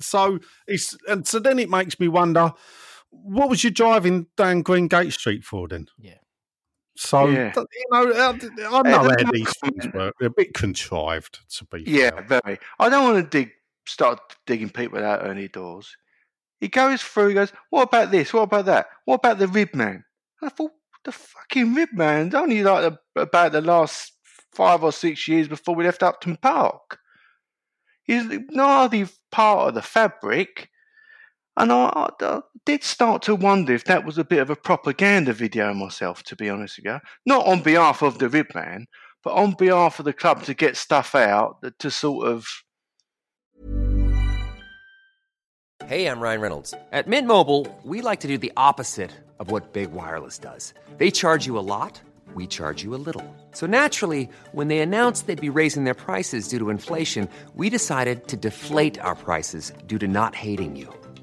So 0.00 0.38
it's 0.68 0.96
and 1.08 1.26
so 1.26 1.38
then 1.40 1.58
it 1.58 1.68
makes 1.68 1.98
me 1.98 2.06
wonder, 2.08 2.52
what 3.10 3.48
was 3.50 3.64
you 3.64 3.70
driving 3.70 4.26
down 4.36 4.62
Green 4.62 4.86
Gate 4.86 5.12
Street 5.12 5.44
for 5.44 5.66
then? 5.66 5.88
Yeah. 5.98 6.18
So 6.96 7.28
Yeah. 7.28 7.52
you 7.56 7.84
know, 7.90 8.12
I, 8.12 8.30
I 8.30 8.82
know 8.82 8.98
Uh, 8.98 9.14
how 9.18 9.30
these 9.30 9.56
things 9.58 9.86
work. 9.94 10.14
They're 10.18 10.28
a 10.28 10.32
bit 10.32 10.54
contrived, 10.54 11.40
to 11.56 11.64
be 11.66 11.84
Yeah, 11.86 12.10
fair. 12.10 12.40
very. 12.44 12.58
I 12.78 12.88
don't 12.88 13.04
want 13.04 13.24
to 13.24 13.38
dig, 13.38 13.52
start 13.86 14.20
digging 14.46 14.70
people 14.70 15.02
out 15.04 15.20
early 15.24 15.48
doors. 15.48 15.96
He 16.60 16.68
goes 16.68 17.02
through. 17.02 17.28
He 17.28 17.34
goes, 17.34 17.52
"What 17.70 17.82
about 17.88 18.10
this? 18.10 18.32
What 18.32 18.42
about 18.42 18.66
that? 18.66 18.86
What 19.04 19.16
about 19.16 19.38
the 19.38 19.48
rib 19.48 19.74
man?" 19.74 20.04
And 20.40 20.50
I 20.50 20.54
thought, 20.54 20.72
"The 21.04 21.12
fucking 21.12 21.74
rib 21.74 21.90
man's 21.92 22.34
only 22.34 22.62
like 22.62 22.82
the, 23.14 23.20
about 23.20 23.52
the 23.52 23.60
last 23.60 24.12
five 24.52 24.84
or 24.84 24.92
six 24.92 25.26
years 25.26 25.48
before 25.48 25.74
we 25.74 25.84
left 25.84 26.02
Upton 26.02 26.36
Park. 26.36 26.98
He's 28.04 28.24
hardly 28.54 29.08
part 29.32 29.68
of 29.68 29.74
the 29.74 29.82
fabric." 29.82 30.70
And 31.56 31.72
I, 31.72 32.10
I, 32.20 32.40
did 32.66 32.82
start 32.82 33.22
to 33.22 33.34
wonder 33.34 33.74
if 33.74 33.84
that 33.84 34.04
was 34.04 34.18
a 34.18 34.24
bit 34.24 34.40
of 34.40 34.50
a 34.50 34.56
propaganda 34.56 35.32
video 35.32 35.72
myself, 35.74 36.22
to 36.24 36.36
be 36.36 36.48
honest 36.48 36.78
with 36.78 36.86
you. 36.86 36.98
Not 37.26 37.46
on 37.46 37.62
behalf 37.62 38.02
of 38.02 38.18
the 38.18 38.28
rib 38.28 38.46
man, 38.54 38.86
but 39.22 39.34
on 39.34 39.52
behalf 39.52 39.98
of 39.98 40.04
the 40.04 40.12
club 40.12 40.42
to 40.44 40.54
get 40.54 40.76
stuff 40.76 41.14
out 41.14 41.56
to 41.78 41.90
sort 41.90 42.26
of 42.26 42.46
Hey, 45.86 46.06
I'm 46.06 46.18
Ryan 46.18 46.40
Reynolds. 46.40 46.72
At 46.92 47.06
Mint 47.06 47.26
Mobile, 47.26 47.66
we 47.82 48.00
like 48.00 48.20
to 48.20 48.28
do 48.28 48.38
the 48.38 48.52
opposite 48.56 49.10
of 49.38 49.50
what 49.50 49.74
Big 49.74 49.92
Wireless 49.92 50.38
does. 50.38 50.72
They 50.96 51.10
charge 51.10 51.44
you 51.44 51.58
a 51.58 51.66
lot, 51.66 52.00
we 52.34 52.46
charge 52.46 52.82
you 52.82 52.94
a 52.94 53.02
little. 53.06 53.36
So 53.52 53.66
naturally, 53.66 54.30
when 54.52 54.68
they 54.68 54.78
announced 54.78 55.26
they'd 55.26 55.38
be 55.38 55.50
raising 55.50 55.84
their 55.84 55.92
prices 55.92 56.48
due 56.48 56.58
to 56.60 56.70
inflation, 56.70 57.28
we 57.54 57.68
decided 57.68 58.28
to 58.28 58.36
deflate 58.38 58.98
our 59.00 59.14
prices 59.14 59.72
due 59.86 59.98
to 59.98 60.08
not 60.08 60.34
hating 60.34 60.74
you. 60.74 60.88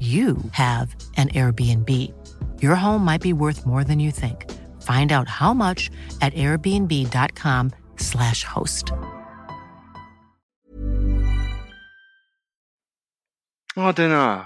you 0.00 0.36
have 0.52 0.94
an 1.16 1.28
Airbnb. 1.28 1.88
Your 2.62 2.74
home 2.74 3.04
might 3.04 3.20
be 3.20 3.32
worth 3.32 3.64
more 3.64 3.84
than 3.84 4.00
you 4.00 4.10
think. 4.10 4.50
Find 4.82 5.12
out 5.12 5.28
how 5.28 5.54
much 5.54 5.88
at 6.20 6.34
airbnb.com/slash 6.34 8.42
host. 8.44 8.92
I 13.76 13.92
don't 13.92 14.10
know. 14.10 14.44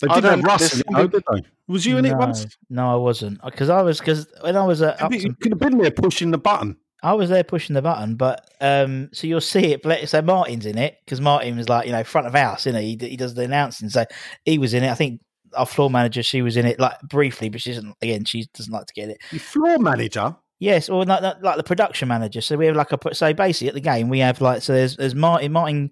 They 0.00 0.08
I 0.08 0.14
did 0.14 0.24
have 0.24 0.40
don't- 0.40 0.42
Russ 0.42 0.80
in 0.80 0.96
it, 0.96 1.10
did 1.10 1.22
they? 1.32 1.42
Was 1.66 1.86
you 1.86 1.96
in 1.96 2.04
it 2.04 2.10
no, 2.10 2.18
once? 2.18 2.46
No, 2.68 2.92
I 2.92 2.96
wasn't. 2.96 3.42
Because 3.42 3.70
I 3.70 3.80
was 3.82 3.98
because 3.98 4.26
when 4.42 4.56
I 4.56 4.66
was 4.66 4.82
at 4.82 5.00
You 5.12 5.34
could 5.34 5.52
have 5.52 5.58
been 5.58 5.78
there 5.78 5.90
pushing 5.90 6.30
the 6.30 6.38
button. 6.38 6.76
I 7.04 7.12
was 7.12 7.28
there 7.28 7.44
pushing 7.44 7.74
the 7.74 7.82
button, 7.82 8.16
but 8.16 8.50
um, 8.62 9.10
so 9.12 9.26
you'll 9.26 9.42
see 9.42 9.72
it. 9.72 9.82
but 9.82 10.08
So 10.08 10.22
Martin's 10.22 10.64
in 10.64 10.78
it 10.78 10.96
because 11.04 11.20
Martin 11.20 11.54
was 11.54 11.68
like 11.68 11.84
you 11.84 11.92
know 11.92 12.02
front 12.02 12.26
of 12.26 12.32
house, 12.32 12.64
you 12.64 12.72
know, 12.72 12.80
he, 12.80 12.96
he 12.98 13.16
does 13.16 13.34
the 13.34 13.42
announcing. 13.42 13.90
So 13.90 14.06
he 14.46 14.56
was 14.56 14.72
in 14.72 14.82
it. 14.82 14.90
I 14.90 14.94
think 14.94 15.20
our 15.54 15.66
floor 15.66 15.90
manager, 15.90 16.22
she 16.22 16.40
was 16.40 16.56
in 16.56 16.64
it 16.64 16.80
like 16.80 16.98
briefly, 17.02 17.50
but 17.50 17.60
she 17.60 17.74
doesn't. 17.74 17.94
Again, 18.00 18.24
she 18.24 18.46
doesn't 18.54 18.72
like 18.72 18.86
to 18.86 18.94
get 18.94 19.10
it. 19.10 19.18
Your 19.32 19.40
floor 19.40 19.78
manager. 19.78 20.34
Yes, 20.60 20.88
or 20.88 21.04
like, 21.04 21.20
like 21.20 21.42
like 21.42 21.56
the 21.58 21.62
production 21.62 22.08
manager. 22.08 22.40
So 22.40 22.56
we 22.56 22.64
have 22.66 22.76
like 22.76 22.92
a 22.92 23.14
so 23.14 23.34
basically 23.34 23.68
at 23.68 23.74
the 23.74 23.80
game 23.80 24.08
we 24.08 24.20
have 24.20 24.40
like 24.40 24.62
so 24.62 24.72
there's 24.72 24.96
there's 24.96 25.14
Martin. 25.14 25.52
Martin 25.52 25.90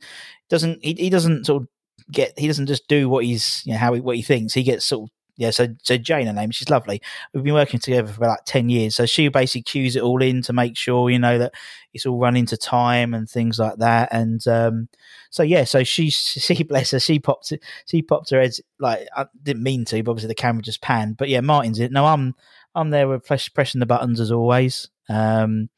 doesn't 0.49 0.83
he, 0.83 0.95
he 0.95 1.11
doesn't 1.11 1.45
sort 1.45 1.63
of 1.63 1.69
get 2.11 2.39
he 2.39 2.47
doesn't 2.47 2.67
just 2.67 2.89
do 2.89 3.11
what 3.11 3.25
he's 3.27 3.63
you 3.67 3.73
know 3.73 3.79
how 3.79 3.93
he, 3.93 4.01
what 4.01 4.17
he 4.17 4.23
thinks. 4.23 4.55
He 4.55 4.63
gets 4.63 4.87
sort 4.87 5.11
of 5.11 5.11
yeah. 5.43 5.51
So 5.51 5.69
so 5.83 5.97
Jane, 5.97 6.29
her 6.29 6.33
name, 6.33 6.53
she's 6.53 6.71
lovely. 6.71 7.03
We've 7.35 7.43
been 7.43 7.55
working 7.55 7.81
together 7.81 8.07
for 8.07 8.19
about 8.19 8.29
like 8.31 8.45
ten 8.45 8.69
years. 8.69 8.95
So 8.95 9.07
she 9.07 9.29
basically 9.29 9.63
cues 9.63 9.97
it 9.97 10.03
all 10.03 10.23
in 10.23 10.41
to 10.43 10.53
make 10.53 10.77
sure 10.77 11.11
you 11.11 11.19
know 11.19 11.37
that 11.39 11.53
it's 11.93 12.07
all 12.07 12.19
running 12.19 12.47
to 12.47 12.57
time 12.57 13.13
and 13.13 13.29
things 13.29 13.59
like 13.59 13.79
that. 13.79 14.11
And 14.13 14.47
um, 14.47 14.89
so 15.31 15.43
yeah, 15.43 15.65
so 15.65 15.83
she 15.83 16.11
she 16.11 16.63
bless 16.63 16.93
her, 16.93 17.01
she 17.01 17.19
popped 17.19 17.53
she 17.87 18.03
popped 18.03 18.31
her 18.31 18.41
head 18.41 18.55
like 18.79 19.09
I 19.17 19.27
didn't 19.43 19.65
mean 19.65 19.85
to, 19.87 20.03
but 20.03 20.13
obviously 20.13 20.29
the 20.29 20.35
camera 20.35 20.63
just 20.63 20.81
panned. 20.81 21.17
But 21.17 21.29
yeah, 21.29 21.41
Martin's 21.41 21.81
in 21.81 21.87
it. 21.87 21.93
No, 21.93 22.07
I'm 22.07 22.35
I'm 22.75 22.91
there 22.91 23.09
with 23.09 23.27
press, 23.27 23.49
pressing 23.49 23.81
the 23.81 23.87
buttons 23.87 24.21
as 24.21 24.31
always. 24.31 24.89
Um, 25.09 25.69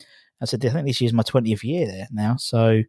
I 0.43 0.45
said 0.45 0.65
I 0.65 0.69
think 0.69 0.87
this 0.87 1.01
year's 1.01 1.15
my 1.15 1.23
twentieth 1.23 1.65
year 1.65 1.87
there 1.87 2.09
now. 2.13 2.37
So 2.37 2.83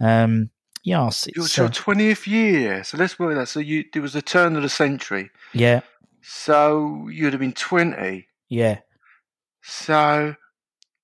um, 0.00 0.50
yeah, 0.84 1.06
it's, 1.06 1.56
Your 1.56 1.66
uh, 1.66 1.70
twentieth 1.72 2.26
year. 2.26 2.84
So 2.84 2.98
let's 2.98 3.18
work 3.18 3.34
that. 3.36 3.48
So 3.48 3.58
you 3.58 3.84
it 3.94 4.00
was 4.00 4.12
the 4.12 4.22
turn 4.22 4.54
of 4.54 4.62
the 4.62 4.68
century. 4.68 5.30
yeah, 5.54 5.80
So 6.26 7.06
you'd 7.12 7.32
have 7.34 7.40
been 7.40 7.52
twenty. 7.52 8.28
yeah. 8.48 8.78
So 9.62 10.34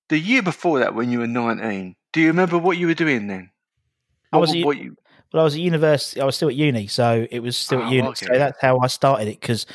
the 0.09 0.17
year 0.19 0.41
before 0.41 0.79
that, 0.79 0.93
when 0.95 1.11
you 1.11 1.19
were 1.19 1.27
nineteen, 1.27 1.95
do 2.13 2.21
you 2.21 2.27
remember 2.27 2.57
what 2.57 2.77
you 2.77 2.87
were 2.87 2.93
doing 2.93 3.27
then? 3.27 3.51
I 4.33 4.37
was 4.37 4.53
at- 4.55 4.65
what 4.65 4.77
you 4.77 4.95
Well, 5.33 5.41
I 5.41 5.43
was 5.45 5.53
at 5.55 5.61
university. 5.61 6.19
I 6.21 6.25
was 6.25 6.35
still 6.35 6.49
at 6.49 6.55
uni, 6.55 6.87
so 6.87 7.25
it 7.31 7.39
was 7.39 7.55
still 7.55 7.79
Oh, 7.79 7.85
at 7.85 7.91
uni. 7.91 8.07
okay. 8.09 8.25
So 8.25 8.33
that's 8.37 8.59
how 8.61 8.79
I 8.79 8.87
started 8.87 9.27
it. 9.27 9.39
Because 9.39 9.65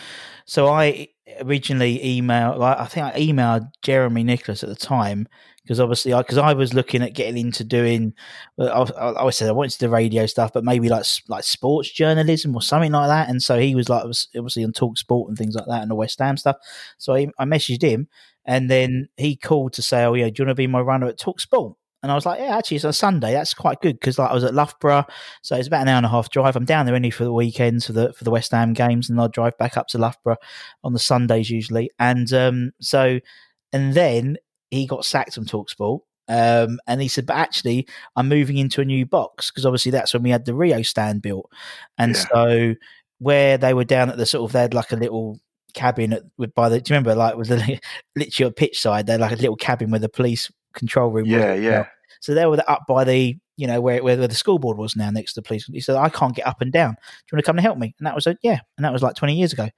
so 0.47 0.69
I 0.69 1.09
originally 1.41 1.99
emailed. 2.01 2.59
Like, 2.59 2.79
I 2.79 2.87
think 2.87 3.07
I 3.07 3.13
emailed 3.19 3.71
Jeremy 3.83 4.25
Nicholas 4.25 4.63
at 4.63 4.69
the 4.69 4.75
time 4.77 5.27
because 5.67 5.81
obviously, 5.81 6.15
because 6.15 6.39
I, 6.39 6.53
was 6.53 6.75
looking 6.75 7.03
at 7.03 7.13
getting 7.13 7.37
into 7.37 7.65
doing, 7.65 8.15
I, 8.57 8.67
I, 8.67 8.83
I 8.83 9.15
always 9.15 9.35
said 9.35 9.49
I 9.49 9.53
wanted 9.53 9.73
to 9.73 9.79
do 9.81 9.89
radio 9.89 10.27
stuff, 10.27 10.53
but 10.53 10.63
maybe 10.63 10.89
like 10.89 11.05
like 11.27 11.43
sports 11.43 11.91
journalism 11.91 12.55
or 12.55 12.63
something 12.63 12.93
like 12.93 13.09
that. 13.09 13.29
And 13.29 13.43
so 13.43 13.59
he 13.59 13.75
was 13.75 13.89
like, 13.89 14.05
was 14.05 14.29
obviously 14.37 14.63
on 14.63 14.73
Talk 14.73 14.97
Sport 14.97 15.29
and 15.29 15.37
things 15.37 15.57
like 15.57 15.67
that, 15.67 15.83
and 15.83 15.91
the 15.91 15.97
West 15.97 16.21
Ham 16.21 16.37
stuff. 16.37 16.57
So 16.99 17.15
I, 17.15 17.27
I 17.37 17.45
messaged 17.47 17.83
him, 17.83 18.07
and 18.45 18.71
then 18.71 19.09
he 19.17 19.35
called 19.35 19.73
to 19.73 19.83
say, 19.83 20.05
"Oh 20.05 20.15
yeah, 20.15 20.27
do 20.27 20.35
you 20.39 20.47
want 20.47 20.51
to 20.51 20.55
be 20.55 20.69
my 20.69 20.81
runner 20.81 21.09
at 21.09 21.19
Talk 21.19 21.41
Sport?" 21.41 21.77
And 22.07 22.13
I 22.13 22.15
was 22.15 22.25
like, 22.25 22.39
yeah, 22.39 22.57
actually, 22.57 22.77
it's 22.77 22.85
a 22.85 22.93
Sunday. 22.93 23.33
That's 23.33 23.53
quite 23.53 23.81
good 23.81 23.99
because 23.99 24.17
like 24.17 24.31
I 24.31 24.35
was 24.35 24.45
at 24.45 24.55
Loughborough, 24.55 25.07
so 25.43 25.57
it's 25.57 25.67
about 25.67 25.83
an 25.83 25.89
hour 25.89 25.97
and 25.97 26.07
a 26.07 26.11
half 26.11 26.31
drive. 26.31 26.55
I'm 26.55 26.65
down 26.65 26.87
there 26.87 26.95
only 26.95 27.11
for 27.11 27.25
the 27.25 27.33
weekends 27.33 27.87
for 27.87 27.93
the 27.93 28.13
for 28.13 28.23
the 28.23 28.31
West 28.31 28.53
Ham 28.53 28.75
games, 28.75 29.11
and 29.11 29.21
I 29.21 29.27
drive 29.27 29.59
back 29.59 29.77
up 29.77 29.89
to 29.89 29.99
Loughborough 29.99 30.37
on 30.85 30.93
the 30.93 31.01
Sundays 31.01 31.51
usually. 31.51 31.91
And 31.99 32.33
um, 32.33 32.71
so, 32.81 33.19
and 33.73 33.95
then 33.95 34.37
he 34.71 34.87
got 34.87 35.05
sacked 35.05 35.35
from 35.35 35.47
Talksport. 35.47 36.01
Um, 36.29 36.81
and 36.89 37.01
he 37.01 37.07
said, 37.09 37.27
but 37.27 37.37
actually, 37.37 37.87
I'm 38.17 38.29
moving 38.29 38.57
into 38.59 38.81
a 38.81 38.85
new 38.85 39.07
box 39.07 39.51
because 39.51 39.65
obviously 39.65 39.93
that's 39.93 40.13
when 40.13 40.23
we 40.25 40.31
had 40.31 40.45
the 40.45 40.55
Rio 40.55 40.83
stand 40.83 41.23
built. 41.23 41.51
And 41.99 42.15
Yeah. 42.17 42.25
so, 42.33 42.75
where 43.19 43.57
they 43.59 43.73
were 43.75 43.85
down 43.85 44.11
at 44.11 44.17
the 44.19 44.27
sort 44.27 44.49
of, 44.49 44.53
they 44.53 44.61
had 44.61 44.75
like 44.75 44.93
a 44.93 44.97
little 44.97 45.39
cabin 45.75 46.13
at, 46.13 46.23
with 46.37 46.55
by 46.55 46.69
the, 46.69 46.81
do 46.81 46.93
you 46.93 46.97
remember, 46.97 47.15
like, 47.15 47.37
was 47.37 47.49
the 47.49 47.81
literally 48.17 48.49
a 48.49 48.53
pitch 48.53 48.81
side, 48.81 49.07
they 49.07 49.13
had 49.13 49.21
like 49.21 49.33
a 49.33 49.37
little 49.37 49.57
cabin 49.57 49.91
where 49.91 50.01
the 50.01 50.09
police 50.09 50.51
control 50.75 51.11
room 51.11 51.25
was. 51.25 51.33
Yeah, 51.33 51.55
yeah. 51.55 51.87
So 52.21 52.35
they 52.35 52.45
were 52.47 52.59
up 52.69 52.83
by 52.89 53.05
the, 53.05 53.37
you 53.57 53.67
know, 53.67 53.81
where, 53.81 54.03
where 54.03 54.17
the 54.17 54.35
school 54.35 54.59
board 54.59 54.79
was 54.79 54.97
now 54.97 55.11
next 55.11 55.35
to 55.35 55.41
the 55.41 55.47
police. 55.47 55.67
He 55.67 55.81
said, 55.81 55.97
I 55.97 56.09
can't 56.09 56.35
get 56.35 56.47
up 56.47 56.61
and 56.61 56.73
down. 56.73 56.91
Do 56.93 56.97
you 57.33 57.37
want 57.37 57.45
to 57.45 57.49
come 57.49 57.57
and 57.59 57.65
help 57.65 57.79
me? 57.79 57.95
And 57.99 58.07
that 58.07 58.15
was 58.15 58.27
a, 58.27 58.37
yeah. 58.43 58.59
And 58.77 58.85
that 58.85 58.93
was 58.93 59.03
like 59.03 59.15
20 59.15 59.35
years 59.35 59.53
ago. 59.53 59.69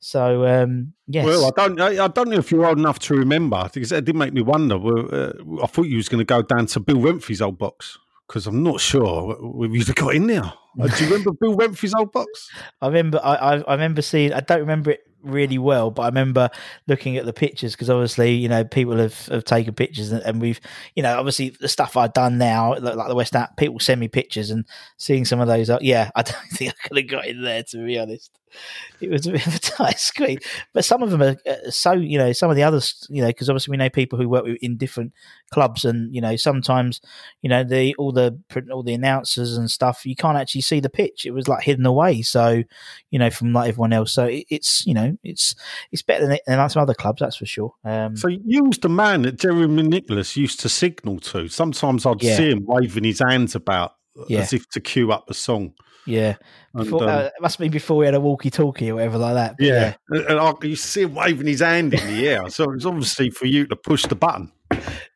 So, 0.00 0.46
um, 0.46 0.92
yes. 1.06 1.26
Well, 1.26 1.46
I 1.46 1.50
don't. 1.56 1.80
I, 1.80 2.04
I 2.04 2.08
don't 2.08 2.28
know 2.28 2.38
if 2.38 2.52
you're 2.52 2.66
old 2.66 2.78
enough 2.78 2.98
to 3.00 3.14
remember 3.14 3.68
because 3.72 3.90
it 3.90 4.04
did 4.04 4.14
make 4.14 4.32
me 4.32 4.42
wonder. 4.42 4.78
Well, 4.78 5.08
uh, 5.12 5.32
I 5.62 5.66
thought 5.66 5.86
you 5.86 5.96
was 5.96 6.08
going 6.08 6.20
to 6.20 6.24
go 6.24 6.42
down 6.42 6.66
to 6.66 6.80
Bill 6.80 6.98
Remfry's 6.98 7.42
old 7.42 7.58
box 7.58 7.98
because 8.28 8.46
I'm 8.46 8.62
not 8.62 8.80
sure 8.80 9.34
whether 9.40 9.74
you'd 9.74 9.86
have 9.86 9.96
got 9.96 10.14
in 10.14 10.26
there. 10.26 10.52
Uh, 10.80 10.86
Do 10.86 11.04
you 11.04 11.10
remember 11.10 11.32
Bill 11.32 11.56
Remfry's 11.56 11.94
old 11.94 12.12
box? 12.12 12.50
I 12.82 12.86
remember, 12.86 13.20
I, 13.24 13.34
I, 13.34 13.54
I 13.56 13.72
remember 13.72 14.02
seeing. 14.02 14.32
I 14.32 14.40
don't 14.40 14.60
remember 14.60 14.92
it 14.92 15.00
really 15.22 15.58
well, 15.58 15.90
but 15.90 16.02
I 16.02 16.06
remember 16.06 16.50
looking 16.86 17.16
at 17.16 17.24
the 17.24 17.32
pictures 17.32 17.72
because 17.72 17.90
obviously, 17.90 18.34
you 18.34 18.48
know, 18.48 18.64
people 18.64 18.96
have, 18.98 19.26
have 19.26 19.44
taken 19.44 19.74
pictures, 19.74 20.12
and, 20.12 20.22
and 20.22 20.40
we've, 20.40 20.60
you 20.94 21.02
know, 21.02 21.18
obviously 21.18 21.50
the 21.50 21.68
stuff 21.68 21.96
I've 21.96 22.12
done 22.12 22.38
now, 22.38 22.78
like 22.78 23.08
the 23.08 23.14
West 23.14 23.32
Ham, 23.32 23.48
people 23.56 23.80
send 23.80 24.00
me 24.00 24.08
pictures, 24.08 24.50
and 24.50 24.64
seeing 24.96 25.24
some 25.24 25.40
of 25.40 25.48
those, 25.48 25.70
uh, 25.70 25.78
yeah, 25.80 26.10
I 26.16 26.22
don't 26.22 26.36
think 26.52 26.72
I 26.72 26.88
could 26.88 26.96
have 26.98 27.08
got 27.08 27.26
in 27.26 27.42
there 27.42 27.62
to 27.64 27.84
be 27.84 27.98
honest. 27.98 28.38
It 29.00 29.10
was 29.10 29.28
a 29.28 29.32
bit 29.32 29.46
of 29.46 29.54
a 29.54 29.58
tight 29.60 29.98
squeeze, 30.00 30.40
but 30.74 30.84
some 30.84 31.02
of 31.04 31.10
them 31.12 31.22
are 31.22 31.36
uh, 31.48 31.70
so, 31.70 31.92
you 31.92 32.18
know, 32.18 32.32
some 32.32 32.50
of 32.50 32.56
the 32.56 32.64
others, 32.64 33.06
you 33.08 33.22
know, 33.22 33.28
because 33.28 33.48
obviously 33.48 33.70
we 33.70 33.76
know 33.76 33.88
people 33.88 34.18
who 34.18 34.28
work 34.28 34.44
with, 34.44 34.58
in 34.60 34.76
different 34.76 35.12
clubs, 35.52 35.84
and 35.84 36.12
you 36.12 36.20
know, 36.20 36.34
sometimes, 36.34 37.00
you 37.42 37.48
know, 37.48 37.62
the 37.62 37.94
all 37.96 38.10
the 38.10 38.36
all 38.72 38.82
the 38.82 38.94
announcers 38.94 39.56
and 39.56 39.70
stuff, 39.70 40.04
you 40.04 40.16
can't 40.16 40.36
actually 40.36 40.62
see 40.62 40.80
the 40.80 40.90
pitch. 40.90 41.26
It 41.26 41.30
was 41.30 41.46
like 41.46 41.62
hidden 41.62 41.86
away, 41.86 42.22
so 42.22 42.64
you 43.10 43.18
know, 43.20 43.30
from 43.30 43.52
like 43.52 43.68
everyone 43.68 43.92
else. 43.92 44.12
So 44.12 44.24
it, 44.24 44.46
it's 44.50 44.84
you 44.84 44.94
know, 44.94 45.16
it's 45.22 45.54
it's 45.92 46.02
better 46.02 46.26
than, 46.26 46.38
than 46.46 46.68
some 46.68 46.82
other 46.82 46.94
clubs, 46.94 47.20
that's 47.20 47.36
for 47.36 47.46
sure. 47.46 47.74
Um, 47.84 48.16
So 48.16 48.28
you 48.28 48.64
was 48.64 48.78
the 48.78 48.88
man 48.88 49.22
that 49.22 49.38
Jeremy 49.38 49.84
Nicholas 49.84 50.36
used 50.36 50.58
to 50.60 50.68
signal 50.68 51.20
to. 51.20 51.48
Sometimes 51.48 52.04
I'd 52.04 52.22
Yeah. 52.22 52.36
see 52.36 52.50
him 52.50 52.64
waving 52.66 53.04
his 53.04 53.20
hands 53.20 53.54
about 53.54 53.92
Yeah. 54.28 54.40
as 54.40 54.52
if 54.52 54.68
to 54.70 54.80
cue 54.80 55.12
up 55.12 55.30
a 55.30 55.34
song. 55.34 55.74
Yeah, 56.06 56.36
And, 56.74 56.92
um, 56.92 57.02
uh, 57.08 57.22
it 57.26 57.32
must 57.40 57.58
be 57.58 57.68
before 57.68 57.96
we 57.98 58.06
had 58.06 58.14
a 58.14 58.20
walkie-talkie 58.20 58.90
or 58.90 58.94
whatever 58.96 59.18
like 59.18 59.34
that. 59.34 59.56
but 59.58 59.66
yeah, 59.66 59.94
and 60.10 60.38
I 60.40 60.52
you 60.62 60.76
see 60.76 61.02
him 61.02 61.14
waving 61.14 61.46
his 61.46 61.60
hand 61.60 61.94
in 61.94 62.06
the 62.06 62.28
air. 62.28 62.48
So 62.50 62.64
it 62.64 62.74
was 62.74 62.86
obviously 62.86 63.30
for 63.30 63.46
you 63.46 63.66
to 63.66 63.76
push 63.76 64.04
the 64.04 64.14
button. 64.14 64.50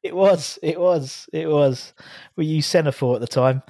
It 0.02 0.14
was, 0.14 0.58
it 0.62 0.78
was, 0.80 1.28
it 1.32 1.48
was. 1.48 1.94
We 2.36 2.46
used 2.46 2.68
Semaphore 2.68 3.14
at 3.14 3.20
the 3.20 3.26
time. 3.26 3.62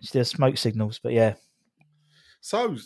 Still 0.00 0.24
smoke 0.24 0.56
signals, 0.58 0.98
but 1.02 1.12
yeah, 1.12 1.34
So 2.40 2.76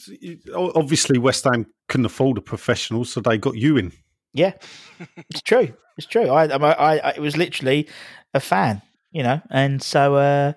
obviously 0.55 1.19
West 1.19 1.45
Ham 1.45 1.67
couldn't 1.89 2.07
afford 2.07 2.39
a 2.39 2.41
professional, 2.43 3.05
so 3.05 3.21
they 3.21 3.37
got 3.39 3.57
you 3.57 3.77
in. 3.77 3.93
yeah, 4.33 4.53
it's 5.31 5.43
true. 5.43 5.75
It's 5.99 6.07
true. 6.07 6.29
I, 6.29 6.45
I, 6.47 6.57
I, 6.73 6.97
I 6.99 7.11
it 7.11 7.21
was 7.21 7.37
literally 7.37 7.89
a 8.33 8.41
fan, 8.41 8.81
you 9.13 9.23
know, 9.23 9.41
and 9.51 9.83
so 9.83 10.15
uh, 10.15 10.53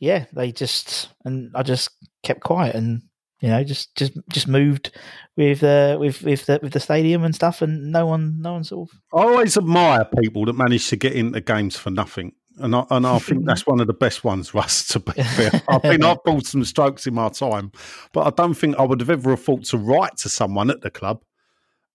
yeah, 0.00 0.24
they 0.32 0.50
just 0.50 1.08
and 1.24 1.50
I 1.54 1.62
just 1.62 1.90
kept 2.22 2.40
quiet 2.40 2.74
and 2.74 3.02
you 3.40 3.48
know 3.48 3.62
just 3.62 3.94
just 3.96 4.12
just 4.30 4.48
moved 4.48 4.96
with 5.36 5.62
uh, 5.62 5.96
with 6.00 6.22
with 6.22 6.46
the 6.46 6.58
with 6.62 6.72
the 6.72 6.80
stadium 6.80 7.24
and 7.24 7.34
stuff, 7.34 7.62
and 7.62 7.92
no 7.92 8.06
one 8.06 8.40
no 8.40 8.54
one 8.54 8.64
sort 8.64 8.90
of 8.90 9.00
I 9.14 9.22
always 9.22 9.56
admire 9.56 10.04
people 10.20 10.44
that 10.46 10.54
manage 10.54 10.88
to 10.88 10.96
get 10.96 11.14
into 11.14 11.40
games 11.40 11.76
for 11.76 11.90
nothing. 11.90 12.32
And 12.60 12.74
I, 12.74 12.84
and 12.90 13.06
I 13.06 13.18
think 13.20 13.44
that's 13.44 13.66
one 13.66 13.78
of 13.80 13.86
the 13.86 13.92
best 13.92 14.24
ones, 14.24 14.52
Russ, 14.52 14.88
to 14.88 14.98
be 14.98 15.12
fair. 15.22 15.62
I 15.68 15.78
mean, 15.88 16.02
I've 16.02 16.22
pulled 16.24 16.46
some 16.46 16.64
strokes 16.64 17.06
in 17.06 17.14
my 17.14 17.28
time, 17.28 17.70
but 18.12 18.26
I 18.26 18.30
don't 18.30 18.54
think 18.54 18.76
I 18.76 18.82
would 18.82 19.00
have 19.00 19.10
ever 19.10 19.36
thought 19.36 19.64
to 19.66 19.78
write 19.78 20.16
to 20.18 20.28
someone 20.28 20.70
at 20.70 20.80
the 20.80 20.90
club. 20.90 21.22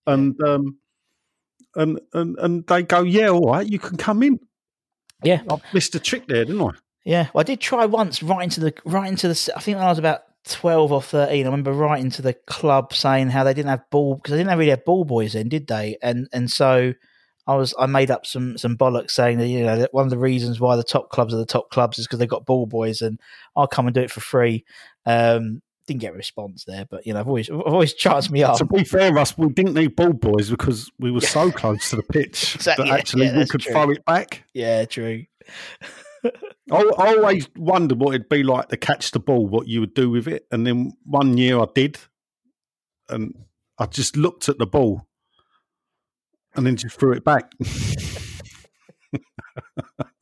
And 0.08 0.42
um, 0.42 0.78
and, 1.76 2.00
and 2.14 2.38
and 2.40 2.68
they 2.68 2.84
go, 2.84 3.02
yeah, 3.04 3.30
all 3.30 3.52
right, 3.52 3.68
you 3.68 3.80
can 3.80 3.98
come 3.98 4.24
in. 4.24 4.40
yeah 5.24 5.42
I 5.50 5.58
missed 5.74 5.96
a 5.96 6.00
trick 6.00 6.28
there, 6.28 6.46
didn't 6.46 6.62
I? 6.62 6.72
Yeah, 7.06 7.30
well, 7.34 7.42
I 7.42 7.44
did 7.44 7.60
try 7.60 7.86
once 7.86 8.24
right 8.24 8.44
into 8.44 8.60
the 8.60 8.74
right 8.86 9.08
into 9.08 9.28
the. 9.28 9.54
I 9.56 9.60
think 9.60 9.78
when 9.78 9.86
I 9.86 9.90
was 9.90 10.00
about 10.00 10.22
twelve 10.46 10.92
or 10.92 11.02
thirteen, 11.02 11.46
I 11.46 11.50
remember 11.50 11.74
writing 11.74 12.10
to 12.12 12.22
the 12.22 12.34
club 12.34 12.94
saying 12.94 13.30
how 13.30 13.44
they 13.44 13.54
didn't 13.54 13.70
have 13.70 13.90
ball 13.90 14.16
because 14.16 14.32
they 14.32 14.38
didn't 14.38 14.58
really 14.58 14.70
have 14.70 14.86
ball 14.86 15.04
boys 15.04 15.34
then, 15.34 15.50
did 15.50 15.68
they? 15.68 15.98
And 16.02 16.28
and 16.32 16.50
so 16.50 16.94
I 17.46 17.56
was 17.56 17.74
I 17.78 17.88
made 17.88 18.10
up 18.10 18.26
some 18.26 18.58
some 18.58 18.78
bollocks 18.78 19.12
saying 19.12 19.38
that 19.40 19.48
you 19.48 19.64
know 19.64 19.78
that 19.78 19.94
one 19.94 20.06
of 20.06 20.12
the 20.12 20.18
reasons 20.18 20.62
why 20.62 20.76
the 20.76 20.84
top 20.84 21.10
clubs 21.10 21.34
are 21.34 21.38
the 21.38 21.46
top 21.46 21.70
clubs 21.72 22.00
is 22.00 22.08
because 22.08 22.20
they've 22.20 22.30
got 22.30 22.46
ball 22.46 22.66
boys, 22.66 23.02
and 23.02 23.20
I'll 23.56 23.68
come 23.68 23.88
and 23.88 23.94
do 23.94 24.02
it 24.02 24.12
for 24.12 24.22
free. 24.22 24.64
Um, 25.06 25.62
didn't 25.86 26.00
get 26.00 26.14
a 26.14 26.18
response 26.18 26.64
there, 26.64 26.86
but 26.90 27.06
you 27.06 27.14
know 27.14 27.20
I've 27.20 27.28
always 27.28 27.50
I've 27.50 27.60
always 27.60 27.94
charged 27.96 28.32
me 28.32 28.44
up. 28.44 28.58
To 28.60 28.66
be 28.66 28.86
fair, 28.86 29.14
Russ, 29.14 29.38
we 29.38 29.50
didn't 29.50 29.74
need 29.74 29.98
ball 29.98 30.14
boys 30.14 30.50
because 30.50 30.90
we 31.00 31.12
were 31.12 31.20
so 31.22 31.52
close 31.52 31.90
to 31.90 31.98
the 31.98 32.04
pitch 32.04 32.56
Exactly, 32.56 32.86
that 32.86 32.92
yeah, 32.92 32.98
actually 32.98 33.26
yeah, 33.26 33.38
we 33.40 33.46
could 33.46 33.62
true. 33.62 33.74
throw 33.74 33.90
it 33.90 34.06
back. 34.06 34.44
Yeah, 34.54 34.86
true. 34.86 35.26
I, 36.72 36.72
I 36.72 37.16
always 37.16 37.48
wondered 37.56 38.00
what 38.00 38.16
it'd 38.16 38.30
be 38.30 38.44
like 38.44 38.70
to 38.70 38.78
catch 38.78 39.12
the 39.12 39.20
ball, 39.20 39.48
what 39.48 39.68
you 39.68 39.82
would 39.82 39.94
do 39.94 40.10
with 40.10 40.28
it. 40.28 40.46
And 40.52 40.66
then 40.66 40.94
one 41.04 41.38
year 41.38 41.60
I 41.60 41.66
did, 41.74 42.00
and 43.10 43.34
I 43.78 43.86
just 43.86 44.16
looked 44.16 44.50
at 44.50 44.58
the 44.58 44.66
ball 44.66 45.08
and 46.56 46.66
then 46.66 46.76
just 46.76 47.00
threw 47.00 47.14
it 47.14 47.24
back. 47.24 47.52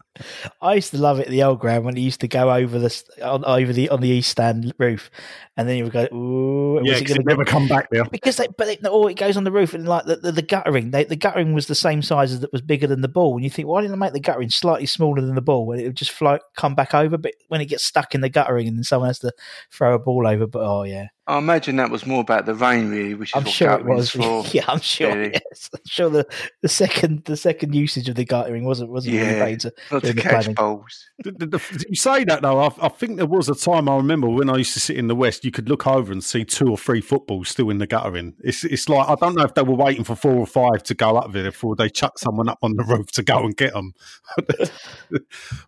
I 0.62 0.76
used 0.76 0.92
to 0.92 0.98
love 0.98 1.20
it 1.20 1.28
at 1.28 1.32
the 1.32 1.44
old 1.44 1.60
ground 1.60 1.86
when 1.86 1.96
it 1.96 2.02
used 2.02 2.22
to 2.22 2.28
go 2.28 2.52
over 2.52 2.78
the 2.78 3.04
on, 3.24 3.46
over 3.46 3.72
the 3.72 3.90
on 3.90 4.02
the 4.02 4.10
east 4.10 4.30
stand 4.30 4.74
roof, 4.78 5.10
and 5.56 5.70
then 5.70 5.78
you 5.78 5.86
would 5.86 5.94
go, 5.94 6.08
"Ooh, 6.14 6.82
yeah, 6.84 6.94
was 6.94 7.02
it 7.02 7.08
going 7.08 7.22
it 7.22 7.26
never 7.26 7.46
come 7.46 7.68
back 7.68 7.90
there. 7.90 8.04
because 8.06 8.36
they, 8.36 8.48
but 8.58 8.68
it, 8.68 8.80
oh, 8.84 9.08
it 9.08 9.16
goes 9.16 9.38
on 9.38 9.46
the 9.46 9.52
roof 9.52 9.74
and 9.74 9.88
like 9.88 10.06
the, 10.06 10.18
the, 10.18 10.32
the 10.34 10.42
guttering, 10.42 10.92
they, 10.92 11.06
the 11.06 11.16
guttering 11.16 11.54
was 11.54 11.68
the 11.68 11.76
same 11.76 12.02
size 12.02 12.34
as 12.34 12.42
that 12.42 12.52
was 12.52 12.62
bigger 12.62 12.88
than 12.88 13.02
the 13.02 13.08
ball. 13.08 13.36
And 13.36 13.44
you 13.44 13.50
think, 13.50 13.68
why 13.68 13.82
didn't 13.82 13.92
they 13.92 14.00
make 14.00 14.14
the 14.14 14.20
guttering 14.20 14.50
slightly 14.50 14.86
smaller 14.86 15.22
than 15.22 15.36
the 15.36 15.42
ball? 15.42 15.72
And 15.72 15.82
it 15.82 15.86
would 15.86 15.96
just 15.96 16.12
float, 16.12 16.42
come 16.58 16.76
back 16.76 16.94
over. 16.94 17.18
But 17.18 17.34
when 17.48 17.62
it 17.62 17.68
gets 17.68 17.86
stuck 17.86 18.14
in 18.14 18.22
the 18.22 18.30
guttering 18.30 18.68
and 18.68 18.78
then 18.78 18.84
someone 18.84 19.10
has 19.10 19.20
to 19.20 19.32
throw 19.72 19.96
a 19.96 20.00
ball 20.00 20.28
over, 20.28 20.46
but 20.46 20.62
oh 20.62 20.84
yeah, 20.84 21.08
I 21.28 21.38
imagine 21.38 21.76
that 21.76 21.92
was 21.92 22.06
more 22.08 22.22
about 22.22 22.46
the 22.48 22.56
rain, 22.56 22.90
really, 22.90 23.14
which 23.14 23.30
is 23.30 23.36
I'm 23.36 23.44
what 23.44 23.54
sure 23.54 23.72
it 23.74 23.86
was. 23.86 24.06
is 24.06 24.12
for. 24.12 24.44
yeah, 24.52 24.66
I'm 24.68 24.80
sure. 24.82 25.16
really. 25.16 25.32
Yes, 25.34 25.70
I'm 25.74 25.82
sure 25.86 26.10
the, 26.10 26.26
the 26.62 26.68
second 26.68 27.24
the 27.26 27.38
second 27.38 27.76
usage 27.76 28.10
of 28.10 28.16
the 28.16 28.26
guttering 28.26 28.66
wasn't 28.66 28.90
wasn't 28.90 29.16
really 29.16 29.28
Yeah, 29.28 29.46
made 29.46 29.60
to, 29.62 29.72
Not 29.92 30.04
to 30.04 30.14
the 30.14 30.22
catch 30.22 30.32
planning. 30.32 30.56
balls. 30.56 31.06
The- 31.24 31.32
the- 31.32 31.46
the- 31.46 31.86
you 31.90 31.96
say 31.96 32.24
that 32.24 32.42
though, 32.42 32.60
I, 32.60 32.72
I 32.82 32.90
think 32.90 33.18
there 33.18 33.28
was 33.28 33.48
a 33.50 33.56
time 33.56 33.88
I 33.88 33.96
remember 33.98 34.28
when 34.30 34.50
I 34.50 34.58
used 34.58 34.74
to 34.74 34.80
sit 34.80 34.98
in 34.98 35.08
the 35.08 35.16
West, 35.16 35.46
you 35.46 35.52
could 35.52 35.70
look 35.70 35.86
over 35.86 36.12
and 36.12 36.24
see 36.24 36.44
two 36.44 36.68
or 36.70 36.78
three 36.78 37.02
footballs 37.02 37.50
still 37.50 37.70
in 37.70 37.78
the 37.78 37.88
guttering. 37.88 38.34
It's 38.44 38.64
it's 38.64 38.90
like 38.90 39.08
I 39.08 39.14
don't 39.16 39.36
know 39.36 39.44
if 39.44 39.54
they 39.54 39.62
were 39.62 39.76
waiting 39.76 40.04
for 40.04 40.16
four 40.16 40.34
or 40.34 40.48
five 40.48 40.82
to 40.84 40.96
go 40.96 41.18
up 41.18 41.32
there 41.34 41.52
before 41.52 41.76
they 41.76 41.88
chuck 41.90 42.18
someone 42.18 42.50
up 42.50 42.60
on 42.64 42.76
the 42.76 42.84
roof 42.88 43.12
to 43.12 43.24
go 43.24 43.40
and 43.46 43.56
get 43.56 43.74
them. 43.74 43.94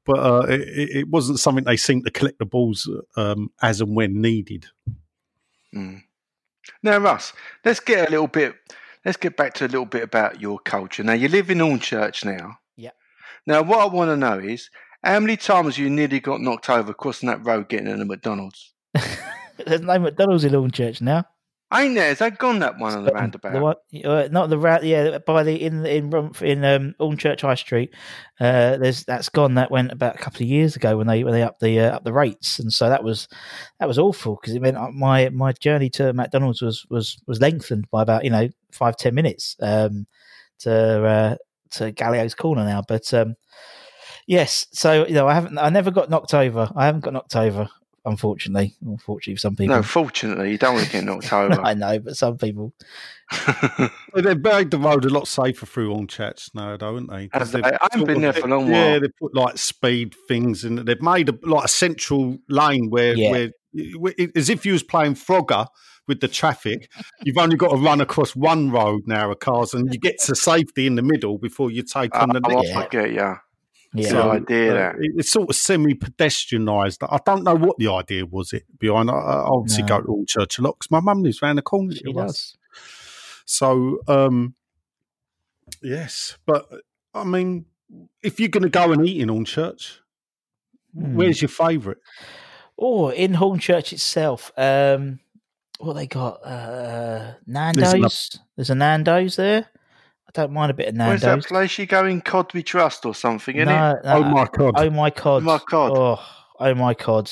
but 0.05 0.17
uh, 0.19 0.45
it, 0.49 0.61
it 0.61 0.89
it 1.03 1.09
wasn't 1.09 1.39
something 1.39 1.63
they 1.63 1.77
seemed 1.77 2.05
to 2.05 2.11
collect 2.11 2.39
the 2.39 2.45
balls 2.45 2.89
um, 3.17 3.49
as 3.61 3.81
and 3.81 3.95
when 3.95 4.19
needed. 4.21 4.65
Mm. 5.73 6.03
Now, 6.81 6.97
Russ, 6.97 7.33
let's 7.65 7.79
get 7.79 8.07
a 8.07 8.11
little 8.11 8.27
bit. 8.27 8.55
Let's 9.05 9.17
get 9.17 9.35
back 9.35 9.53
to 9.55 9.65
a 9.65 9.67
little 9.67 9.85
bit 9.85 10.03
about 10.03 10.39
your 10.39 10.59
culture. 10.59 11.03
Now, 11.03 11.13
you 11.13 11.27
live 11.27 11.49
in 11.49 11.57
Hornchurch 11.57 12.23
now. 12.23 12.59
Yeah. 12.77 12.91
Now, 13.45 13.61
what 13.61 13.79
I 13.79 13.85
want 13.85 14.09
to 14.09 14.17
know 14.17 14.39
is 14.39 14.69
how 15.03 15.19
many 15.19 15.35
times 15.35 15.77
you 15.77 15.89
nearly 15.89 16.21
got 16.21 16.39
knocked 16.39 16.69
over 16.69 16.93
crossing 16.93 17.27
that 17.27 17.45
road 17.45 17.67
getting 17.67 17.87
in 17.87 18.01
a 18.01 18.05
McDonald's? 18.05 18.73
There's 18.93 19.81
no 19.81 19.99
McDonald's 19.99 20.45
in 20.45 20.53
Hornchurch 20.53 21.01
now. 21.01 21.25
Ain't 21.71 21.95
there? 21.95 22.09
Has 22.09 22.19
that 22.19 22.37
gone 22.37 22.59
that 22.59 22.77
one 22.77 22.93
on 22.93 23.03
the 23.03 23.11
roundabout? 23.11 23.53
The 23.53 23.59
one, 23.59 23.75
uh, 24.05 24.27
not 24.31 24.49
the 24.49 24.59
route. 24.59 24.83
Yeah, 24.83 25.17
by 25.19 25.43
the 25.43 25.61
in 25.61 25.85
in 25.85 26.13
in 26.41 26.63
um, 26.63 26.95
Hornchurch 26.99 27.41
High 27.41 27.55
Street. 27.55 27.93
Uh, 28.39 28.77
there's 28.77 29.03
that's 29.05 29.29
gone. 29.29 29.55
That 29.55 29.71
went 29.71 29.91
about 29.91 30.15
a 30.15 30.19
couple 30.19 30.43
of 30.43 30.49
years 30.49 30.75
ago 30.75 30.97
when 30.97 31.07
they 31.07 31.23
when 31.23 31.33
they 31.33 31.41
upped 31.41 31.61
the 31.61 31.79
uh, 31.79 31.95
up 31.95 32.03
the 32.03 32.13
rates, 32.13 32.59
and 32.59 32.71
so 32.71 32.89
that 32.89 33.03
was 33.03 33.27
that 33.79 33.87
was 33.87 33.97
awful 33.97 34.37
because 34.39 34.55
it 34.55 34.61
meant 34.61 34.77
uh, 34.77 34.91
my 34.91 35.29
my 35.29 35.51
journey 35.53 35.89
to 35.91 36.13
McDonald's 36.13 36.61
was 36.61 36.85
was 36.91 37.17
was 37.25 37.41
lengthened 37.41 37.89
by 37.89 38.03
about 38.03 38.23
you 38.23 38.29
know 38.29 38.49
five 38.71 38.95
ten 38.97 39.15
minutes 39.15 39.55
um, 39.59 40.05
to 40.59 41.05
uh, 41.05 41.35
to 41.71 41.91
Gallows 41.91 42.35
Corner 42.35 42.65
now. 42.65 42.83
But 42.87 43.11
um, 43.15 43.35
Yes, 44.27 44.67
so 44.71 45.05
you 45.05 45.13
know, 45.13 45.27
I 45.27 45.33
haven't, 45.33 45.57
I 45.57 45.69
never 45.69 45.91
got 45.91 46.09
knocked 46.09 46.33
over. 46.33 46.71
I 46.75 46.85
haven't 46.85 47.03
got 47.03 47.13
knocked 47.13 47.35
over, 47.35 47.67
unfortunately. 48.05 48.75
Unfortunately, 48.81 49.35
for 49.35 49.39
some 49.39 49.55
people. 49.55 49.75
No, 49.75 49.83
fortunately, 49.83 50.51
you 50.51 50.57
don't 50.57 50.75
want 50.75 50.85
to 50.87 50.91
get 50.91 51.03
knocked 51.03 51.31
over. 51.33 51.61
I 51.61 51.73
know, 51.73 51.99
but 51.99 52.15
some 52.17 52.37
people. 52.37 52.73
They've 54.15 54.41
made 54.41 54.71
the 54.71 54.77
road 54.79 55.05
a 55.05 55.09
lot 55.09 55.27
safer 55.27 55.65
through 55.65 55.93
Hornchurch 55.93 56.49
now, 56.53 56.77
haven't 56.79 57.09
they? 57.09 57.27
'Cause 57.29 57.51
Have 57.51 57.51
they? 57.51 57.61
they've 57.69 57.77
I 57.81 57.87
haven't 57.91 58.07
been 58.07 58.15
of- 58.17 58.21
there 58.21 58.33
for 58.33 58.47
a 58.47 58.49
long 58.49 58.67
Yeah, 58.67 58.73
while. 58.73 58.89
Yeah, 58.93 58.99
they 58.99 59.07
put 59.19 59.35
like 59.35 59.57
speed 59.57 60.15
things 60.27 60.63
in. 60.63 60.75
They've 60.85 61.01
made 61.01 61.29
a 61.29 61.33
like 61.43 61.65
a 61.65 61.69
central 61.69 62.37
lane 62.49 62.89
where, 62.89 63.15
Yeah. 63.15 63.31
where, 63.31 63.49
where 63.97 64.13
as 64.35 64.49
if 64.49 64.65
you 64.65 64.73
was 64.73 64.83
playing 64.83 65.15
Frogger 65.15 65.67
with 66.07 66.19
the 66.19 66.27
traffic. 66.27 66.91
You've 67.23 67.37
only 67.37 67.55
got 67.55 67.69
to 67.69 67.77
run 67.77 68.01
across 68.01 68.35
one 68.35 68.69
road 68.71 69.03
now 69.07 69.31
of 69.31 69.39
cars, 69.39 69.73
and 69.73 69.91
you 69.93 69.97
get 69.99 70.19
to 70.23 70.35
safety 70.35 70.85
in 70.85 70.95
the 70.95 71.01
middle 71.01 71.37
before 71.37 71.71
you 71.71 71.81
take 71.81 72.13
on 72.15 72.29
the 72.29 72.41
Oh, 72.43 72.49
next. 72.49 72.69
Yeah. 72.69 72.79
I 72.79 72.87
get 72.87 73.13
ya. 73.13 73.35
Yeah, 73.95 74.09
So- 74.09 74.31
idea 74.31 74.89
uh, 74.89 74.93
it- 74.99 75.11
it's 75.17 75.31
sort 75.31 75.49
of 75.49 75.55
semi-pedestrianised. 75.55 77.05
I 77.09 77.19
don't 77.25 77.43
know 77.43 77.55
what 77.55 77.77
the 77.77 77.89
idea 77.91 78.25
was. 78.25 78.51
It 78.53 78.63
behind. 78.79 79.09
I, 79.11 79.13
I 79.13 79.45
obviously 79.47 79.83
No. 79.83 79.87
go 79.89 80.01
to 80.01 80.07
Hornchurch 80.07 80.59
a 80.59 80.61
lot 80.63 80.79
because 80.79 80.91
my 80.91 80.99
mum 80.99 81.21
lives 81.23 81.41
round 81.41 81.57
the 81.57 81.61
corner. 81.61 81.93
she 81.93 82.11
does. 82.11 82.57
So, 83.45 83.99
um, 84.07 84.55
yes, 85.81 86.37
but 86.45 86.67
I 87.13 87.23
mean, 87.23 87.65
if 88.23 88.39
you're 88.39 88.49
going 88.49 88.63
to 88.63 88.69
go 88.69 88.91
and 88.91 89.05
eat 89.07 89.21
in 89.21 89.29
Hornchurch, 89.29 89.99
Hmm. 90.95 91.15
where's 91.15 91.41
your 91.41 91.49
favourite? 91.49 91.99
Oh, 92.79 93.09
in 93.09 93.33
Hornchurch 93.33 93.93
itself, 93.93 94.51
um, 94.57 95.19
what 95.79 95.93
they 95.93 96.07
got? 96.07 96.43
Uh, 96.43 97.33
There's 97.45 97.47
Nando's. 97.47 98.39
There's 98.55 98.69
a 98.69 98.75
Nando's 98.75 99.35
there. 99.35 99.67
I 100.35 100.41
don't 100.41 100.53
mind 100.53 100.71
a 100.71 100.73
bit 100.73 100.87
of 100.87 100.95
Where's 100.97 101.21
Nando's. 101.21 101.43
that 101.43 101.49
place 101.49 101.77
you 101.77 101.85
go 101.85 102.05
in 102.05 102.21
Codby 102.21 102.65
Trust 102.65 103.05
or 103.05 103.13
something, 103.13 103.55
isn't 103.55 103.67
no, 103.67 103.91
it? 103.91 104.03
no, 104.03 104.13
oh 104.13 104.23
my 104.23 104.47
god! 104.51 104.73
Oh 104.77 104.89
my 104.89 105.09
cod! 105.11 105.43
Oh 105.43 105.45
my 105.45 105.59
cod. 105.59 105.91
Oh, 105.95 106.25
oh 106.59 106.73
my 106.75 106.93
cod! 106.95 107.31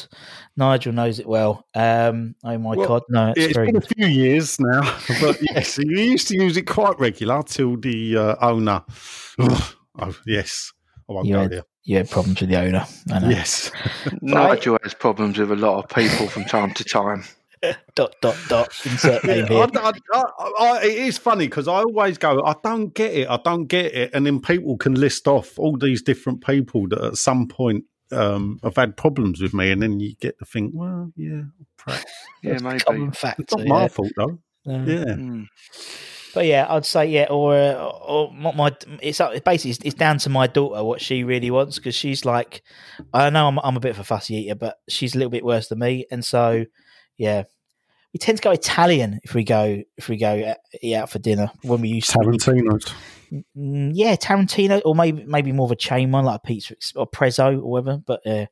Nigel 0.56 0.94
knows 0.94 1.18
it 1.20 1.26
well. 1.26 1.66
Um, 1.74 2.36
oh 2.44 2.58
my 2.60 2.76
Well, 2.76 2.88
cod! 2.88 3.04
No, 3.10 3.30
it's 3.36 3.46
it's 3.48 3.56
very 3.56 3.68
been 3.68 3.78
a 3.78 3.82
few 3.82 4.06
years 4.06 4.60
now, 4.60 4.82
but 5.22 5.40
yes, 5.42 5.78
he 5.78 5.88
used 6.12 6.28
to 6.28 6.36
use 6.36 6.58
it 6.58 6.68
quite 6.68 7.00
regular 7.00 7.42
till 7.42 7.76
the 7.78 8.18
uh, 8.18 8.36
owner. 8.42 8.84
oh 9.40 10.16
yes, 10.28 10.72
I 11.10 11.14
won't 11.14 11.26
You 11.26 11.34
go 11.34 11.42
had- 11.42 11.52
there. 11.52 11.64
You 11.84 11.98
had 11.98 12.12
problems 12.12 12.40
with 12.40 12.52
the 12.52 12.60
owner. 12.60 12.86
I 13.12 13.20
know. 13.20 13.30
Yes, 13.30 13.72
Nigel 14.22 14.78
has 14.84 14.94
problems 14.94 15.40
with 15.40 15.52
a 15.52 15.56
lot 15.56 15.84
of 15.84 15.90
people 15.90 16.28
from 16.28 16.46
time 16.46 16.72
to 16.76 16.84
time. 16.84 17.24
Dot 17.96 18.16
dot 18.22 18.38
dot. 18.48 18.86
Insert 18.86 19.24
name 19.24 19.46
here. 19.48 19.58
I, 19.58 19.68
I, 19.76 19.92
I, 20.14 20.52
I, 20.60 20.84
it 20.84 20.98
is 20.98 21.18
funny 21.18 21.48
because 21.48 21.68
I 21.68 21.76
always 21.80 22.18
go, 22.18 22.44
I 22.44 22.56
don't 22.64 22.94
get 22.94 23.14
it, 23.14 23.30
I 23.30 23.38
don't 23.38 23.66
get 23.66 23.94
it, 23.94 24.12
and 24.14 24.26
then 24.26 24.42
people 24.42 24.78
can 24.78 24.96
list 24.96 25.28
off 25.28 25.60
all 25.60 25.78
these 25.78 26.02
different 26.02 26.44
people 26.44 26.88
that 26.90 27.04
at 27.04 27.18
some 27.18 27.48
point 27.48 27.86
um, 28.12 28.60
have 28.64 28.76
had 28.76 28.98
problems 28.98 29.42
with 29.42 29.54
me, 29.54 29.72
and 29.72 29.82
then 29.82 30.00
you 30.00 30.16
get 30.20 30.40
to 30.40 30.46
think, 30.46 30.72
well, 30.74 31.12
yeah, 31.16 31.44
perhaps. 31.78 32.12
Yeah, 32.42 32.58
maybe. 32.62 32.80
Common 32.80 33.12
fact. 33.12 33.40
it's 33.42 33.56
not 33.56 33.68
my 33.68 33.88
fault 33.88 34.12
though. 34.18 34.40
No. 34.66 34.84
Yeah, 34.86 35.06
Mm. 35.16 35.48
But 36.34 36.46
yeah, 36.46 36.66
I'd 36.70 36.86
say 36.86 37.08
yeah, 37.08 37.28
or 37.30 37.56
uh, 37.56 37.74
or 37.76 38.34
my, 38.34 38.54
my 38.54 38.76
it's 39.02 39.20
basically 39.20 39.72
it's, 39.72 39.80
it's 39.84 39.96
down 39.96 40.18
to 40.20 40.30
my 40.30 40.48
daughter 40.48 40.82
what 40.84 41.02
she 41.02 41.26
really 41.26 41.52
wants 41.52 41.78
because 41.78 41.94
she's 41.94 42.24
like, 42.24 42.64
I 43.14 43.30
know 43.30 43.48
I'm 43.50 43.60
I'm 43.60 43.76
a 43.76 43.82
bit 43.82 43.92
of 43.92 44.00
a 44.00 44.04
fussy 44.06 44.36
eater, 44.36 44.56
but 44.56 44.78
she's 44.88 45.14
a 45.14 45.18
little 45.18 45.32
bit 45.32 45.44
worse 45.44 45.68
than 45.68 45.80
me, 45.80 46.06
and 46.10 46.24
so 46.24 46.66
yeah, 47.18 47.44
we 48.14 48.18
tend 48.18 48.38
to 48.38 48.44
go 48.44 48.52
Italian 48.52 49.20
if 49.24 49.34
we 49.34 49.44
go 49.44 49.82
if 49.98 50.10
we 50.10 50.18
go 50.18 50.40
uh, 50.40 50.56
eat 50.82 50.96
out 50.96 51.10
for 51.10 51.20
dinner 51.20 51.52
when 51.64 51.82
we 51.82 51.90
used 51.90 52.10
to. 52.12 52.20
Tarantino's. 52.20 52.94
Mm, 53.58 53.92
yeah, 53.94 54.16
Tarantino, 54.16 54.82
or 54.84 54.94
maybe 54.94 55.24
maybe 55.24 55.52
more 55.52 55.66
of 55.66 55.72
a 55.72 55.76
chain 55.76 56.12
one 56.12 56.26
like 56.26 56.42
a 56.44 56.48
Pizza 56.48 56.76
or 56.96 57.08
Prezzo 57.08 57.62
or 57.62 57.72
whatever. 57.72 58.02
But 58.06 58.28
uh, 58.28 58.46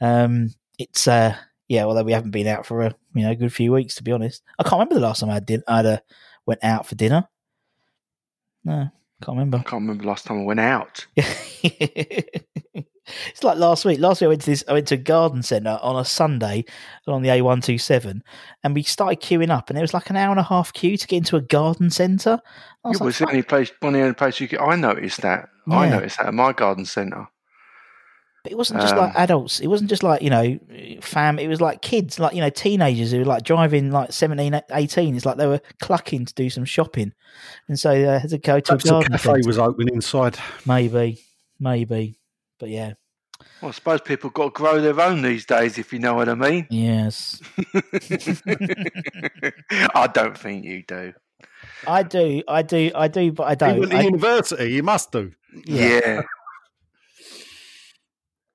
um, 0.00 0.54
it's 0.78 1.06
uh, 1.06 1.36
yeah. 1.68 1.84
Although 1.84 2.02
we 2.02 2.12
haven't 2.12 2.32
been 2.32 2.48
out 2.48 2.66
for 2.66 2.82
a 2.82 2.94
you 3.14 3.22
know 3.22 3.34
good 3.34 3.52
few 3.52 3.72
weeks, 3.72 3.94
to 3.96 4.02
be 4.02 4.12
honest. 4.12 4.42
I 4.58 4.64
can't 4.64 4.74
remember 4.74 4.96
the 4.96 5.00
last 5.00 5.20
time 5.20 5.30
I 5.30 5.40
did. 5.40 5.62
I 5.68 5.76
had 5.76 5.86
a, 5.86 6.02
went 6.44 6.64
out 6.64 6.86
for 6.86 6.96
dinner. 6.96 7.28
No, 8.64 8.88
can't 9.24 9.36
remember. 9.36 9.58
I 9.58 9.62
can't 9.62 9.82
remember 9.82 10.02
the 10.02 10.08
last 10.08 10.26
time 10.26 10.40
I 10.40 10.44
went 10.44 10.60
out. 10.60 11.06
it's 11.16 12.22
like 13.42 13.58
last 13.58 13.84
week. 13.84 13.98
Last 13.98 14.20
week 14.20 14.26
I 14.26 14.28
went 14.28 14.40
to 14.42 14.50
this. 14.50 14.64
I 14.68 14.72
went 14.74 14.88
to 14.88 14.94
a 14.94 14.98
garden 14.98 15.42
centre 15.42 15.78
on 15.82 15.98
a 15.98 16.04
Sunday 16.04 16.64
along 17.06 17.22
the 17.22 17.30
A 17.30 17.42
one 17.42 17.60
two 17.60 17.78
seven, 17.78 18.22
and 18.62 18.74
we 18.74 18.82
started 18.82 19.20
queuing 19.20 19.50
up, 19.50 19.70
and 19.70 19.78
it 19.78 19.82
was 19.82 19.94
like 19.94 20.10
an 20.10 20.16
hour 20.16 20.30
and 20.30 20.40
a 20.40 20.44
half 20.44 20.72
queue 20.72 20.96
to 20.96 21.06
get 21.06 21.18
into 21.18 21.36
a 21.36 21.40
garden 21.40 21.90
centre. 21.90 22.40
I 22.84 22.88
was 22.88 22.96
It 22.96 23.00
like, 23.00 23.06
was 23.06 23.18
the 23.18 23.28
only 23.28 23.42
place, 23.42 23.72
one 23.80 23.94
of 23.94 23.98
the 23.98 24.02
only 24.04 24.14
places 24.14 24.40
you 24.40 24.48
could. 24.48 24.60
I 24.60 24.76
noticed 24.76 25.22
that. 25.22 25.48
I 25.68 25.88
noticed 25.88 26.18
that 26.18 26.26
at 26.26 26.34
my 26.34 26.52
garden 26.52 26.84
centre. 26.84 27.26
But 28.46 28.52
it 28.52 28.58
wasn't 28.58 28.80
just 28.80 28.94
like 28.94 29.10
Um, 29.10 29.22
adults. 29.22 29.58
It 29.58 29.66
wasn't 29.66 29.90
just 29.90 30.04
like, 30.04 30.22
you 30.22 30.30
know, 30.30 30.56
fam. 31.00 31.40
It 31.40 31.48
was 31.48 31.60
like 31.60 31.82
kids, 31.82 32.20
like, 32.20 32.32
you 32.32 32.40
know, 32.40 32.48
teenagers 32.48 33.10
who 33.10 33.18
were 33.18 33.24
like 33.24 33.42
driving 33.42 33.90
like 33.90 34.12
17, 34.12 34.60
18. 34.70 35.16
It's 35.16 35.26
like 35.26 35.36
they 35.36 35.48
were 35.48 35.60
clucking 35.80 36.26
to 36.26 36.34
do 36.34 36.48
some 36.48 36.64
shopping. 36.64 37.12
And 37.66 37.76
so 37.76 37.90
they 37.90 38.20
had 38.20 38.30
to 38.30 38.38
go 38.38 38.60
to 38.60 38.62
Perhaps 38.62 38.84
a 38.84 38.86
the 38.86 38.90
garden 38.92 39.10
cafe 39.12 39.28
centre. 39.30 39.46
was 39.48 39.58
open 39.58 39.88
inside. 39.88 40.38
Maybe, 40.64 41.18
maybe. 41.58 42.20
But 42.60 42.68
yeah, 42.68 42.92
Well, 43.60 43.70
I 43.70 43.72
suppose 43.72 44.00
people 44.02 44.30
got 44.30 44.44
to 44.44 44.50
grow 44.50 44.80
their 44.80 45.00
own 45.00 45.22
these 45.22 45.44
days, 45.44 45.76
if 45.76 45.92
you 45.92 45.98
know 45.98 46.14
what 46.14 46.28
I 46.28 46.34
mean. 46.34 46.68
yes. 46.70 47.42
I 49.94 50.06
don't 50.12 50.38
think 50.38 50.64
you 50.64 50.84
do. 50.86 51.12
I 51.86 52.02
do, 52.04 52.42
I 52.48 52.62
do, 52.62 52.90
I 52.94 53.08
do, 53.08 53.32
but 53.32 53.44
I 53.48 53.54
don't. 53.56 53.80
went 53.80 53.90
to 53.90 53.98
I- 53.98 54.02
university. 54.02 54.72
You 54.72 54.82
must 54.84 55.10
do. 55.10 55.32
Yeah. 55.64 56.22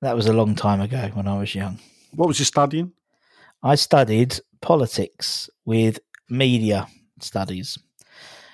that 0.02 0.14
was 0.16 0.26
a 0.26 0.32
long 0.32 0.54
time 0.54 0.80
ago 0.80 1.10
when 1.14 1.26
I 1.26 1.38
was 1.38 1.54
young. 1.54 1.78
What 2.14 2.28
was 2.28 2.38
you 2.38 2.44
studying? 2.44 2.92
I 3.62 3.76
studied 3.76 4.38
politics 4.60 5.48
with 5.64 6.00
media 6.28 6.86
studies. 7.20 7.78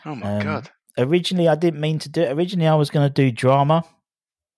Oh 0.04 0.14
my 0.14 0.36
Um, 0.36 0.42
god. 0.42 0.70
originally 0.96 1.48
I 1.48 1.54
didn't 1.56 1.80
mean 1.80 1.98
to 2.00 2.08
do 2.08 2.22
it. 2.22 2.32
Originally 2.32 2.68
I 2.68 2.74
was 2.74 2.90
going 2.90 3.08
to 3.08 3.12
do 3.12 3.32
drama, 3.32 3.84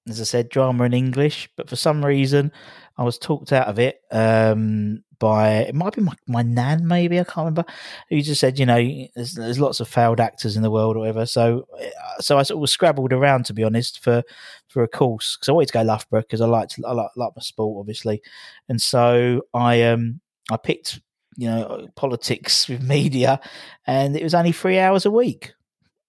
as 0.09 0.21
I 0.21 0.25
said, 0.25 0.49
drama 0.49 0.85
in 0.85 0.93
English, 0.93 1.49
but 1.57 1.69
for 1.69 1.77
some 1.77 2.05
reason 2.05 2.53
I 2.99 3.05
was 3.05 3.19
talked 3.19 3.53
out 3.53 3.69
of 3.69 3.79
it 3.79 4.01
um, 4.11 5.03
by 5.21 5.59
it 5.59 5.75
might 5.75 5.95
be 5.95 6.03
my, 6.03 6.15
my 6.27 6.43
nan, 6.43 6.89
maybe 6.89 7.21
I 7.21 7.25
can't 7.25 7.45
remember, 7.45 7.65
who 8.09 8.21
just 8.21 8.41
said, 8.41 8.59
you 8.59 8.67
know, 8.67 8.83
there's, 9.15 9.35
there's 9.35 9.61
lots 9.61 9.79
of 9.79 9.87
failed 9.87 10.19
actors 10.19 10.57
in 10.57 10.63
the 10.63 10.71
world 10.71 10.97
or 10.97 11.01
whatever. 11.01 11.27
So, 11.27 11.69
uh, 11.81 12.21
so 12.21 12.39
I 12.39 12.43
sort 12.43 12.61
of 12.61 12.69
scrabbled 12.69 13.13
around 13.13 13.47
to 13.47 13.55
be 13.55 13.63
honest 13.63 14.03
for 14.03 14.25
for 14.69 14.83
a 14.83 14.89
course 14.89 15.37
because 15.37 15.49
I 15.49 15.53
wanted 15.53 15.67
to 15.67 15.73
go 15.75 15.83
Loughborough 15.83 16.23
because 16.23 16.41
I 16.41 16.47
liked 16.47 16.81
I 16.85 16.93
like, 16.93 17.11
like 17.15 17.33
my 17.37 17.43
sport 17.43 17.79
obviously, 17.79 18.23
and 18.69 18.83
so 18.83 19.43
I 19.55 19.83
um 19.83 20.21
I 20.51 20.57
picked 20.57 21.01
you 21.37 21.49
know 21.49 21.89
politics 21.95 22.69
with 22.69 22.83
media, 22.83 23.41
and 23.87 24.17
it 24.17 24.25
was 24.25 24.35
only 24.35 24.53
three 24.53 24.81
hours 24.81 25.07
a 25.07 25.11
week 25.11 25.53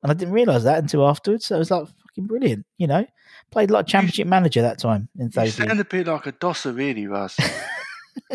and 0.03 0.11
I 0.11 0.15
didn't 0.15 0.33
realise 0.33 0.63
that 0.63 0.79
until 0.79 1.07
afterwards. 1.07 1.45
So 1.45 1.55
it 1.55 1.59
was 1.59 1.71
like 1.71 1.87
fucking 1.87 2.27
brilliant, 2.27 2.65
you 2.77 2.87
know. 2.87 3.05
Played 3.51 3.71
like 3.71 3.85
championship 3.85 4.27
manager 4.27 4.61
that 4.61 4.79
time 4.79 5.09
in 5.17 5.29
You 5.35 5.47
sound 5.47 5.79
a 5.79 5.85
bit 5.85 6.07
like 6.07 6.25
a 6.25 6.31
dosser, 6.31 6.71
really, 6.71 7.05
Russ. 7.07 7.37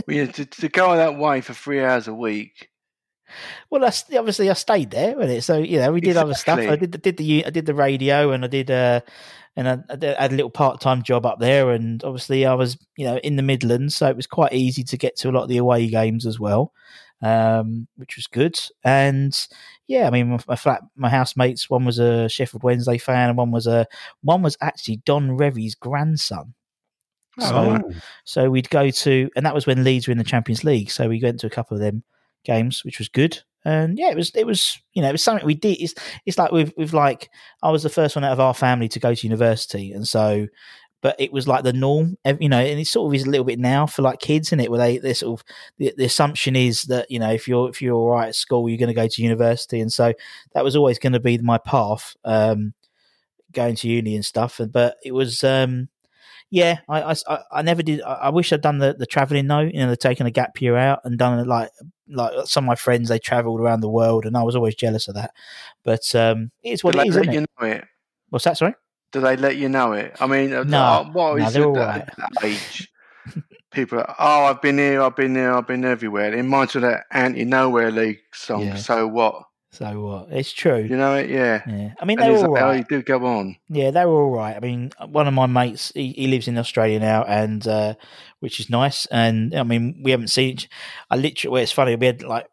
Well, 0.07 0.17
yeah, 0.17 0.27
to, 0.27 0.45
to 0.47 0.69
go 0.69 0.97
that 0.97 1.17
way 1.19 1.41
for 1.41 1.53
three 1.55 1.83
hours 1.83 2.09
a 2.09 2.15
week. 2.15 2.71
Well, 3.71 3.85
obviously 3.85 4.49
I 4.51 4.53
stayed 4.55 4.91
there, 4.91 5.17
wasn't 5.17 5.39
it? 5.39 5.43
So 5.43 5.59
you 5.59 5.79
know, 5.81 5.93
we 5.93 6.01
did 6.01 6.17
other 6.17 6.35
stuff. 6.35 6.59
I 6.71 6.77
did 6.77 7.03
did 7.03 7.17
the 7.17 7.45
I 7.47 7.51
did 7.51 7.67
the 7.67 7.75
radio, 7.75 8.31
and 8.31 8.45
I 8.45 8.49
did 8.49 8.71
uh, 8.71 9.01
and 9.57 9.69
I, 9.69 9.79
I 9.91 9.97
did- 9.97 10.17
I 10.17 10.23
had 10.23 10.33
a 10.33 10.37
little 10.37 10.51
part 10.51 10.81
time 10.81 11.03
job 11.03 11.27
up 11.27 11.41
there, 11.41 11.71
and 11.73 12.03
obviously 12.05 12.47
I 12.47 12.55
was 12.55 12.79
you 12.97 13.05
know 13.07 13.17
in 13.19 13.37
the 13.37 13.43
Midlands, 13.43 13.97
so 13.97 14.07
it 14.09 14.17
was 14.17 14.27
quite 14.27 14.53
easy 14.53 14.85
to 14.85 14.97
get 14.97 15.17
to 15.17 15.29
a 15.31 15.33
lot 15.33 15.43
of 15.43 15.49
the 15.49 15.57
away 15.57 15.89
games 15.89 16.25
as 16.25 16.39
well, 16.39 16.73
um, 17.23 17.89
which 17.97 18.17
was 18.17 18.27
good. 18.29 18.59
And 18.85 19.37
yeah, 19.89 20.07
I 20.07 20.11
mean, 20.11 20.31
my, 20.31 20.39
my 20.47 20.57
flat, 20.57 20.83
my 20.95 21.09
housemates, 21.11 21.69
one 21.69 21.85
was 21.85 21.99
a 21.99 22.29
Sheffield 22.29 22.63
Wednesday 22.63 22.99
fan, 22.99 23.31
and 23.31 23.39
one 23.39 23.51
was 23.51 23.67
a 23.67 23.87
one 24.23 24.43
was 24.43 24.57
actually 24.61 24.99
Don 25.05 25.37
Revie's 25.37 25.75
grandson. 25.75 26.55
Oh, 27.41 27.49
So- 27.49 27.71
right. 27.71 27.85
So 28.25 28.51
we'd 28.51 28.71
go 28.71 28.91
to, 28.91 29.31
and 29.37 29.45
that 29.47 29.55
was 29.55 29.67
when 29.67 29.85
Leeds 29.85 30.07
were 30.09 30.13
in 30.13 30.19
the 30.19 30.25
Champions 30.25 30.65
League. 30.65 30.91
So 30.91 31.09
we 31.09 31.21
went 31.23 31.41
to 31.41 31.47
a 31.47 31.51
couple 31.51 31.77
of 31.77 31.83
them 31.83 32.03
games, 32.45 32.85
which 32.85 32.99
was 32.99 33.09
good. 33.09 33.39
And 33.65 33.99
yeah, 33.99 34.11
it 34.11 34.17
was 34.17 34.31
it 34.37 34.47
was 34.47 34.79
you 34.93 35.03
know 35.03 35.09
it 35.09 35.13
was 35.13 35.23
something 35.25 35.45
we 35.45 35.55
did. 35.55 35.79
It's 35.81 35.95
it's 36.25 36.39
like 36.39 36.53
we've, 36.53 36.73
we've 36.77 36.95
like 36.95 37.29
I 37.63 37.71
was 37.71 37.83
the 37.83 37.89
first 37.91 38.15
one 38.15 38.25
out 38.25 38.33
of 38.33 38.39
our 38.41 38.55
family 38.55 38.89
to 38.91 39.01
go 39.01 39.13
to 39.15 39.27
university, 39.27 39.93
and 39.93 40.07
so 40.07 40.47
but 41.03 41.15
it 41.19 41.33
was 41.33 41.47
like 41.47 41.63
the 41.63 41.73
norm, 41.73 42.17
you 42.41 42.49
know, 42.49 42.59
and 42.59 42.81
it 42.81 42.87
sort 42.87 43.09
of 43.11 43.15
is 43.15 43.25
a 43.25 43.31
little 43.31 43.45
bit 43.45 43.59
now 43.59 43.87
for 43.87 44.03
like 44.03 44.19
kids, 44.21 44.51
in 44.53 44.61
it, 44.61 44.71
where 44.71 44.79
they 44.79 44.99
they 44.99 45.13
sort 45.15 45.41
of 45.41 45.47
the, 45.79 45.93
the 45.97 46.05
assumption 46.05 46.55
is 46.57 46.83
that 46.85 47.11
you 47.11 47.19
know 47.19 47.31
if 47.33 47.47
you're 47.49 47.69
if 47.69 47.83
you're 47.83 47.95
all 47.95 48.09
right 48.11 48.29
at 48.29 48.35
school, 48.37 48.69
you're 48.69 48.79
going 48.79 48.89
to 48.89 48.95
go 48.95 49.09
to 49.09 49.23
university, 49.23 49.81
and 49.81 49.93
so 49.93 50.15
that 50.55 50.65
was 50.65 50.77
always 50.77 50.99
going 51.01 51.13
to 51.13 51.21
be 51.21 51.37
my 51.39 51.59
path, 51.59 52.17
um, 52.25 52.73
going 53.53 53.75
to 53.77 53.89
uni 53.89 54.15
and 54.15 54.25
stuff. 54.25 54.61
And 54.61 54.73
but 54.73 54.97
it 55.05 55.13
was 55.13 55.43
um, 55.45 55.89
yeah, 56.51 56.79
I, 56.89 57.15
I, 57.29 57.39
I- 57.53 57.63
never 57.63 57.83
did. 57.83 58.03
I, 58.03 58.13
I 58.15 58.29
wish 58.31 58.53
I'd 58.53 58.61
done 58.61 58.79
the, 58.79 58.95
the 58.99 59.07
traveling 59.07 59.47
though. 59.47 59.61
You 59.61 59.73
know, 59.81 59.89
they'd 59.89 60.01
taken 60.01 60.27
a 60.27 60.31
gap 60.31 60.61
year 60.61 60.77
out 60.77 61.01
and 61.05 61.19
done 61.19 61.39
it 61.39 61.47
like 61.47 61.71
like 62.09 62.33
some 62.47 62.65
of 62.65 62.69
my 62.69 62.75
friends. 62.77 63.09
They 63.09 63.19
travelled 63.19 63.61
around 63.61 63.81
the 63.81 63.91
world, 63.91 64.27
and 64.27 64.37
I 64.37 64.43
was 64.43 64.55
always 64.57 64.75
jealous 64.75 65.09
of 65.09 65.15
that. 65.15 65.33
But 65.85 66.15
um, 66.15 66.51
it's 66.63 66.85
what 66.85 66.93
Did 66.95 67.01
it 67.01 67.03
they 67.05 67.09
is, 67.09 67.17
let 67.27 67.35
you 67.35 67.41
it? 67.41 67.51
know 67.61 67.67
it? 67.69 67.85
What's 68.31 68.45
that? 68.45 68.57
Sorry. 68.59 68.75
Do 69.13 69.21
they 69.21 69.37
let 69.37 69.57
you 69.57 69.69
know 69.69 69.93
it? 69.93 70.17
I 70.21 70.27
mean, 70.27 70.53
uh, 70.53 70.65
No. 70.65 71.09
what 71.13 71.39
No, 71.39 71.51
they're 71.51 71.63
it 71.63 71.67
right. 71.69 72.09
that 72.19 72.45
age? 72.45 72.89
People, 73.73 73.99
are, 74.01 74.15
oh, 74.19 74.45
I've 74.47 74.63
been 74.63 74.79
here, 74.79 75.03
I've 75.03 75.17
been 75.17 75.33
there, 75.35 75.53
I've 75.55 75.67
been 75.67 75.85
everywhere. 75.85 76.33
It 76.33 76.37
reminds 76.37 76.75
me 76.75 76.79
of 76.83 76.91
that 76.91 77.05
Anti 77.11 77.45
Nowhere 77.45 77.91
League 77.91 78.19
song. 78.33 78.63
Yeah. 78.63 78.77
So 78.77 79.07
what? 79.07 79.43
So 79.73 80.01
what? 80.01 80.29
It's 80.31 80.53
true. 80.53 80.79
You 80.89 80.97
know 80.97 81.17
it? 81.17 81.29
Yeah. 81.29 81.61
Yeah. 81.67 81.93
I 82.01 82.05
mean, 82.07 82.19
And 82.19 82.29
they're 82.29 82.35
it's 82.35 82.43
all 82.45 82.53
like, 82.53 82.63
oh, 82.63 82.67
right. 82.69 82.89
do 82.89 83.03
go 83.03 83.27
on. 83.27 83.57
Yeah, 83.69 83.91
they 83.91 84.05
were 84.07 84.23
all 84.23 84.31
right. 84.31 84.57
I 84.57 84.61
mean, 84.61 84.91
one 85.09 85.29
of 85.29 85.35
my 85.35 85.47
mates, 85.47 85.93
he, 85.95 86.13
he 86.13 86.29
lives 86.29 86.49
in 86.49 86.57
Australia 86.57 86.99
now, 86.99 87.25
and 87.25 87.67
uh, 87.67 87.95
which 88.41 88.59
is 88.59 88.71
nice. 88.71 89.05
And 89.07 89.55
I 89.55 89.65
mean, 89.65 90.01
we 90.03 90.13
haven't 90.13 90.29
seen. 90.29 90.51
each- 90.55 90.69
I 91.11 91.17
literally, 91.17 91.53
well, 91.53 91.63
it's 91.63 91.73
funny. 91.73 91.95
We 91.97 92.07
had 92.07 92.23
like, 92.23 92.47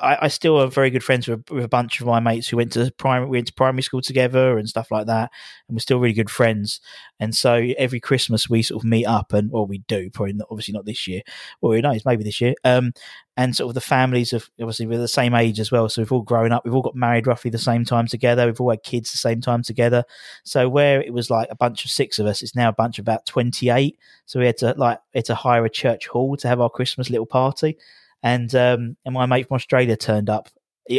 I, 0.00 0.18
I 0.22 0.28
still 0.28 0.60
are 0.60 0.66
very 0.66 0.90
good 0.90 1.04
friends 1.04 1.28
with, 1.28 1.48
with 1.50 1.64
a 1.64 1.68
bunch 1.68 2.00
of 2.00 2.06
my 2.06 2.20
mates 2.20 2.48
who 2.48 2.56
went 2.56 2.72
to 2.72 2.90
primary, 2.96 3.28
we 3.28 3.38
went 3.38 3.46
to 3.46 3.52
primary 3.52 3.82
school 3.82 4.02
together 4.02 4.58
and 4.58 4.68
stuff 4.68 4.90
like 4.90 5.06
that, 5.06 5.30
and 5.68 5.76
we're 5.76 5.80
still 5.80 6.00
really 6.00 6.14
good 6.14 6.30
friends. 6.30 6.80
And 7.20 7.34
so 7.34 7.54
every 7.78 8.00
Christmas 8.00 8.50
we 8.50 8.62
sort 8.62 8.82
of 8.82 8.88
meet 8.88 9.06
up, 9.06 9.32
and 9.32 9.50
well, 9.50 9.66
we 9.66 9.78
do 9.86 10.10
probably 10.10 10.34
not, 10.34 10.48
obviously 10.50 10.72
not 10.74 10.84
this 10.84 11.06
year. 11.06 11.22
or 11.60 11.70
Well, 11.70 11.76
who 11.76 11.82
knows? 11.82 12.04
Maybe 12.04 12.24
this 12.24 12.40
year. 12.40 12.54
Um, 12.64 12.92
and 13.36 13.54
sort 13.56 13.70
of 13.70 13.74
the 13.74 13.80
families 13.80 14.32
of 14.32 14.48
obviously 14.60 14.86
we're 14.86 14.98
the 14.98 15.08
same 15.08 15.34
age 15.34 15.58
as 15.58 15.72
well, 15.72 15.88
so 15.88 16.00
we've 16.00 16.12
all 16.12 16.22
grown 16.22 16.52
up. 16.52 16.64
We've 16.64 16.74
all 16.74 16.82
got 16.82 16.94
married 16.94 17.26
roughly 17.26 17.50
the 17.50 17.58
same 17.58 17.84
time 17.84 18.06
together. 18.06 18.46
We've 18.46 18.60
all 18.60 18.70
had 18.70 18.82
kids 18.84 19.10
the 19.10 19.18
same 19.18 19.40
time 19.40 19.62
together. 19.62 20.04
So 20.44 20.68
where 20.68 21.00
it 21.00 21.12
was 21.12 21.30
like 21.30 21.48
a 21.50 21.56
bunch 21.56 21.84
of 21.84 21.90
six 21.90 22.18
of 22.18 22.26
us, 22.26 22.42
it's 22.42 22.54
now 22.54 22.68
a 22.68 22.72
bunch 22.72 22.98
of 22.98 23.04
about 23.04 23.26
twenty 23.26 23.70
eight. 23.70 23.98
So 24.26 24.38
we 24.38 24.46
had 24.46 24.58
to 24.58 24.74
like 24.76 25.00
had 25.14 25.24
to 25.26 25.34
hire 25.34 25.64
a 25.64 25.70
church 25.70 26.06
hall 26.06 26.36
to 26.36 26.48
have 26.48 26.60
our 26.60 26.70
Christmas 26.70 27.10
little 27.10 27.26
party, 27.26 27.76
and 28.24 28.52
um, 28.56 28.96
and 29.04 29.14
my 29.14 29.26
mate 29.26 29.46
from 29.46 29.56
Australia 29.56 29.96
turned 29.96 30.28
up 30.30 30.48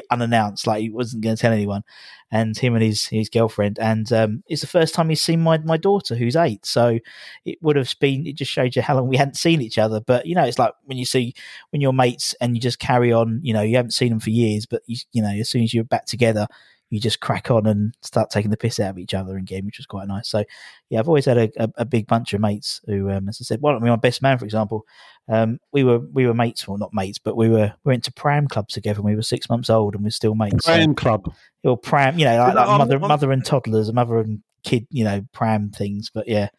unannounced, 0.10 0.66
like 0.66 0.82
he 0.82 0.90
wasn't 0.90 1.24
going 1.24 1.36
to 1.36 1.42
tell 1.42 1.52
anyone, 1.52 1.84
and 2.32 2.58
him 2.58 2.76
and 2.76 2.84
his 2.84 3.08
his 3.08 3.30
girlfriend, 3.30 3.80
and 3.80 4.12
um, 4.14 4.44
it's 4.48 4.62
the 4.62 4.68
first 4.68 4.94
time 4.94 5.10
he's 5.10 5.22
seen 5.22 5.42
my 5.42 5.58
my 5.58 5.76
daughter 5.78 6.16
who's 6.16 6.36
eight. 6.36 6.66
So 6.66 7.00
it 7.44 7.58
would 7.62 7.76
have 7.76 7.94
been 8.00 8.26
it 8.28 8.36
just 8.36 8.52
showed 8.52 8.76
you 8.76 8.82
how 8.84 8.96
long 8.96 9.08
we 9.08 9.18
hadn't 9.18 9.38
seen 9.38 9.62
each 9.62 9.80
other. 9.80 10.00
But 10.00 10.28
you 10.28 10.36
know, 10.36 10.44
it's 10.44 10.60
like 10.60 10.74
when 10.84 10.98
you 10.98 11.06
see 11.06 11.34
when 11.72 11.82
you're 11.82 11.94
mates 11.94 12.36
and 12.40 12.56
you 12.56 12.62
just 12.62 12.80
carry 12.80 13.12
on. 13.12 13.40
You 13.44 13.54
know, 13.54 13.62
you 13.62 13.76
haven't 13.76 13.92
seen 13.92 14.10
them 14.10 14.20
for 14.20 14.30
years, 14.30 14.68
but 14.68 14.84
you 14.86 14.98
you 15.12 15.22
know, 15.22 15.30
as 15.30 15.50
soon 15.50 15.64
as 15.64 15.74
you're 15.74 15.84
back 15.84 16.06
together 16.06 16.48
you 16.90 17.00
just 17.00 17.20
crack 17.20 17.50
on 17.50 17.66
and 17.66 17.94
start 18.02 18.30
taking 18.30 18.52
the 18.52 18.58
piss 18.58 18.80
out 18.80 18.92
of 18.92 18.98
each 19.00 19.14
other 19.14 19.38
in 19.38 19.44
game, 19.46 19.66
which 19.66 19.80
was 19.80 19.88
quite 19.88 20.08
nice. 20.08 20.30
So, 20.30 20.44
yeah, 20.90 21.00
I've 21.00 21.08
always 21.08 21.26
had 21.26 21.38
a, 21.38 21.50
a, 21.58 21.70
a 21.78 21.86
big 21.86 22.06
bunch 22.08 22.34
of 22.34 22.42
mates 22.42 22.80
who, 22.86 23.10
um, 23.10 23.28
as 23.28 23.40
I 23.42 23.44
said, 23.44 23.62
one 23.62 23.76
of 23.76 23.82
my 23.82 23.96
best 23.96 24.22
man, 24.22 24.38
for 24.38 24.46
example, 24.46 24.86
um, 25.28 25.60
we 25.74 25.84
were 25.84 26.00
we 26.00 26.28
were 26.28 26.34
mates, 26.36 26.68
well, 26.68 26.78
not 26.78 26.94
mates, 26.94 27.18
but 27.18 27.36
we 27.36 27.50
were 27.50 27.74
we 27.84 27.90
went 27.92 28.04
to 28.04 28.14
pram 28.14 28.48
club 28.48 28.68
together. 28.68 29.02
when 29.02 29.14
We 29.14 29.16
were 29.18 29.24
six 29.24 29.50
months 29.50 29.70
old 29.70 29.96
and 29.96 30.04
we're 30.04 30.12
still 30.12 30.36
mates. 30.36 30.64
So- 30.66 30.74
Pram 30.74 30.94
club. 30.96 31.34
or 31.64 31.78
pram, 31.78 32.20
you 32.20 32.26
know, 32.26 32.38
like, 32.38 32.54
like 32.56 32.68
I'm- 32.68 32.78
mother, 32.78 33.00
I'm- 33.00 33.08
mother 33.08 33.32
and 33.32 33.44
toddlers, 33.44 33.92
mother 33.92 34.20
and 34.20 34.42
kid, 34.64 34.86
you 34.92 35.04
know, 35.04 35.26
pram 35.34 35.72
things. 35.72 36.12
But 36.14 36.28
yeah, 36.28 36.50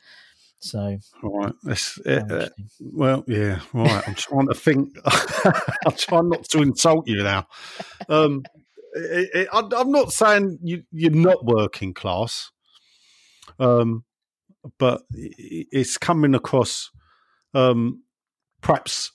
so 0.59 0.99
All 1.23 1.39
right. 1.39 1.53
That's, 1.63 1.99
uh, 2.01 2.49
well, 2.81 3.23
yeah. 3.29 3.61
Right. 3.73 4.09
I'm 4.09 4.15
trying 4.17 4.49
to 4.49 4.55
think. 4.55 4.97
I'm 5.87 5.93
trying 5.97 6.31
not 6.31 6.45
to 6.51 6.63
insult 6.63 7.07
you 7.07 7.23
now. 7.23 7.47
Um, 8.09 8.45
it, 8.97 9.31
it, 9.35 9.49
I'm 9.53 9.91
not 9.91 10.13
saying 10.13 10.59
you, 10.63 10.83
you're 10.91 11.11
not 11.11 11.45
working 11.45 11.95
class, 11.95 12.51
um, 13.59 14.05
but 14.79 15.03
it's 15.11 15.99
coming 15.99 16.35
across 16.35 16.91
um, 17.55 18.03
perhaps 18.61 19.13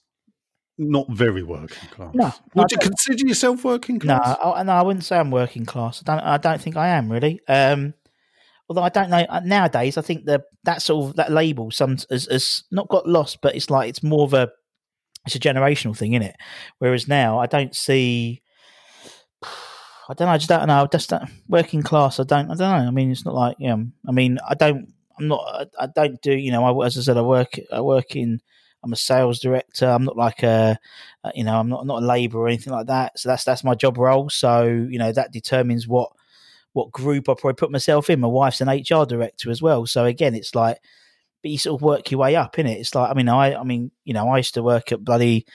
not 0.77 1.07
very 1.09 1.43
working 1.43 1.89
class. 1.89 2.13
No, 2.13 2.27
no, 2.27 2.33
Would 2.55 2.71
you 2.71 2.77
consider 2.77 3.27
yourself 3.27 3.63
working 3.63 3.99
No, 4.03 4.17
class? 4.17 4.37
I, 4.43 4.63
no, 4.63 4.73
I 4.73 4.81
wouldn't 4.81 5.05
say 5.05 5.17
I'm 5.17 5.31
working 5.31 5.65
class. 5.65 6.03
I 6.05 6.15
don't. 6.15 6.25
I 6.25 6.37
don't 6.37 6.61
think 6.61 6.77
I 6.77 6.89
am 6.89 7.11
really. 7.11 7.39
Um, 7.47 7.93
although 8.69 8.83
I 8.83 8.89
don't 8.89 9.09
know 9.09 9.25
uh, 9.29 9.41
nowadays. 9.43 9.97
I 9.97 10.01
think 10.01 10.25
that 10.25 10.43
that 10.63 10.81
sort 10.81 11.09
of 11.09 11.15
that 11.17 11.31
label 11.31 11.71
some 11.71 11.97
has, 12.09 12.27
has 12.31 12.63
not 12.71 12.87
got 12.89 13.07
lost, 13.07 13.39
but 13.41 13.55
it's 13.55 13.69
like 13.69 13.89
it's 13.89 14.03
more 14.03 14.23
of 14.23 14.33
a 14.33 14.49
it's 15.25 15.35
a 15.35 15.39
generational 15.39 15.95
thing, 15.95 16.13
isn't 16.13 16.27
it? 16.27 16.35
Whereas 16.79 17.07
now 17.07 17.39
I 17.39 17.45
don't 17.45 17.75
see. 17.75 18.41
I 20.11 20.13
don't 20.13 20.27
know. 20.27 20.33
I 20.33 20.37
just 20.37 20.49
don't 20.49 20.67
know. 20.67 20.87
Just 20.91 21.09
don't, 21.09 21.29
working 21.47 21.81
class. 21.83 22.19
I 22.19 22.23
don't. 22.23 22.51
I 22.51 22.55
don't 22.55 22.59
know. 22.59 22.87
I 22.87 22.91
mean, 22.91 23.11
it's 23.11 23.23
not 23.23 23.33
like 23.33 23.55
yeah. 23.59 23.77
I 24.07 24.11
mean, 24.11 24.39
I 24.47 24.55
don't. 24.55 24.93
I'm 25.17 25.29
not. 25.29 25.69
I, 25.79 25.83
I 25.85 25.87
don't 25.87 26.21
do. 26.21 26.33
You 26.33 26.51
know, 26.51 26.65
I, 26.65 26.85
as 26.85 26.97
I 26.97 27.01
said, 27.01 27.15
I 27.15 27.21
work. 27.21 27.57
I 27.71 27.79
work 27.79 28.17
in. 28.17 28.41
I'm 28.83 28.91
a 28.91 28.97
sales 28.97 29.39
director. 29.39 29.85
I'm 29.87 30.03
not 30.03 30.17
like 30.17 30.43
a, 30.43 30.77
you 31.33 31.45
know, 31.45 31.57
I'm 31.57 31.69
not 31.69 31.85
not 31.85 32.03
a 32.03 32.05
labourer 32.05 32.41
or 32.41 32.47
anything 32.49 32.73
like 32.73 32.87
that. 32.87 33.17
So 33.17 33.29
that's 33.29 33.45
that's 33.45 33.63
my 33.63 33.73
job 33.73 33.97
role. 33.97 34.29
So 34.29 34.65
you 34.65 34.99
know 34.99 35.13
that 35.13 35.31
determines 35.31 35.87
what 35.87 36.11
what 36.73 36.91
group 36.91 37.29
I 37.29 37.33
probably 37.33 37.53
put 37.53 37.71
myself 37.71 38.09
in. 38.09 38.19
My 38.19 38.27
wife's 38.27 38.59
an 38.59 38.67
HR 38.67 39.05
director 39.05 39.49
as 39.49 39.61
well. 39.61 39.85
So 39.85 40.03
again, 40.03 40.35
it's 40.35 40.55
like, 40.55 40.77
but 41.41 41.51
you 41.51 41.57
sort 41.57 41.79
of 41.79 41.83
work 41.83 42.11
your 42.11 42.19
way 42.19 42.35
up 42.35 42.59
in 42.59 42.67
it. 42.67 42.79
It's 42.79 42.95
like, 42.95 43.09
I 43.09 43.13
mean, 43.13 43.29
I, 43.29 43.55
I 43.55 43.63
mean, 43.63 43.91
you 44.03 44.13
know, 44.13 44.27
I 44.27 44.37
used 44.37 44.53
to 44.55 44.63
work 44.63 44.91
at 44.91 45.03
bloody, 45.03 45.45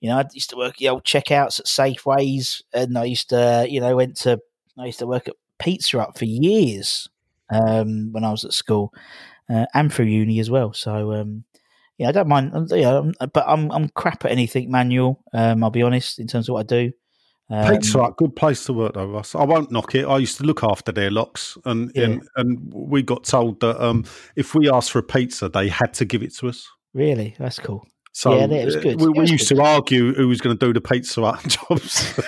you 0.00 0.08
know, 0.10 0.18
I 0.18 0.24
used 0.32 0.50
to 0.50 0.56
work 0.56 0.74
at 0.74 0.78
the 0.78 0.88
old 0.88 1.04
checkouts 1.04 1.58
at 1.60 1.66
Safeways, 1.66 2.62
and 2.72 2.96
I 2.98 3.04
used 3.04 3.30
to, 3.30 3.66
you 3.68 3.80
know, 3.80 3.96
went 3.96 4.16
to, 4.18 4.38
I 4.78 4.86
used 4.86 4.98
to 5.00 5.06
work 5.06 5.28
at 5.28 5.34
Pizza 5.58 5.98
Hut 5.98 6.18
for 6.18 6.24
years 6.26 7.08
um, 7.50 8.12
when 8.12 8.24
I 8.24 8.30
was 8.30 8.44
at 8.44 8.52
school 8.52 8.92
uh, 9.48 9.66
and 9.74 9.92
through 9.92 10.06
uni 10.06 10.38
as 10.40 10.50
well. 10.50 10.72
So. 10.72 11.12
Um, 11.12 11.44
yeah, 11.98 12.10
I 12.10 12.12
don't 12.12 12.28
mind. 12.28 12.50
um, 12.54 12.66
Yeah, 12.70 12.92
I'm- 12.92 13.12
but 13.32 13.44
I'm 13.48 13.72
I'm 13.72 13.88
crap 13.88 14.26
at 14.26 14.30
anything 14.30 14.70
manual. 14.70 15.22
Um, 15.32 15.64
I'll 15.64 15.70
be 15.70 15.80
honest 15.82 16.18
in 16.18 16.26
terms 16.26 16.46
of 16.46 16.52
what 16.52 16.60
I 16.60 16.62
do. 16.64 16.92
Um, 17.48 17.72
Pizza 17.72 18.02
Hut, 18.02 18.18
good 18.18 18.36
place 18.36 18.66
to 18.66 18.74
work 18.74 18.92
though, 18.92 19.06
Russ. 19.06 19.34
I 19.34 19.44
won't 19.44 19.70
knock 19.70 19.94
it. 19.94 20.04
I 20.04 20.18
used 20.18 20.36
to 20.36 20.44
look 20.44 20.62
after 20.62 20.92
their 20.92 21.10
locks, 21.10 21.56
and 21.64 21.90
Yeah. 21.94 22.02
and, 22.04 22.28
and 22.36 22.74
we 22.74 23.00
got 23.02 23.24
told 23.24 23.60
that 23.60 23.82
um, 23.82 24.04
if 24.34 24.54
we 24.54 24.68
asked 24.70 24.92
for 24.92 24.98
a 24.98 25.02
pizza, 25.02 25.48
they 25.48 25.68
had 25.70 25.94
to 25.94 26.04
give 26.04 26.22
it 26.22 26.34
to 26.34 26.48
us. 26.48 26.68
Really, 26.92 27.34
that's 27.38 27.58
cool. 27.58 27.86
So 28.16 28.34
Yeah, 28.34 28.46
it 28.46 28.64
was 28.64 28.76
good. 28.76 28.98
We, 28.98 29.08
we 29.08 29.20
was 29.20 29.30
used 29.30 29.46
good. 29.50 29.56
to 29.56 29.62
argue 29.62 30.14
who 30.14 30.26
was 30.26 30.40
going 30.40 30.56
to 30.56 30.66
do 30.66 30.72
the 30.72 30.80
Pizza 30.80 31.20
Hut 31.20 31.46
jobs. 31.68 32.18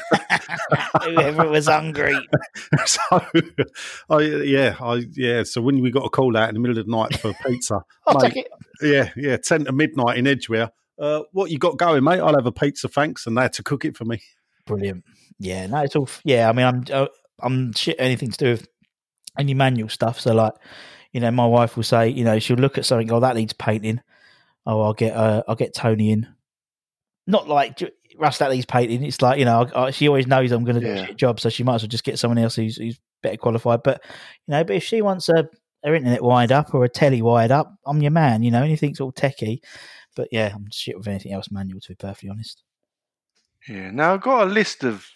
Whoever 1.03 1.49
was 1.49 1.67
hungry. 1.67 2.15
so, 2.85 3.01
I, 4.11 4.21
yeah, 4.21 4.77
I, 4.81 5.07
yeah. 5.15 5.45
So 5.45 5.63
when 5.63 5.81
we 5.81 5.91
got 5.91 6.05
a 6.05 6.11
call 6.11 6.37
out 6.37 6.51
in 6.51 6.55
the 6.57 6.61
middle 6.61 6.79
of 6.79 6.85
the 6.85 6.93
night 6.93 7.19
for 7.19 7.33
pizza, 7.47 7.81
I'll 8.07 8.21
mate, 8.21 8.35
take 8.35 8.45
it. 8.45 8.53
yeah, 8.83 9.09
yeah, 9.17 9.39
ten 9.39 9.65
to 9.65 9.73
midnight 9.73 10.19
in 10.19 10.27
Edgware. 10.27 10.73
Uh, 10.99 11.23
what 11.33 11.51
you 11.51 11.59
got 11.59 11.79
going, 11.79 12.05
mate? 12.05 12.21
I'll 12.21 12.37
have 12.37 12.45
a 12.45 12.53
pizza, 12.53 12.87
thanks, 12.87 13.27
and 13.27 13.39
they 13.39 13.43
had 13.43 13.55
to 13.55 13.63
cook 13.63 13.87
it 13.87 13.97
for 13.97 14.05
me. 14.05 14.21
Brilliant. 14.67 15.05
Yeah, 15.39 15.69
no, 15.69 15.79
it's 15.79 15.97
all. 15.97 16.11
Yeah, 16.23 16.51
I 16.51 16.53
mean, 16.53 16.67
I'm 16.67 16.85
uh, 16.93 17.07
I'm 17.41 17.73
shit 17.73 17.97
anything 17.99 18.31
to 18.33 18.37
do 18.37 18.51
with 18.51 18.69
any 19.39 19.55
manual 19.55 19.89
stuff. 19.89 20.21
So 20.21 20.35
like, 20.35 20.53
you 21.13 21.21
know, 21.21 21.31
my 21.31 21.47
wife 21.47 21.77
will 21.77 21.83
say, 21.83 22.11
you 22.11 22.25
know, 22.25 22.39
she'll 22.39 22.59
look 22.59 22.77
at 22.77 22.85
something. 22.85 23.11
Oh, 23.11 23.21
that 23.21 23.37
needs 23.37 23.55
painting. 23.55 24.03
Oh, 24.69 24.83
I'll 24.83 24.93
get 24.93 25.17
uh, 25.17 25.43
I'll 25.49 25.57
get 25.57 25.75
Tony 25.75 26.11
in. 26.11 26.29
Not 27.27 27.49
like 27.49 27.79
"J- 27.79 27.91
Russ 28.19 28.39
needs 28.39 28.67
painting. 28.67 29.03
It's 29.03 29.23
like 29.23 29.39
you 29.39 29.47
know, 29.47 29.67
I, 29.75 29.85
I, 29.85 29.91
she 29.91 30.07
always 30.09 30.27
knows 30.27 30.53
I'm 30.53 30.65
going 30.65 30.79
to 30.79 30.87
do 30.87 30.93
a 30.93 31.07
shit 31.07 31.17
job, 31.17 31.41
so 31.41 31.49
she 31.49 31.65
might 31.65 31.77
as 31.77 31.83
well 31.83 31.89
just 31.89 32.05
get 32.05 32.19
someone 32.19 32.37
else 32.37 32.55
who's 32.55 32.77
who's 32.77 33.01
better 33.23 33.39
qualified. 33.39 33.83
But 33.83 34.03
you 34.47 34.53
know, 34.53 34.63
but 34.65 34.77
if 34.77 34.85
she 34.85 35.01
wants 35.01 35.31
a 35.31 35.49
her 35.85 35.95
internet 35.95 36.23
wired 36.23 36.53
up 36.53 36.75
or 36.75 36.85
a 36.85 36.89
telly 36.89 37.23
wired 37.23 37.51
up, 37.51 37.75
I'm 37.87 38.03
your 38.03 38.11
man. 38.11 38.43
You 38.43 38.51
know, 38.51 38.63
anything 38.63 38.95
sort 38.95 39.17
of 39.17 39.23
techie. 39.31 39.61
But 40.15 40.29
yeah, 40.33 40.53
I'm 40.55 40.67
shit 40.71 40.99
with 40.99 41.09
anything 41.09 41.33
else 41.33 41.51
manual. 41.51 41.81
To 41.81 41.89
be 41.89 41.95
perfectly 41.95 42.29
honest. 42.29 42.63
Yeah. 43.67 43.91
Now 43.91 44.13
I've 44.13 44.21
got 44.21 44.43
a 44.43 44.51
list 44.51 44.85
of 44.85 45.07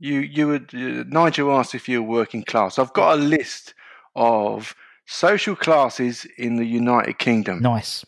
you. 0.00 0.20
You 0.20 0.48
would 0.48 0.74
uh, 0.74 1.04
Nigel 1.06 1.52
asked 1.52 1.76
if 1.76 1.88
you 1.88 2.02
were 2.02 2.08
working 2.08 2.42
class. 2.42 2.80
I've 2.80 2.92
got 2.94 3.16
a 3.16 3.22
list 3.22 3.74
of 4.16 4.74
social 5.06 5.54
classes 5.54 6.26
in 6.36 6.56
the 6.56 6.64
United 6.64 7.18
Kingdom. 7.18 7.62
Nice. 7.62 8.04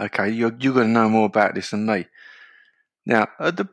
Okay, 0.00 0.30
you're 0.30 0.56
you're 0.58 0.74
going 0.74 0.86
to 0.86 0.92
know 0.92 1.08
more 1.08 1.26
about 1.26 1.54
this 1.54 1.70
than 1.70 1.86
me. 1.86 2.06
Now, 3.04 3.28
at 3.38 3.56
the 3.56 3.68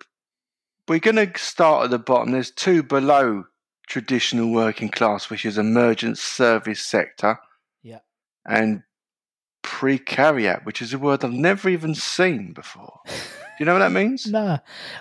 we're 0.88 1.00
going 1.00 1.16
to 1.16 1.32
start 1.38 1.86
at 1.86 1.92
the 1.92 2.00
bottom. 2.00 2.32
There's 2.32 2.52
two 2.52 2.84
below 2.84 3.46
traditional 3.88 4.52
working 4.52 4.90
class, 4.90 5.30
which 5.30 5.46
is 5.46 5.58
emergent 5.58 6.18
service 6.18 6.82
sector. 6.82 7.40
Yeah. 7.84 8.00
And 8.46 8.84
precariat, 9.64 10.66
which 10.66 10.82
is 10.82 10.94
a 10.94 11.00
word 11.00 11.26
I've 11.26 11.34
never 11.34 11.70
even 11.70 11.94
seen 11.96 12.54
before. 12.54 13.00
Do 13.06 13.12
you 13.60 13.66
know 13.66 13.74
what 13.74 13.80
that 13.80 13.92
means? 13.92 14.28
No, 14.32 14.60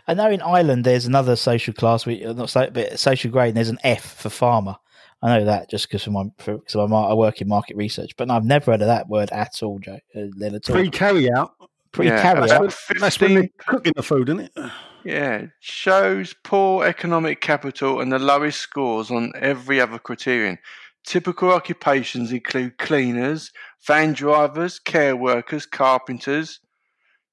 I 0.09 0.15
know 0.15 0.31
in 0.31 0.41
Ireland 0.41 0.85
there's 0.85 1.07
another 1.07 1.37
social 1.37 1.75
class, 1.75 2.07
uh, 2.07 2.33
not 2.33 2.51
so, 2.51 2.71
but 2.71 2.99
social 2.99 3.31
grade. 3.31 3.49
And 3.49 3.57
there's 3.57 3.69
an 3.69 3.79
F 3.85 4.15
for 4.15 4.31
farmer. 4.31 4.77
I 5.23 5.39
know 5.39 5.45
that 5.47 5.71
just 5.71 5.89
because 5.89 6.07
of 6.07 6.13
my 6.13 6.25
because 6.37 6.75
of 6.75 6.91
my 6.91 7.03
I 7.03 7.15
work 7.15 7.41
in 7.41 7.49
market 7.49 7.77
research, 7.77 8.17
but 8.17 8.31
I've 8.31 8.45
never 8.45 8.73
heard 8.73 8.83
of 8.83 8.89
that 8.89 9.09
word 9.09 9.31
at 9.33 9.63
all, 9.63 9.79
Joe. 9.79 9.99
Uh, 10.15 10.27
Len, 10.37 10.55
at 10.55 10.69
all. 10.69 10.77
Pre 10.77 10.91
carry 10.91 11.31
out. 11.33 11.53
Yeah, 11.99 12.35
Precariat. 12.35 12.49
that's 12.49 13.01
That's 13.01 13.21
when 13.21 13.35
they're 13.35 13.49
cooking 13.57 13.95
the 13.97 14.03
food, 14.03 14.29
isn't 14.29 14.41
it? 14.41 14.71
Yeah, 15.05 15.47
shows 15.61 16.35
poor 16.45 16.85
economic 16.85 17.41
capital 17.41 18.01
and 18.01 18.13
the 18.13 18.19
lowest 18.19 18.61
scores 18.61 19.11
on 19.11 19.33
every 19.37 19.81
other 19.81 19.99
criterion. 19.99 20.59
Typical 21.05 21.53
occupations 21.53 22.33
include 22.33 22.77
cleaners, 22.79 23.53
van 23.87 24.13
drivers, 24.13 24.81
care 24.81 25.17
workers, 25.17 25.65
carpenters, 25.65 26.59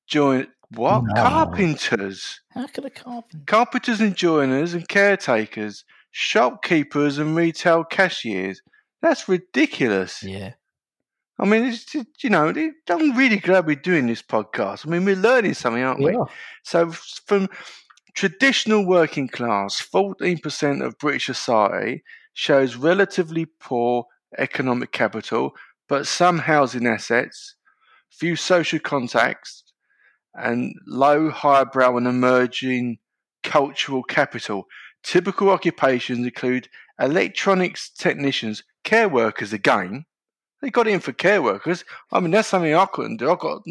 join 0.07 0.47
what? 0.75 1.03
No. 1.03 1.13
Carpenters. 1.15 2.39
How 2.51 2.67
can 2.67 2.85
a 2.85 2.89
carpenter? 2.89 3.43
Carpenters 3.47 3.99
and 3.99 4.15
joiners 4.15 4.73
and 4.73 4.87
caretakers, 4.87 5.83
shopkeepers 6.13 7.17
and 7.17 7.35
retail 7.35 7.83
cashiers. 7.83 8.61
That's 9.01 9.27
ridiculous. 9.27 10.23
Yeah. 10.23 10.53
I 11.39 11.45
mean, 11.45 11.65
it's 11.65 11.85
just, 11.85 12.23
you 12.23 12.29
know, 12.29 12.53
I'm 12.89 13.17
really 13.17 13.37
glad 13.37 13.65
we're 13.65 13.75
doing 13.75 14.07
this 14.07 14.21
podcast. 14.21 14.85
I 14.85 14.91
mean, 14.91 15.03
we're 15.03 15.15
learning 15.15 15.55
something, 15.55 15.83
aren't 15.83 15.99
we? 15.99 16.13
Yeah. 16.13 16.25
So, 16.63 16.91
from 16.91 17.49
traditional 18.13 18.85
working 18.85 19.27
class, 19.27 19.81
14% 19.81 20.85
of 20.85 20.97
British 20.99 21.25
society 21.25 22.03
shows 22.33 22.75
relatively 22.75 23.47
poor 23.59 24.05
economic 24.37 24.91
capital, 24.91 25.53
but 25.89 26.05
some 26.05 26.37
housing 26.37 26.85
assets, 26.85 27.55
few 28.11 28.35
social 28.35 28.79
contacts, 28.79 29.63
and 30.35 30.75
low, 30.87 31.31
highbrow, 31.31 31.97
and 31.97 32.07
emerging 32.07 32.99
cultural 33.41 34.03
capital. 34.03 34.65
Typical 35.03 35.49
occupations 35.49 36.25
include 36.25 36.69
electronics 36.99 37.89
technicians, 37.89 38.63
care 38.83 39.09
workers 39.09 39.53
again. 39.53 40.05
They 40.61 40.69
got 40.69 40.87
in 40.87 41.01
for 41.01 41.11
care 41.11 41.41
workers. 41.41 41.83
I 42.13 42.21
mean, 42.21 42.31
that's 42.31 42.47
something 42.47 42.73
I 42.73 42.85
couldn't 42.85 43.17
do. 43.17 43.29
I've 43.29 43.39
got 43.39 43.63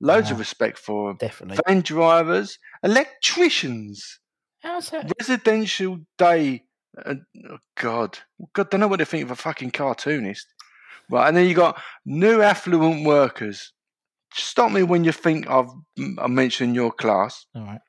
loads 0.00 0.32
of 0.32 0.38
respect 0.40 0.78
for 0.78 1.08
them. 1.10 1.16
Definitely. 1.18 1.58
Van 1.64 1.80
drivers, 1.80 2.58
electricians, 2.82 4.18
How's 4.60 4.90
that? 4.90 5.12
residential 5.20 6.00
day. 6.18 6.64
Uh, 7.06 7.14
oh 7.48 7.58
God, 7.76 8.18
God, 8.52 8.68
don't 8.70 8.80
know 8.80 8.88
what 8.88 8.96
to 8.96 9.04
think 9.04 9.22
of 9.22 9.30
a 9.30 9.36
fucking 9.36 9.70
cartoonist. 9.70 10.46
Right, 11.08 11.28
and 11.28 11.36
then 11.36 11.48
you 11.48 11.54
got 11.54 11.80
new 12.04 12.42
affluent 12.42 13.04
workers. 13.06 13.72
Stop 14.32 14.72
me 14.72 14.82
when 14.82 15.04
you 15.04 15.12
think 15.12 15.48
I've 15.48 15.70
I 16.18 16.26
mentioned 16.26 16.74
your 16.74 16.90
class. 16.92 17.46
All 17.54 17.62
right. 17.62 17.80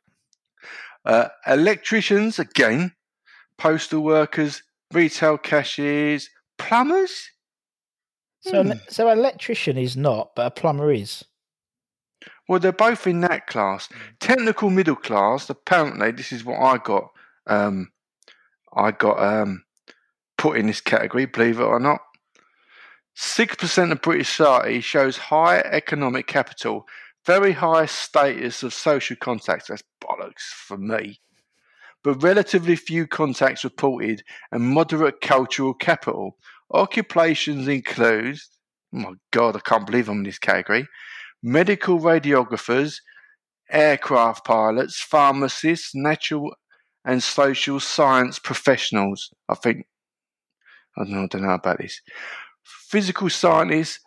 Uh, 1.05 1.27
electricians 1.47 2.39
again, 2.39 2.93
postal 3.57 4.01
workers, 4.01 4.63
retail 4.93 5.37
cashiers, 5.37 6.29
plumbers. 6.57 7.29
So, 8.41 8.61
Hmm. 8.63 8.71
ele- 8.71 8.81
so 8.89 9.07
an 9.09 9.17
electrician 9.19 9.77
is 9.77 9.95
not, 9.95 10.35
but 10.35 10.47
a 10.47 10.51
plumber 10.51 10.91
is. 10.91 11.25
Well, 12.47 12.59
they're 12.59 12.71
both 12.71 13.07
in 13.07 13.21
that 13.21 13.47
class. 13.47 13.87
Technical 14.19 14.69
middle 14.69 14.95
class. 14.95 15.49
Apparently, 15.49 16.11
this 16.11 16.31
is 16.31 16.43
what 16.43 16.59
I 16.59 16.77
got. 16.77 17.11
Um, 17.47 17.91
I 18.75 18.91
got 18.91 19.19
um, 19.21 19.63
put 20.37 20.57
in 20.57 20.67
this 20.67 20.81
category. 20.81 21.25
Believe 21.25 21.59
it 21.59 21.63
or 21.63 21.79
not, 21.79 22.01
six 23.15 23.55
percent 23.55 23.91
of 23.91 24.01
British 24.01 24.29
society 24.29 24.81
shows 24.81 25.17
high 25.17 25.59
economic 25.59 26.27
capital, 26.27 26.87
very 27.25 27.51
high 27.51 27.85
status 27.85 28.63
of 28.63 28.73
social 28.73 29.15
contacts. 29.17 29.67
That's 29.67 29.83
bollocks 30.03 30.41
for 30.41 30.77
me. 30.77 31.19
But 32.03 32.23
relatively 32.23 32.75
few 32.75 33.05
contacts 33.05 33.63
reported, 33.63 34.23
and 34.51 34.63
moderate 34.63 35.21
cultural 35.21 35.73
capital. 35.73 36.37
Occupations 36.71 37.67
include. 37.67 38.39
Oh 38.93 38.99
my 38.99 39.13
God, 39.31 39.55
I 39.55 39.59
can't 39.59 39.85
believe 39.85 40.09
I'm 40.09 40.17
in 40.17 40.23
this 40.23 40.39
category 40.39 40.87
medical 41.43 41.99
radiographers, 41.99 42.97
aircraft 43.69 44.45
pilots, 44.45 45.01
pharmacists, 45.01 45.95
natural 45.95 46.53
and 47.03 47.23
social 47.23 47.79
science 47.79 48.37
professionals. 48.37 49.33
I 49.49 49.55
think 49.55 49.85
I 50.97 51.03
don't 51.03 51.13
know, 51.13 51.23
I 51.23 51.27
don't 51.27 51.43
know 51.43 51.51
about 51.51 51.79
this. 51.79 52.01
Physical 52.63 53.29
scientists 53.29 53.99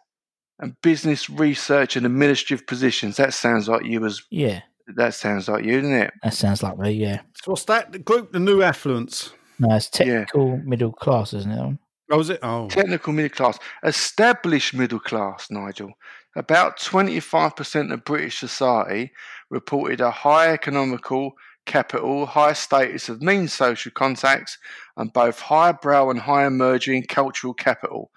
and 0.60 0.80
business 0.82 1.28
research 1.28 1.96
and 1.96 2.06
administrative 2.06 2.66
positions. 2.66 3.16
That 3.16 3.34
sounds 3.34 3.68
like 3.68 3.84
you 3.84 4.04
as 4.04 4.22
Yeah. 4.30 4.60
that 4.96 5.14
sounds 5.14 5.48
like 5.48 5.64
you, 5.64 5.80
doesn't 5.80 5.94
it? 5.94 6.14
That 6.22 6.34
sounds 6.34 6.62
like 6.62 6.78
me. 6.78 6.92
Yeah. 6.92 7.20
So 7.42 7.52
what's 7.52 7.64
that? 7.64 7.92
The 7.92 7.98
group, 7.98 8.32
the 8.32 8.38
new 8.40 8.62
affluence. 8.62 9.32
No, 9.58 9.74
it's 9.74 9.88
technical 9.88 10.58
middle 10.58 10.92
class, 10.92 11.32
isn't 11.32 11.50
it? 11.50 11.78
Oh, 12.10 12.16
was 12.18 12.28
it? 12.30 12.40
Oh, 12.42 12.68
Technical 12.68 13.12
middle 13.12 13.30
class, 13.34 13.58
established 13.82 14.74
middle 14.74 15.00
class, 15.00 15.50
Nigel. 15.50 15.92
About 16.36 16.78
25% 16.78 17.92
of 17.92 18.04
British 18.04 18.38
society 18.38 19.12
reported 19.50 20.00
a 20.00 20.10
high 20.10 20.52
economical 20.52 21.32
capital, 21.64 22.26
high 22.26 22.52
status 22.52 23.08
of 23.08 23.22
mean 23.22 23.48
social 23.48 23.90
contacts, 23.92 24.58
and 24.96 25.12
both 25.12 25.40
highbrow 25.40 26.10
and 26.10 26.20
high 26.20 26.44
emerging 26.46 27.04
cultural 27.04 27.54
capital. 27.54 28.10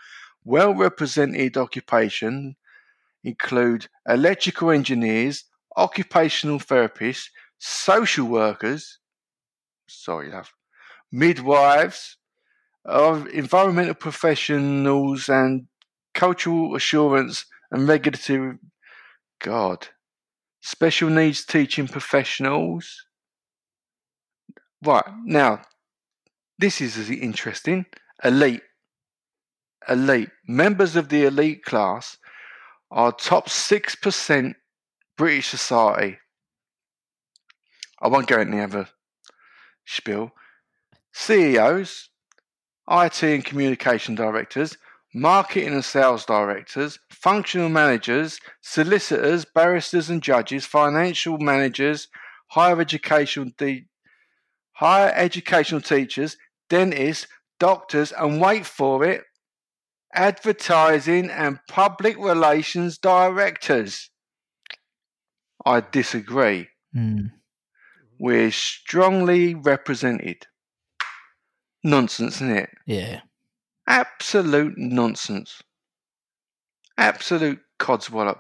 Well 0.48 0.74
represented 0.74 1.58
occupation 1.58 2.56
include 3.22 3.90
electrical 4.08 4.72
engineers, 4.72 5.44
occupational 5.76 6.60
therapists, 6.60 7.26
social 7.58 8.28
workers, 8.28 9.00
sorry, 9.90 10.32
love, 10.32 10.54
midwives, 11.12 12.16
of 12.86 13.28
environmental 13.28 13.94
professionals 13.94 15.28
and 15.28 15.68
cultural 16.14 16.78
assurance 16.78 17.46
and 17.70 17.86
regulatory 17.86 18.58
God, 19.40 19.90
special 20.62 21.10
needs 21.10 21.44
teaching 21.44 21.90
professionals. 21.90 23.06
Right 24.82 25.04
now, 25.26 25.64
this 26.58 26.80
is 26.80 27.10
interesting. 27.10 27.86
Elite, 28.24 28.62
elite 29.90 30.30
members 30.48 30.96
of 30.96 31.10
the 31.10 31.26
elite 31.26 31.64
class 31.64 32.18
are 32.92 33.12
top 33.12 33.50
six 33.50 33.96
percent 33.96 34.56
British 35.18 35.48
society. 35.48 36.20
I 38.02 38.08
won't 38.08 38.28
go 38.28 38.40
into 38.40 38.58
the 38.58 38.64
other 38.64 38.90
spiel. 39.86 40.32
CEOs, 41.14 42.10
IT 42.90 43.24
and 43.24 43.44
communication 43.44 44.14
directors, 44.14 44.78
marketing 45.14 45.74
and 45.74 45.84
sales 45.84 46.26
directors, 46.26 47.00
functional 47.10 47.70
managers, 47.70 48.40
solicitors, 48.62 49.46
barristers 49.46 50.10
and 50.10 50.22
judges, 50.22 50.66
financial 50.66 51.40
managers, 51.40 52.08
higher 52.50 52.80
educational 52.80 53.50
de- 53.58 53.88
higher 54.74 55.12
educational 55.16 55.82
teachers, 55.82 56.38
dentists, 56.70 57.28
doctors, 57.60 58.12
and 58.12 58.40
wait 58.40 58.66
for 58.66 59.04
it, 59.04 59.24
advertising 60.14 61.30
and 61.30 61.60
public 61.68 62.18
relations 62.18 62.98
directors. 62.98 64.10
I 65.66 65.82
disagree. 65.82 66.68
Hmm. 66.94 67.28
We're 68.20 68.52
strongly 68.52 69.54
represented. 69.54 70.48
Nonsense, 71.84 72.38
isn't 72.38 72.58
it? 72.58 72.70
Yeah. 72.86 73.22
Absolute 73.86 74.78
nonsense. 74.78 75.62
Absolute 76.98 77.60
codswallop. 77.80 78.40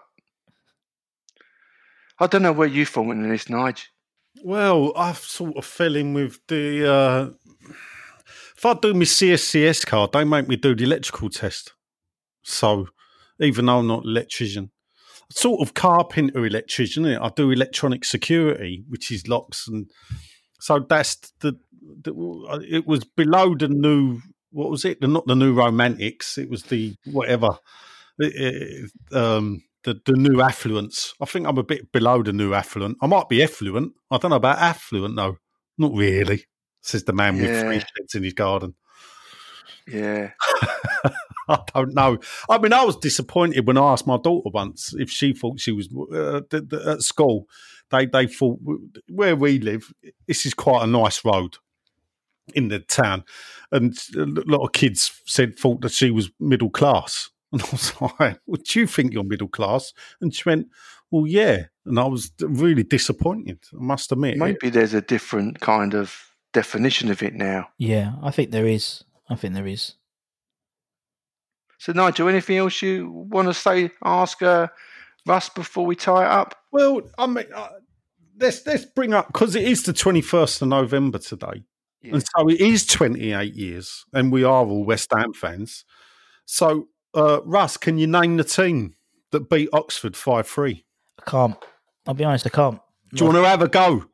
I 2.20 2.28
don't 2.28 2.41
know 2.41 2.51
where 2.51 2.68
you 2.68 2.86
fall 2.86 3.11
in 3.11 3.28
this, 3.30 3.45
Nige. 3.45 3.86
Well, 4.43 4.93
I've 4.95 5.20
sort 5.20 5.57
of 5.57 5.65
fell 5.65 5.95
in 5.95 6.13
with 6.13 6.39
the. 6.47 6.91
Uh, 6.91 7.30
if 8.58 8.66
I 8.66 8.74
do 8.74 8.93
my 8.93 9.01
CSCS 9.05 9.86
card, 9.86 10.12
they 10.14 10.24
make 10.24 10.47
me 10.47 10.55
do 10.55 10.76
the 10.76 10.84
electrical 10.84 11.30
test. 11.30 11.74
So, 12.43 12.88
even 13.39 13.66
though 13.68 13.80
I'm 13.80 13.88
not 13.88 14.03
an 14.03 14.10
electrician, 14.10 14.72
sort 15.32 15.62
of 15.62 15.74
carpenter 15.74 16.45
electrician, 16.45 17.05
I 17.05 17.30
do 17.36 17.51
electronic 17.51 18.05
security, 18.05 18.84
which 18.89 19.12
is 19.12 19.28
locks, 19.28 19.68
and 19.68 19.89
so 20.60 20.80
that's 20.80 21.16
the. 21.39 21.53
the 22.03 22.66
it 22.70 22.88
was 22.88 23.03
below 23.03 23.53
the 23.55 23.68
new. 23.68 24.22
What 24.51 24.70
was 24.72 24.86
it? 24.86 25.01
Not 25.01 25.28
the 25.28 25.36
new 25.36 25.53
romantics. 25.53 26.38
It 26.38 26.49
was 26.49 26.64
the 26.64 26.95
whatever. 27.05 27.58
It- 28.20 28.34
it- 28.36 29.16
um, 29.16 29.64
the, 29.84 29.99
the 30.05 30.14
new 30.14 30.41
affluence. 30.41 31.14
I 31.22 31.26
think 31.26 31.45
I'm 31.47 31.58
a 31.58 31.64
bit 31.64 31.91
below 31.91 32.22
the 32.24 32.34
new 32.34 32.53
affluent. 32.53 32.97
I 33.01 33.08
might 33.08 33.30
be 33.30 33.41
affluent. 33.43 33.93
I 34.12 34.18
don't 34.18 34.32
know 34.32 34.38
about 34.38 34.58
affluent 34.58 35.16
though. 35.16 35.38
Not 35.78 35.93
really, 35.93 36.43
says 36.88 37.03
the 37.03 37.13
man 37.13 37.35
with 37.35 37.45
three 37.61 37.75
Yeah. 37.77 37.83
sheds 37.97 38.15
in 38.15 38.23
his 38.23 38.33
garden. 38.33 38.75
Yeah. 39.88 40.31
I 41.49 41.59
don't 41.73 41.93
know. 41.93 42.17
I 42.49 42.57
mean, 42.57 42.73
I 42.73 42.83
was 42.83 42.97
disappointed 42.97 43.65
when 43.65 43.77
I 43.77 43.93
asked 43.93 44.05
my 44.07 44.17
daughter 44.17 44.49
once 44.53 44.93
if 44.97 45.09
she 45.09 45.31
thought 45.33 45.59
she 45.61 45.71
was 45.71 45.88
uh, 46.13 46.41
th- 46.49 46.69
th- 46.69 46.81
at 46.85 47.01
school. 47.01 47.47
They 47.89 48.05
they 48.05 48.27
thought 48.27 48.59
where 49.07 49.35
we 49.35 49.59
live, 49.59 49.93
this 50.27 50.45
is 50.45 50.53
quite 50.53 50.83
a 50.83 50.88
nice 50.88 51.23
road 51.23 51.55
in 52.53 52.67
the 52.67 52.79
town, 52.79 53.23
and 53.71 53.97
a 54.17 54.25
lot 54.45 54.65
of 54.65 54.73
kids 54.73 55.21
said 55.25 55.57
thought 55.57 55.79
that 55.81 55.93
she 55.93 56.11
was 56.11 56.29
middle 56.39 56.69
class. 56.69 57.29
And 57.53 57.61
I 57.61 57.69
was 57.71 57.93
like, 58.01 58.39
"Well, 58.45 58.61
do 58.61 58.79
you 58.81 58.88
think 58.88 59.13
you're 59.13 59.23
middle 59.23 59.47
class?" 59.47 59.93
And 60.19 60.35
she 60.35 60.43
went, 60.49 60.67
"Well, 61.09 61.25
yeah." 61.25 61.67
And 61.85 61.97
I 61.97 62.03
was 62.03 62.29
really 62.41 62.83
disappointed. 62.83 63.59
I 63.71 63.81
must 63.81 64.11
admit. 64.11 64.35
Maybe 64.35 64.69
there's 64.69 64.93
a 64.93 64.99
different 65.01 65.61
kind 65.61 65.93
of 65.95 66.13
definition 66.53 67.09
of 67.11 67.21
it 67.23 67.33
now. 67.33 67.67
Yeah. 67.77 68.13
I 68.21 68.31
think 68.31 68.51
there 68.51 68.65
is. 68.67 69.03
I 69.29 69.35
think 69.35 69.53
there 69.53 69.67
is. 69.67 69.95
So, 71.79 71.91
Nigel, 71.93 72.27
anything 72.27 72.57
else 72.57 72.81
you 72.81 73.09
want 73.29 73.47
to 73.47 73.53
say, 73.53 73.91
ask 74.03 74.41
uh, 74.41 74.67
Russ 75.25 75.49
before 75.49 75.85
we 75.85 75.95
tie 75.95 76.23
it 76.25 76.31
up? 76.31 76.55
Well, 76.71 77.01
I 77.17 77.27
mean, 77.27 77.45
uh, 77.53 77.67
let's 78.39 78.65
let's 78.65 78.85
bring 78.85 79.13
up 79.13 79.27
because 79.27 79.55
it 79.55 79.63
is 79.63 79.83
the 79.83 79.93
twenty 79.93 80.21
first 80.21 80.61
of 80.61 80.69
November 80.69 81.19
today, 81.19 81.63
Yeah. 82.01 82.13
and 82.13 82.23
so 82.23 82.49
it 82.49 82.59
is 82.59 82.85
twenty 82.85 83.31
eight 83.31 83.53
years, 83.53 84.05
and 84.11 84.31
we 84.31 84.43
are 84.43 84.65
all 84.65 84.83
West 84.85 85.11
Ham 85.15 85.33
fans. 85.33 85.85
So, 86.45 86.87
uh, 87.13 87.41
Russ, 87.45 87.77
can 87.77 87.99
you 87.99 88.07
name 88.07 88.37
the 88.37 88.43
team 88.43 88.95
that 89.31 89.49
beat 89.49 89.69
Oxford 89.71 90.15
5 90.15 90.47
3? 90.47 90.85
I 91.19 91.29
can't. 91.29 91.57
I'll 92.07 92.13
be 92.13 92.23
honest, 92.23 92.47
I 92.47 92.49
can't. 92.49 92.79
Do 93.13 93.25
you 93.25 93.31
want 93.31 93.43
to 93.43 93.47
have 93.47 93.61
a 93.61 93.67
go? 93.67 94.05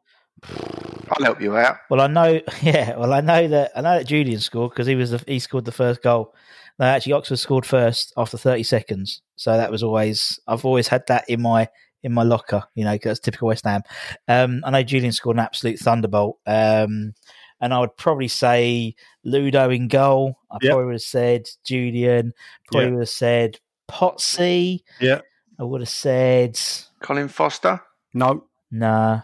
I'll 1.12 1.26
help 1.26 1.42
you 1.42 1.56
out. 1.58 1.78
Well, 1.90 2.02
I 2.02 2.08
know. 2.08 2.40
Yeah. 2.62 2.96
Well, 2.98 3.14
I 3.14 3.22
know 3.22 3.48
that 3.48 3.72
I 3.76 3.82
know 3.82 3.98
that 3.98 4.08
Julian 4.08 4.40
scored 4.40 4.72
because 4.72 4.88
he 4.88 4.96
was 4.96 5.12
the, 5.12 5.24
he 5.28 5.40
scored 5.40 5.66
the 5.66 5.72
first 5.72 6.02
goal. 6.02 6.34
No, 6.80 6.86
actually, 6.86 7.14
Oxford 7.14 7.38
scored 7.38 7.66
first 7.66 8.14
after 8.18 8.38
thirty 8.38 8.64
seconds. 8.64 9.22
So 9.36 9.56
that 9.58 9.72
was 9.72 9.84
always 9.84 10.40
I've 10.48 10.66
always 10.66 10.88
had 10.88 11.06
that 11.08 11.26
in 11.30 11.42
my 11.42 11.68
in 12.04 12.14
my 12.14 12.24
locker. 12.24 12.64
You 12.76 12.86
know, 12.86 12.94
because 12.94 13.10
that's 13.12 13.20
typical 13.20 13.50
West 13.50 13.66
Ham. 13.66 13.82
Um, 14.28 14.62
I 14.66 14.72
know 14.72 14.84
Julian 14.84 15.12
scored 15.12 15.36
an 15.38 15.42
absolute 15.44 15.80
thunderbolt. 15.80 16.40
Um, 16.48 17.14
and 17.62 17.74
I 17.74 17.80
would 17.80 17.96
probably 17.96 18.28
say 18.28 18.96
Ludo 19.24 19.70
in 19.70 19.88
goal. 19.88 20.36
I 20.52 20.58
Yep. 20.62 20.70
probably 20.72 20.86
would 20.86 20.96
have 20.96 21.02
said 21.02 21.48
Julian. 21.64 22.34
Probably 22.72 22.88
Yeah. 22.88 22.92
would 22.96 23.00
have 23.02 23.10
said 23.10 23.60
Potsy. 23.90 24.82
Yeah. 25.00 25.22
I 25.60 25.64
would 25.64 25.82
have 25.82 25.90
said 25.90 26.60
Colin 27.02 27.28
Foster, 27.30 27.80
No. 28.14 28.46
nah. 28.72 29.22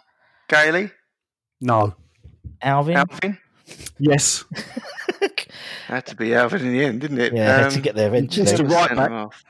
Gailey, 0.48 0.92
No. 1.62 1.96
Alvin. 2.62 2.98
Alvin. 2.98 3.38
Yes. 4.00 4.46
Had 5.88 6.06
to 6.08 6.16
be 6.16 6.34
Alvin 6.36 6.62
in 6.66 6.72
the 6.74 6.86
end, 6.86 7.02
didn't 7.02 7.20
it? 7.20 7.34
Yeah, 7.34 7.58
had 7.64 7.70
to 7.72 7.76
Um, 7.78 7.82
get 7.82 7.96
there 7.96 8.08
eventually. 8.08 8.46
just 8.46 8.60
a 8.60 8.64
right 8.64 8.88
centre 8.90 8.96
back. 8.96 9.10
half. 9.12 9.44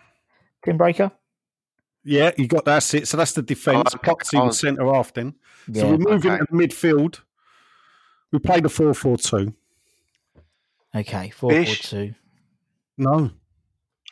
Tim 0.63 0.77
Breacker. 0.77 1.11
Yeah, 2.03 2.31
you 2.37 2.47
got 2.47 2.63
that's 2.65 2.93
it. 2.93 3.07
So 3.07 3.17
that's 3.17 3.33
the 3.33 3.41
defence. 3.41 3.89
Oh, 3.93 3.97
okay. 3.97 4.11
Potsy 4.11 4.39
Oh. 4.39 4.45
was 4.45 4.59
centre 4.59 4.85
half 4.85 5.13
then. 5.13 5.35
Yeah. 5.67 5.81
So 5.81 5.91
we 5.91 5.97
move 5.97 6.25
okay. 6.25 6.35
into 6.35 6.45
midfield. 6.53 7.19
We 8.31 8.39
played 8.39 8.65
a 8.65 8.69
4 8.69 8.93
4 8.93 9.17
2. 9.17 9.53
Okay, 10.95 11.31
4-4-2 11.37 12.15
No. 12.97 13.31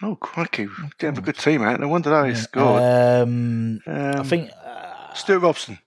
Oh, 0.03 0.15
crikey. 0.15 0.67
Did 0.99 1.05
have 1.07 1.17
a 1.17 1.21
good 1.21 1.37
team 1.37 1.63
out. 1.63 1.79
No 1.79 1.87
wonder 1.87 2.09
they 2.23 2.35
scored. 2.35 2.81
Um, 2.83 3.79
Um, 3.87 4.15
I 4.19 4.23
think 4.23 4.51
uh, 4.63 5.13
Stuart 5.13 5.39
Robson. 5.39 5.79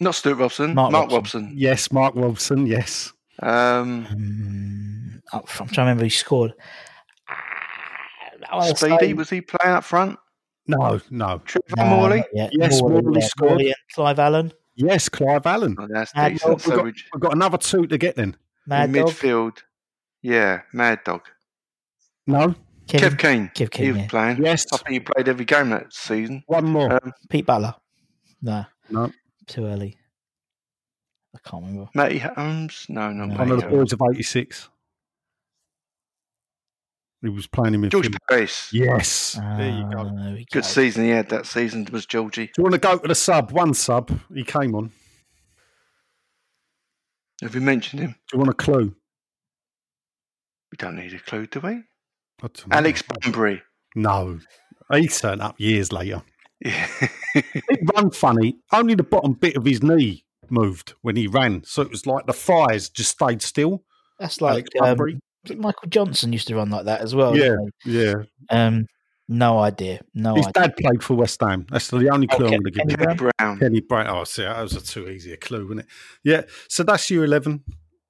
Not 0.00 0.14
Stuart 0.14 0.36
Robson. 0.36 0.74
Mark 0.74 0.92
Mark, 0.92 1.10
Robson. 1.10 1.42
Robson. 1.42 1.58
Yes, 1.58 1.92
Mark 1.92 2.14
Robson. 2.16 2.66
Yes. 2.66 3.12
Um, 3.42 4.06
um, 4.10 5.22
I'm 5.32 5.42
trying 5.44 5.68
to 5.68 5.80
remember 5.80 6.04
who 6.04 6.10
scored. 6.10 6.54
Ah, 8.50 8.72
Speedy, 8.74 9.12
was 9.14 9.30
he 9.30 9.40
playing 9.40 9.76
up 9.76 9.84
front? 9.84 10.18
No, 10.66 11.00
no. 11.10 11.40
Trevor 11.44 11.64
No, 11.76 11.84
Morley? 11.84 12.24
Yes, 12.32 12.80
Morley 12.80 13.20
yeah, 13.20 13.26
scored. 13.26 13.50
Morley 13.50 13.66
and 13.66 13.74
Clive 13.94 14.18
Allen, 14.18 14.52
Yes, 14.76 15.08
Clive 15.08 15.46
Allen. 15.46 15.76
Oh, 15.78 15.86
that's 15.90 16.14
Mad 16.14 16.32
decent. 16.32 16.58
Dog, 16.58 16.66
We've 16.66 16.76
got, 16.76 16.84
we- 16.84 16.94
we've 17.14 17.20
got 17.20 17.32
another 17.34 17.58
two 17.58 17.86
to 17.86 17.98
get 17.98 18.16
then. 18.16 18.36
Mad 18.66 18.88
in 18.88 18.92
Dog, 18.94 19.08
midfield, 19.10 19.58
yeah, 20.22 20.62
Mad 20.72 21.00
Dog. 21.04 21.22
No. 22.26 22.54
Kevin, 22.86 23.10
Kev 23.10 23.18
Keen. 23.18 23.50
Kev 23.54 23.70
Keen, 23.70 23.84
he 23.84 23.92
was 23.92 24.00
yeah. 24.02 24.08
playing. 24.08 24.44
Yes. 24.44 24.66
I 24.72 24.76
think 24.78 24.90
he 24.90 25.00
played 25.00 25.28
every 25.28 25.44
game 25.44 25.70
that 25.70 25.92
season. 25.92 26.42
One 26.46 26.64
more. 26.66 26.92
Um, 26.92 27.12
Pete 27.28 27.46
Butler. 27.46 27.74
No, 28.42 28.64
no. 28.90 29.12
Too 29.46 29.66
early. 29.66 29.96
I 31.34 31.38
can't 31.48 31.64
remember. 31.64 31.90
Matty 31.94 32.18
Holmes? 32.18 32.86
No, 32.88 33.10
not 33.12 33.28
No. 33.28 33.34
One 33.36 33.50
of 33.52 33.60
the 33.60 33.68
boys 33.68 33.92
of 33.92 34.00
86. 34.02 34.68
He 37.22 37.28
was 37.28 37.46
playing 37.46 37.74
in 37.74 37.82
midfield. 37.82 37.90
George 37.90 38.10
Parris. 38.28 38.72
Yes. 38.72 39.32
there 39.34 39.70
you 39.70 39.82
go. 39.90 39.98
Ah, 39.98 40.04
there 40.04 40.34
we 40.34 40.46
Good 40.50 40.64
season 40.64 41.04
he 41.04 41.10
had 41.10 41.28
that 41.28 41.46
season 41.46 41.86
was 41.92 42.06
Georgie. 42.06 42.46
Do 42.46 42.52
you 42.58 42.64
want 42.64 42.74
to 42.74 42.80
go 42.80 42.96
to 42.96 43.08
the 43.08 43.14
sub? 43.14 43.52
One 43.52 43.74
sub. 43.74 44.10
He 44.34 44.42
came 44.42 44.74
on. 44.74 44.90
Have 47.42 47.54
we 47.54 47.60
mentioned 47.60 48.00
him? 48.00 48.10
Do 48.10 48.36
you 48.36 48.38
want 48.38 48.50
a 48.50 48.54
clue? 48.54 48.94
We 50.72 50.76
don't 50.78 50.96
need 50.96 51.12
a 51.12 51.18
clue, 51.18 51.46
do 51.46 51.60
we? 51.60 51.70
I 51.70 51.82
don't 52.40 52.68
know. 52.68 52.76
Alex 52.76 53.02
Bunbury. 53.02 53.62
No. 53.94 54.38
He 54.92 55.08
turned 55.08 55.42
up 55.42 55.56
years 55.58 55.92
later. 55.92 56.22
Yeah. 56.64 56.88
He'd 57.34 57.90
run 57.94 58.10
funny. 58.10 58.56
Only 58.72 58.94
the 58.94 59.02
bottom 59.02 59.32
bit 59.32 59.56
of 59.56 59.64
his 59.64 59.82
knee 59.82 60.24
moved 60.50 60.94
when 61.02 61.16
he 61.16 61.26
ran. 61.26 61.62
So 61.64 61.82
it 61.82 61.90
was 61.90 62.06
like 62.06 62.26
the 62.26 62.32
thighs 62.32 62.88
just 62.88 63.12
stayed 63.12 63.42
still. 63.42 63.84
That's 64.18 64.40
like 64.40 64.68
um, 64.80 64.84
Bunbury. 64.96 65.20
I 65.44 65.48
think 65.48 65.60
Michael 65.60 65.88
Johnson 65.88 66.32
used 66.32 66.48
to 66.48 66.56
run 66.56 66.70
like 66.70 66.84
that 66.84 67.00
as 67.00 67.14
well. 67.14 67.36
Yeah, 67.36 67.56
yeah. 67.86 68.14
Um, 68.50 68.86
no 69.26 69.58
idea. 69.60 70.00
No 70.12 70.34
His 70.34 70.46
idea. 70.48 70.62
dad 70.62 70.76
played 70.76 71.02
for 71.02 71.14
West 71.14 71.40
Ham. 71.40 71.66
That's 71.70 71.88
the 71.88 72.10
only 72.10 72.26
clue 72.26 72.46
Okay, 72.46 72.56
I'm 72.56 72.62
going 72.62 72.72
to 72.72 72.84
give 72.84 72.98
Kenny 72.98 73.12
you. 73.14 73.30
Brown? 73.38 73.58
Kenny 73.58 73.80
Brown. 73.80 74.08
Oh, 74.08 74.24
see, 74.24 74.42
that 74.42 74.60
was 74.60 74.74
a 74.74 74.82
too 74.82 75.08
easy 75.08 75.32
a 75.32 75.36
clue, 75.36 75.62
wasn't 75.62 75.80
it? 75.80 75.86
Yeah. 76.24 76.42
So 76.68 76.82
that's 76.82 77.08
your 77.10 77.24
11 77.24 77.62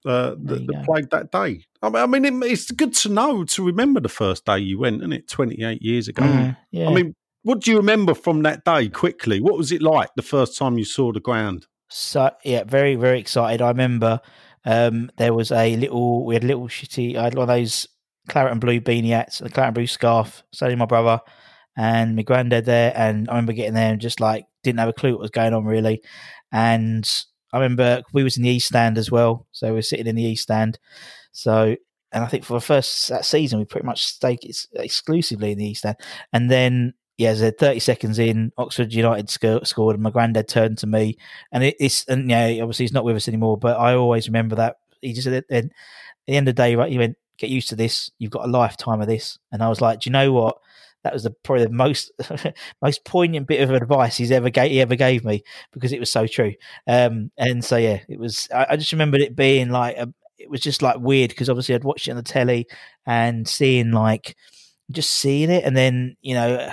uh, 0.07 0.34
There 0.38 0.57
that, 0.57 0.61
you 0.61 0.66
that 0.72 0.84
played 0.86 1.11
that 1.11 1.30
day. 1.30 1.64
I 1.82 1.88
mean, 1.90 1.96
I 1.96 2.07
mean 2.07 2.24
it, 2.24 2.51
it's 2.51 2.70
good 2.70 2.94
to 2.94 3.11
know, 3.11 3.44
to 3.44 3.66
remember 3.66 4.01
the 4.01 4.09
first 4.09 4.46
day 4.46 4.59
you 4.59 4.78
went, 4.78 5.03
isn't 5.03 5.12
it? 5.12 5.28
28 5.28 5.82
years 5.82 6.09
ago. 6.09 6.22
Mm, 6.22 6.57
yeah. 6.70 6.88
I 6.88 6.94
mean, 6.94 7.14
what 7.43 7.61
do 7.61 7.70
you 7.70 7.76
remember 7.76 8.14
from 8.14 8.43
that 8.43 8.64
day 8.64 8.88
quickly? 8.88 9.41
What 9.41 9.57
was 9.57 9.72
it 9.72 9.82
like 9.82 10.11
the 10.14 10.22
first 10.22 10.59
time 10.59 10.78
you 10.78 10.84
saw 10.84 11.12
the 11.12 11.20
ground? 11.20 11.66
So 11.88 12.30
yeah, 12.45 12.64
very 12.64 12.95
very 12.95 13.18
excited. 13.18 13.62
I 13.62 13.68
remember 13.68 14.20
um, 14.64 15.11
there 15.16 15.34
was 15.34 15.51
a 15.51 15.76
little 15.76 16.24
we 16.24 16.34
had 16.34 16.45
a 16.45 16.47
little 16.47 16.68
shitty. 16.68 17.16
I 17.16 17.24
had 17.24 17.34
one 17.34 17.49
of 17.51 17.57
those 17.57 17.88
claret 18.28 18.53
and 18.53 18.61
blue 18.61 18.80
beanie 18.80 19.11
hats, 19.11 19.41
a 19.41 19.49
claret 19.49 19.68
and 19.68 19.74
blue 19.74 19.86
scarf. 19.86 20.43
So 20.53 20.68
did 20.68 20.78
my 20.78 20.86
brother 20.86 21.20
and 21.76 22.14
my 22.14 22.22
granddad 22.22 22.66
there, 22.66 22.93
and 22.95 23.28
I 23.28 23.32
remember 23.32 23.53
getting 23.55 23.74
there 23.74 23.93
and 23.93 24.01
just 24.01 24.20
like 24.20 24.47
didn't 24.62 24.80
have 24.80 24.88
a 24.88 24.93
clue 24.93 25.12
what 25.12 25.20
was 25.20 25.30
going 25.30 25.55
on 25.55 25.64
really. 25.64 26.03
And 26.53 27.09
I 27.53 27.59
remember 27.59 28.03
we 28.12 28.22
was 28.22 28.36
in 28.36 28.43
the 28.43 28.51
east 28.51 28.68
stand 28.68 28.99
as 28.99 29.11
well, 29.11 29.47
so 29.53 29.68
we 29.68 29.74
were 29.74 29.82
sitting 29.82 30.07
in 30.07 30.16
the 30.16 30.22
east 30.22 30.45
stand. 30.45 30.78
So 31.32 31.74
and 32.12 32.24
I 32.24 32.26
think 32.26 32.45
for 32.45 32.55
the 32.55 32.61
first 32.61 33.09
that 33.09 33.24
season 33.24 33.59
we 33.59 33.64
pretty 33.64 33.86
much 33.86 34.05
stayed 34.05 34.41
ex- 34.45 34.68
exclusively 34.74 35.53
in 35.53 35.59
the 35.59 35.70
east 35.70 35.80
stand, 35.80 35.97
and 36.32 36.51
then. 36.51 36.95
Yeah, 37.21 37.35
so 37.35 37.51
30 37.51 37.81
seconds 37.81 38.18
in, 38.18 38.51
Oxford 38.57 38.95
United 38.95 39.29
sc- 39.29 39.64
scored, 39.64 39.97
and 39.97 40.03
my 40.03 40.11
granddad 40.11 40.49
turned 40.49 40.79
to 40.79 40.87
me 40.87 41.18
and 41.53 41.62
it, 41.64 41.77
it's 41.79 42.05
and 42.07 42.31
yeah, 42.31 42.47
obviously 42.62 42.85
he's 42.85 42.93
not 42.95 43.05
with 43.05 43.16
us 43.16 43.29
anymore. 43.29 43.59
But 43.59 43.79
I 43.79 43.95
always 43.95 44.27
remember 44.29 44.57
that 44.57 44.77
he 45.03 45.12
just 45.12 45.25
said 45.25 45.35
at, 45.35 45.45
at 45.51 45.64
the 46.27 46.37
end 46.37 46.49
of 46.49 46.57
the 46.57 46.62
day, 46.62 46.77
right? 46.77 46.91
He 46.93 46.99
went, 46.99 47.16
"Get 47.39 47.51
used 47.51 47.68
to 47.71 47.77
this. 47.77 48.11
You've 48.18 48.31
got 48.33 48.47
a 48.47 48.51
lifetime 48.51 49.01
of 49.01 49.09
this." 49.09 49.39
And 49.53 49.62
I 49.62 49.68
was 49.68 49.81
like, 49.81 50.01
"Do 50.01 50.11
you 50.11 50.12
know 50.12 50.33
what? 50.33 50.59
That 51.05 51.12
was 51.14 51.25
the 51.25 51.31
probably 51.45 51.64
the 51.64 51.73
most 51.73 52.12
most 52.83 53.05
poignant 53.05 53.47
bit 53.49 53.62
of 53.62 53.71
advice 53.71 54.16
he's 54.18 54.31
ever 54.33 54.51
gave 54.51 54.71
he 54.71 54.81
ever 54.81 54.97
gave 54.97 55.25
me 55.25 55.43
because 55.73 55.93
it 55.93 56.01
was 56.01 56.12
so 56.12 56.27
true." 56.27 56.55
Um, 56.87 57.31
and 57.39 57.64
so 57.64 57.77
yeah, 57.77 58.01
it 58.09 58.18
was. 58.21 58.49
I, 58.55 58.66
I 58.71 58.77
just 58.77 58.93
remembered 58.93 59.23
it 59.23 59.37
being 59.37 59.71
like 59.71 59.97
a, 59.99 60.12
it 60.39 60.51
was 60.51 60.61
just 60.61 60.83
like 60.83 60.99
weird 61.01 61.31
because 61.31 61.51
obviously 61.51 61.75
I'd 61.75 61.85
watched 61.85 62.09
it 62.09 62.12
on 62.12 62.16
the 62.18 62.23
telly 62.23 62.66
and 63.07 63.47
seeing 63.49 63.93
like 63.93 64.37
just 64.93 65.11
seeing 65.11 65.51
it, 65.51 65.64
and 65.64 65.77
then 65.77 66.16
you 66.23 66.35
know. 66.35 66.73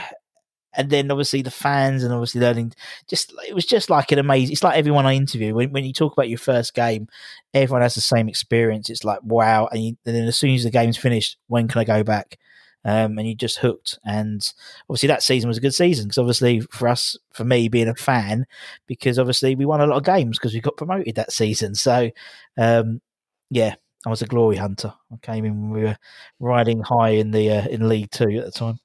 And 0.78 0.90
then 0.92 1.12
obviously 1.12 1.42
the 1.42 1.52
fans 1.52 2.04
and 2.04 2.14
obviously 2.14 2.40
learning 2.40 2.74
just 3.08 3.34
it 3.48 3.56
was 3.56 3.66
just 3.66 3.90
like 3.90 4.12
an 4.12 4.20
amazing 4.20 4.54
it's 4.54 4.64
like 4.64 4.78
everyone 4.78 5.08
I 5.08 5.16
interview 5.16 5.56
when, 5.56 5.72
when 5.72 5.84
you 5.84 5.92
talk 5.92 6.14
about 6.14 6.30
your 6.30 6.38
first 6.38 6.74
game 6.76 7.08
everyone 7.54 7.82
has 7.82 7.96
the 7.96 8.02
same 8.02 8.30
experience. 8.30 8.90
It's 8.90 9.04
like 9.04 9.20
wow. 9.24 9.68
And, 9.72 9.84
you, 9.84 9.98
and 10.06 10.16
then 10.16 10.26
as 10.26 10.38
soon 10.38 10.54
as 10.54 10.64
the 10.64 10.72
game's 10.72 10.98
finished 10.98 11.38
when 11.48 11.68
can 11.68 11.82
I 11.82 11.84
go 11.84 12.04
back? 12.04 12.38
Um, 12.86 13.18
and 13.18 13.28
you 13.28 13.36
just 13.36 13.58
hooked. 13.58 14.00
And 14.06 14.42
obviously 14.90 15.08
that 15.08 15.24
season 15.24 15.50
was 15.50 15.58
a 15.58 15.62
good 15.62 15.74
season 15.74 16.06
because 16.06 16.20
obviously 16.20 16.62
for 16.62 16.88
us 16.88 17.18
for 17.34 17.44
me 17.44 17.68
being 17.68 17.90
a 17.90 17.96
fan 17.96 18.46
because 18.86 19.20
obviously 19.20 19.56
we 19.56 19.66
won 19.66 19.82
a 19.82 19.88
lot 19.88 19.98
of 19.98 20.06
games 20.06 20.38
because 20.38 20.54
we 20.54 20.62
got 20.62 20.78
promoted 20.78 21.16
that 21.16 21.34
season. 21.34 21.76
So 21.76 22.12
um, 22.58 23.02
yeah 23.50 23.76
I 24.06 24.10
was 24.10 24.22
a 24.22 24.28
glory 24.28 24.56
hunter. 24.56 24.94
I 25.12 25.18
came 25.22 25.44
in 25.44 25.60
when 25.60 25.72
we 25.72 25.84
were 25.84 25.98
riding 26.40 26.82
high 26.82 27.10
in 27.10 27.32
the 27.32 27.50
uh, 27.50 27.68
in 27.68 27.90
League 27.90 28.12
Two 28.12 28.38
at 28.38 28.46
the 28.46 28.52
time 28.52 28.80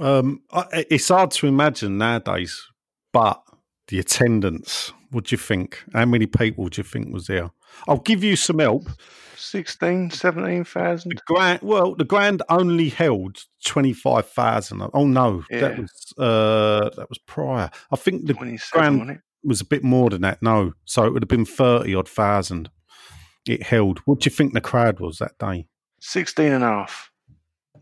Um, 0.00 0.42
it's 0.72 1.08
hard 1.08 1.30
to 1.32 1.46
imagine 1.46 1.98
nowadays, 1.98 2.66
but 3.12 3.42
the 3.88 3.98
attendance, 3.98 4.92
what 5.10 5.24
do 5.24 5.34
you 5.34 5.38
think? 5.38 5.82
How 5.92 6.04
many 6.06 6.26
people 6.26 6.68
do 6.68 6.80
you 6.80 6.84
think 6.84 7.12
was 7.12 7.26
there? 7.26 7.50
I'll 7.86 7.98
give 7.98 8.24
you 8.24 8.36
some 8.36 8.58
help. 8.58 8.88
16, 9.36 10.10
17,000. 10.10 11.10
The 11.10 11.20
grand, 11.26 11.60
well, 11.62 11.94
the 11.94 12.04
grand 12.04 12.42
only 12.48 12.88
held 12.88 13.38
twenty 13.64 13.92
five 13.92 14.28
thousand. 14.28 14.82
Oh 14.92 15.06
no, 15.06 15.44
that 15.50 15.78
was 15.78 16.12
uh, 16.18 16.90
that 16.96 17.08
was 17.08 17.18
prior. 17.18 17.70
I 17.90 17.96
think 17.96 18.26
the 18.26 18.34
grand 18.70 19.20
was 19.42 19.60
a 19.60 19.64
bit 19.64 19.82
more 19.82 20.10
than 20.10 20.20
that. 20.22 20.42
No, 20.42 20.74
so 20.84 21.04
it 21.04 21.12
would 21.12 21.22
have 21.22 21.28
been 21.28 21.46
thirty 21.46 21.94
odd 21.94 22.08
thousand. 22.08 22.70
It 23.46 23.62
held. 23.62 24.00
What 24.00 24.20
do 24.20 24.30
you 24.30 24.36
think 24.36 24.52
the 24.52 24.60
crowd 24.60 25.00
was 25.00 25.18
that 25.18 25.38
day? 25.38 25.66
16 26.00 26.52
and 26.52 26.64
a 26.64 26.66
half. 26.66 27.10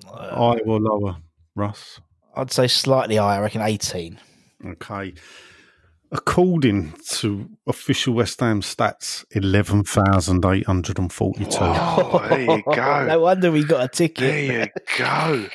Higher 0.06 0.60
or 0.64 0.80
lower, 0.80 1.16
Russ? 1.54 2.00
I'd 2.38 2.52
say 2.52 2.68
slightly 2.68 3.16
higher 3.16 3.40
I 3.40 3.42
reckon 3.42 3.62
18 3.62 4.18
Okay. 4.66 5.14
According 6.10 6.94
to 7.10 7.50
official 7.66 8.14
West 8.14 8.40
Ham 8.40 8.62
stats, 8.62 9.26
11,842. 9.32 11.48
Oh, 11.60 12.26
there 12.30 12.40
you 12.40 12.62
go. 12.62 13.04
no 13.06 13.20
wonder 13.20 13.52
we 13.52 13.62
got 13.62 13.84
a 13.84 13.88
ticket 13.88 14.20
There 14.20 14.62
you 14.62 14.68
go. 14.96 15.46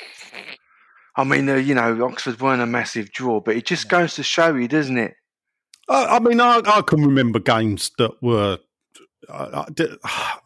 I 1.16 1.24
mean, 1.24 1.48
uh, 1.48 1.56
you 1.56 1.74
know, 1.74 2.04
Oxford 2.04 2.40
weren't 2.40 2.62
a 2.62 2.66
massive 2.66 3.10
draw, 3.12 3.40
but 3.40 3.56
it 3.56 3.66
just 3.66 3.88
goes 3.88 4.14
to 4.14 4.22
show 4.22 4.54
you, 4.54 4.68
doesn't 4.68 4.96
it? 4.98 5.14
I, 5.88 6.16
I 6.16 6.18
mean, 6.20 6.40
I, 6.40 6.60
I 6.64 6.82
can 6.82 7.04
remember 7.04 7.40
games 7.40 7.90
that 7.98 8.12
were. 8.22 8.58
I, 9.28 9.44
I, 9.44 9.66
did- 9.72 9.98
I 10.04 10.38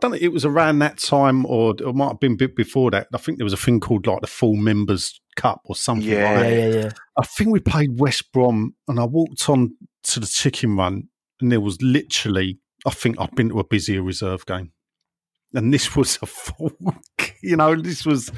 don't 0.00 0.12
know. 0.12 0.18
It 0.20 0.32
was 0.32 0.44
around 0.44 0.78
that 0.80 0.98
time, 0.98 1.46
or 1.46 1.74
it 1.78 1.94
might 1.94 2.08
have 2.08 2.20
been 2.20 2.32
a 2.32 2.36
bit 2.36 2.56
before 2.56 2.90
that. 2.92 3.08
I 3.12 3.18
think 3.18 3.38
there 3.38 3.44
was 3.44 3.52
a 3.52 3.56
thing 3.58 3.80
called 3.80 4.06
like 4.06 4.20
the 4.20 4.26
Full 4.26 4.56
Members 4.56 5.20
Cup 5.40 5.62
or 5.64 5.74
something. 5.74 6.08
Yeah. 6.08 6.32
like 6.32 6.40
that. 6.40 6.52
Yeah, 6.52 6.68
yeah, 6.68 6.74
yeah. 6.82 6.90
I 7.16 7.24
think 7.24 7.50
we 7.50 7.60
played 7.60 7.98
West 7.98 8.30
Brom, 8.32 8.74
and 8.86 9.00
I 9.00 9.04
walked 9.04 9.48
on 9.48 9.74
to 10.04 10.20
the 10.20 10.26
chicken 10.26 10.76
run, 10.76 11.08
and 11.40 11.50
there 11.50 11.60
was 11.60 11.80
literally, 11.80 12.58
I 12.86 12.90
think 12.90 13.16
I'd 13.18 13.34
been 13.34 13.48
to 13.48 13.60
a 13.60 13.64
busier 13.64 14.02
reserve 14.02 14.44
game, 14.44 14.72
and 15.54 15.72
this 15.72 15.96
was 15.96 16.18
a 16.20 16.26
full, 16.26 16.72
you 17.42 17.56
know, 17.56 17.74
this 17.74 18.04
was 18.04 18.30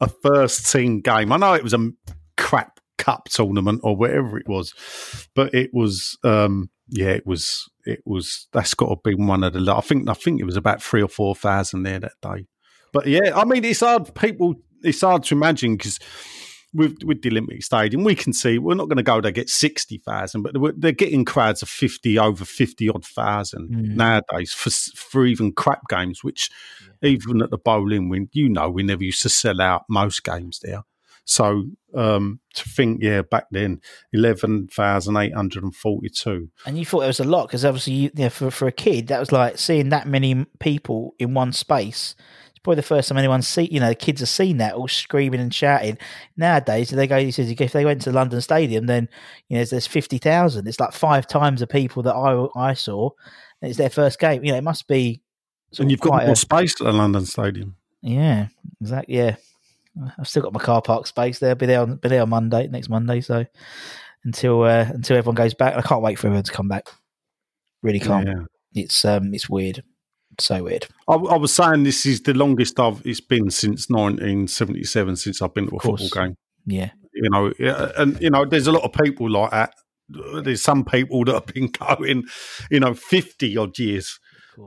a 0.00 0.08
first 0.08 0.70
team 0.70 1.00
game. 1.00 1.32
I 1.32 1.38
know 1.38 1.54
it 1.54 1.62
was 1.62 1.74
a 1.74 1.90
crap 2.36 2.78
cup 2.98 3.28
tournament 3.30 3.80
or 3.82 3.96
whatever 3.96 4.38
it 4.38 4.46
was, 4.46 4.74
but 5.34 5.54
it 5.54 5.70
was, 5.72 6.18
um, 6.24 6.68
yeah, 6.88 7.10
it 7.10 7.26
was, 7.26 7.70
it 7.86 8.00
was. 8.04 8.48
That's 8.52 8.74
got 8.74 8.88
to 8.88 8.96
be 9.02 9.14
one 9.14 9.44
of 9.44 9.54
the. 9.54 9.74
I 9.74 9.80
think, 9.80 10.08
I 10.08 10.14
think 10.14 10.40
it 10.40 10.44
was 10.44 10.56
about 10.56 10.82
three 10.82 11.02
or 11.02 11.08
four 11.08 11.34
thousand 11.34 11.84
there 11.84 12.00
that 12.00 12.12
day. 12.20 12.46
But 12.92 13.06
yeah, 13.06 13.32
I 13.34 13.44
mean, 13.44 13.64
it's 13.64 13.80
hard. 13.80 14.14
People, 14.14 14.56
it's 14.82 15.00
hard 15.00 15.22
to 15.24 15.34
imagine 15.34 15.76
because 15.76 15.98
with 16.72 16.98
with 17.04 17.22
the 17.22 17.30
Olympic 17.30 17.62
Stadium, 17.64 18.04
we 18.04 18.14
can 18.14 18.32
see 18.32 18.58
we're 18.58 18.74
not 18.74 18.88
going 18.88 18.96
to 18.96 19.02
go 19.02 19.20
there 19.20 19.32
get 19.32 19.48
sixty 19.50 19.98
thousand, 19.98 20.42
but 20.42 20.52
they're- 20.54 20.74
they're 20.76 20.92
getting 20.92 21.24
crowds 21.24 21.62
of 21.62 21.68
fifty 21.68 22.18
over 22.18 22.44
fifty 22.44 22.88
odd 22.88 23.04
thousand 23.04 23.70
Mm. 23.70 23.94
nowadays 23.96 24.52
for 24.52 24.70
for 24.96 25.26
even 25.26 25.52
crap 25.52 25.82
games. 25.88 26.22
Which 26.22 26.50
even 27.02 27.42
at 27.42 27.50
the 27.50 27.58
Boleyn, 27.58 28.08
we 28.08 28.28
you 28.32 28.48
know 28.48 28.70
we 28.70 28.82
never 28.82 29.02
used 29.04 29.22
to 29.22 29.28
sell 29.28 29.60
out 29.60 29.84
most 29.88 30.22
games 30.24 30.60
there. 30.62 30.82
So 31.24 31.64
um, 31.94 32.40
to 32.54 32.68
think, 32.68 33.02
yeah, 33.02 33.22
back 33.22 33.44
then 33.52 33.80
eleven 34.12 34.66
thousand 34.68 35.16
eight 35.16 35.34
hundred 35.34 35.62
and 35.62 35.74
forty 35.74 36.08
two. 36.08 36.48
And 36.66 36.78
you 36.78 36.84
thought 36.84 37.02
it 37.02 37.06
was 37.08 37.20
a 37.20 37.24
lot 37.24 37.46
because 37.46 37.64
obviously, 37.64 37.92
you, 37.94 38.10
you 38.14 38.24
know, 38.24 38.30
for 38.30 38.50
for 38.50 38.66
a 38.68 38.72
kid, 38.72 39.08
that 39.08 39.20
was 39.20 39.30
like 39.32 39.58
seeing 39.58 39.90
that 39.90 40.08
many 40.08 40.46
people 40.60 41.14
in 41.18 41.34
one 41.34 41.52
space. 41.52 42.14
Probably 42.62 42.76
the 42.76 42.82
first 42.82 43.08
time 43.08 43.18
anyone's 43.18 43.48
seen, 43.48 43.68
you 43.70 43.80
know, 43.80 43.88
the 43.88 43.94
kids 43.94 44.20
have 44.20 44.28
seen 44.28 44.58
that 44.58 44.74
all 44.74 44.86
screaming 44.86 45.40
and 45.40 45.54
shouting. 45.54 45.96
Nowadays, 46.36 46.90
they 46.90 47.06
go, 47.06 47.18
he 47.18 47.30
says, 47.30 47.50
if 47.50 47.72
they 47.72 47.86
went 47.86 48.02
to 48.02 48.10
the 48.10 48.16
London 48.16 48.40
Stadium, 48.42 48.86
then 48.86 49.08
you 49.48 49.56
know, 49.56 49.64
there's 49.64 49.86
fifty 49.86 50.18
thousand. 50.18 50.68
It's 50.68 50.80
like 50.80 50.92
five 50.92 51.26
times 51.26 51.60
the 51.60 51.66
people 51.66 52.02
that 52.02 52.14
I 52.14 52.46
I 52.54 52.74
saw. 52.74 53.10
It's 53.62 53.78
their 53.78 53.90
first 53.90 54.18
game. 54.18 54.44
You 54.44 54.52
know, 54.52 54.58
it 54.58 54.64
must 54.64 54.88
be. 54.88 55.22
And 55.78 55.90
you've 55.90 56.00
got 56.00 56.24
more 56.24 56.32
a- 56.32 56.36
space 56.36 56.78
at 56.80 56.84
the 56.84 56.92
London 56.92 57.24
Stadium. 57.24 57.76
Yeah, 58.02 58.48
exactly. 58.80 59.16
Yeah, 59.16 59.36
I've 60.18 60.28
still 60.28 60.42
got 60.42 60.52
my 60.52 60.60
car 60.60 60.82
park 60.82 61.06
space 61.06 61.38
There'll 61.38 61.56
Be 61.56 61.66
there 61.66 61.80
on 61.80 61.96
be 61.96 62.08
there 62.08 62.22
on 62.22 62.28
Monday, 62.30 62.66
next 62.68 62.88
Monday. 62.88 63.20
So 63.20 63.44
until 64.24 64.62
uh, 64.62 64.86
until 64.88 65.16
everyone 65.16 65.34
goes 65.34 65.54
back, 65.54 65.76
I 65.76 65.82
can't 65.82 66.02
wait 66.02 66.18
for 66.18 66.26
everyone 66.26 66.44
to 66.44 66.52
come 66.52 66.68
back. 66.68 66.88
Really 67.82 68.00
can't. 68.00 68.26
Yeah. 68.26 68.44
It's 68.74 69.04
um, 69.04 69.34
it's 69.34 69.48
weird, 69.48 69.82
so 70.40 70.64
weird. 70.64 70.86
I, 71.08 71.14
I 71.14 71.36
was 71.36 71.52
saying 71.52 71.82
this 71.84 72.06
is 72.06 72.22
the 72.22 72.34
longest 72.34 72.78
I've 72.80 73.00
it's 73.04 73.20
been 73.20 73.50
since 73.50 73.88
1977 73.88 75.16
since 75.16 75.42
I've 75.42 75.54
been 75.54 75.68
to 75.68 75.76
a 75.76 75.80
football 75.80 76.08
game. 76.08 76.36
Yeah, 76.66 76.90
You 77.14 77.30
know, 77.30 77.52
and 77.96 78.20
you 78.20 78.30
know, 78.30 78.44
there's 78.44 78.66
a 78.66 78.72
lot 78.72 78.84
of 78.84 78.92
people 78.92 79.30
like 79.30 79.50
that. 79.50 79.74
There's 80.42 80.62
some 80.62 80.84
people 80.84 81.24
that 81.24 81.34
have 81.34 81.46
been 81.46 81.68
going, 81.98 82.24
you 82.70 82.80
know, 82.80 82.94
50 82.94 83.56
odd 83.56 83.78
years 83.78 84.18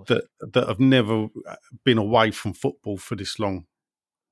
that 0.08 0.24
that 0.54 0.68
have 0.68 0.80
never 0.80 1.28
been 1.86 1.98
away 1.98 2.32
from 2.32 2.54
football 2.54 2.98
for 2.98 3.16
this 3.16 3.38
long. 3.40 3.66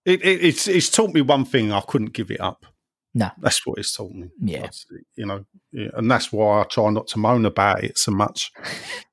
It, 0.05 0.23
it, 0.25 0.43
it's 0.43 0.67
it's 0.67 0.89
taught 0.89 1.13
me 1.13 1.21
one 1.21 1.45
thing: 1.45 1.71
I 1.71 1.81
couldn't 1.81 2.13
give 2.13 2.31
it 2.31 2.41
up. 2.41 2.65
No. 3.13 3.29
that's 3.39 3.65
what 3.67 3.77
it's 3.77 3.93
taught 3.93 4.13
me. 4.13 4.29
Yeah. 4.41 4.61
That's- 4.61 4.85
you 5.15 5.25
know, 5.25 5.45
yeah, 5.73 5.89
and 5.95 6.09
that's 6.09 6.31
why 6.31 6.61
I 6.61 6.63
try 6.63 6.89
not 6.89 7.07
to 7.07 7.19
moan 7.19 7.45
about 7.45 7.83
it 7.83 7.97
so 7.97 8.11
much. 8.11 8.51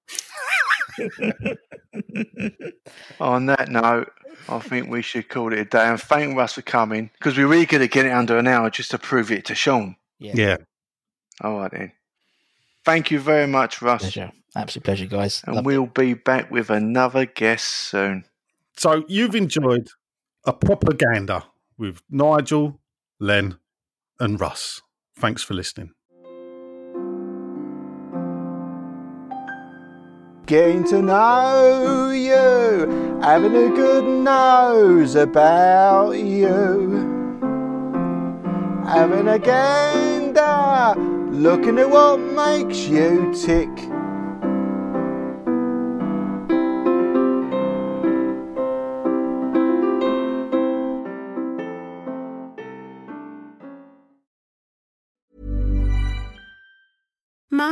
Oh, 3.20 3.32
on 3.32 3.46
that 3.46 3.68
note, 3.68 4.10
I 4.48 4.58
think 4.60 4.88
we 4.88 5.02
should 5.02 5.28
call 5.28 5.52
it 5.52 5.58
a 5.58 5.64
day 5.64 5.84
and 5.88 6.00
thank 6.00 6.36
Russ 6.36 6.54
for 6.54 6.62
coming 6.62 7.10
because 7.18 7.36
we're 7.36 7.46
really 7.46 7.66
going 7.66 7.80
to 7.80 7.88
get 7.88 8.06
it 8.06 8.10
under 8.12 8.38
an 8.38 8.46
hour 8.46 8.70
just 8.70 8.90
to 8.92 8.98
prove 8.98 9.30
it 9.32 9.44
to 9.46 9.54
Sean. 9.54 9.96
yeah, 10.18 10.32
Yeah, 10.34 10.56
All 11.40 11.58
right 11.58 11.70
then. 11.70 11.92
Thank 12.84 13.10
you 13.10 13.18
very 13.18 13.46
much, 13.46 13.82
Russ. 13.82 14.02
pleasure, 14.02 14.32
absolute 14.56 14.84
pleasure, 14.84 15.06
guys. 15.06 15.42
And 15.46 15.56
Loved 15.56 15.66
we'll 15.66 15.86
be 15.86 16.14
back 16.14 16.50
with 16.50 16.70
another 16.70 17.26
guest 17.26 17.66
soon. 17.66 18.24
So 18.76 19.04
you've 19.08 19.34
enjoyed 19.34 19.88
a 20.44 20.52
Proper 20.52 20.94
Gander 20.94 21.42
with 21.76 22.00
Nigel, 22.08 22.80
Len, 23.18 23.58
and 24.20 24.40
Russ. 24.40 24.80
Thanks 25.16 25.42
for 25.42 25.54
listening. 25.54 25.90
Getting 30.48 30.84
to 30.84 31.02
know 31.02 32.10
you, 32.10 33.20
having 33.20 33.54
a 33.54 33.68
good 33.68 34.06
nose 34.06 35.14
about 35.14 36.12
you. 36.12 36.88
Having 38.86 39.28
a 39.28 39.38
gander, 39.38 40.98
looking 41.32 41.78
at 41.78 41.90
what 41.90 42.16
makes 42.16 42.78
you 42.88 43.30
tick. 43.34 43.68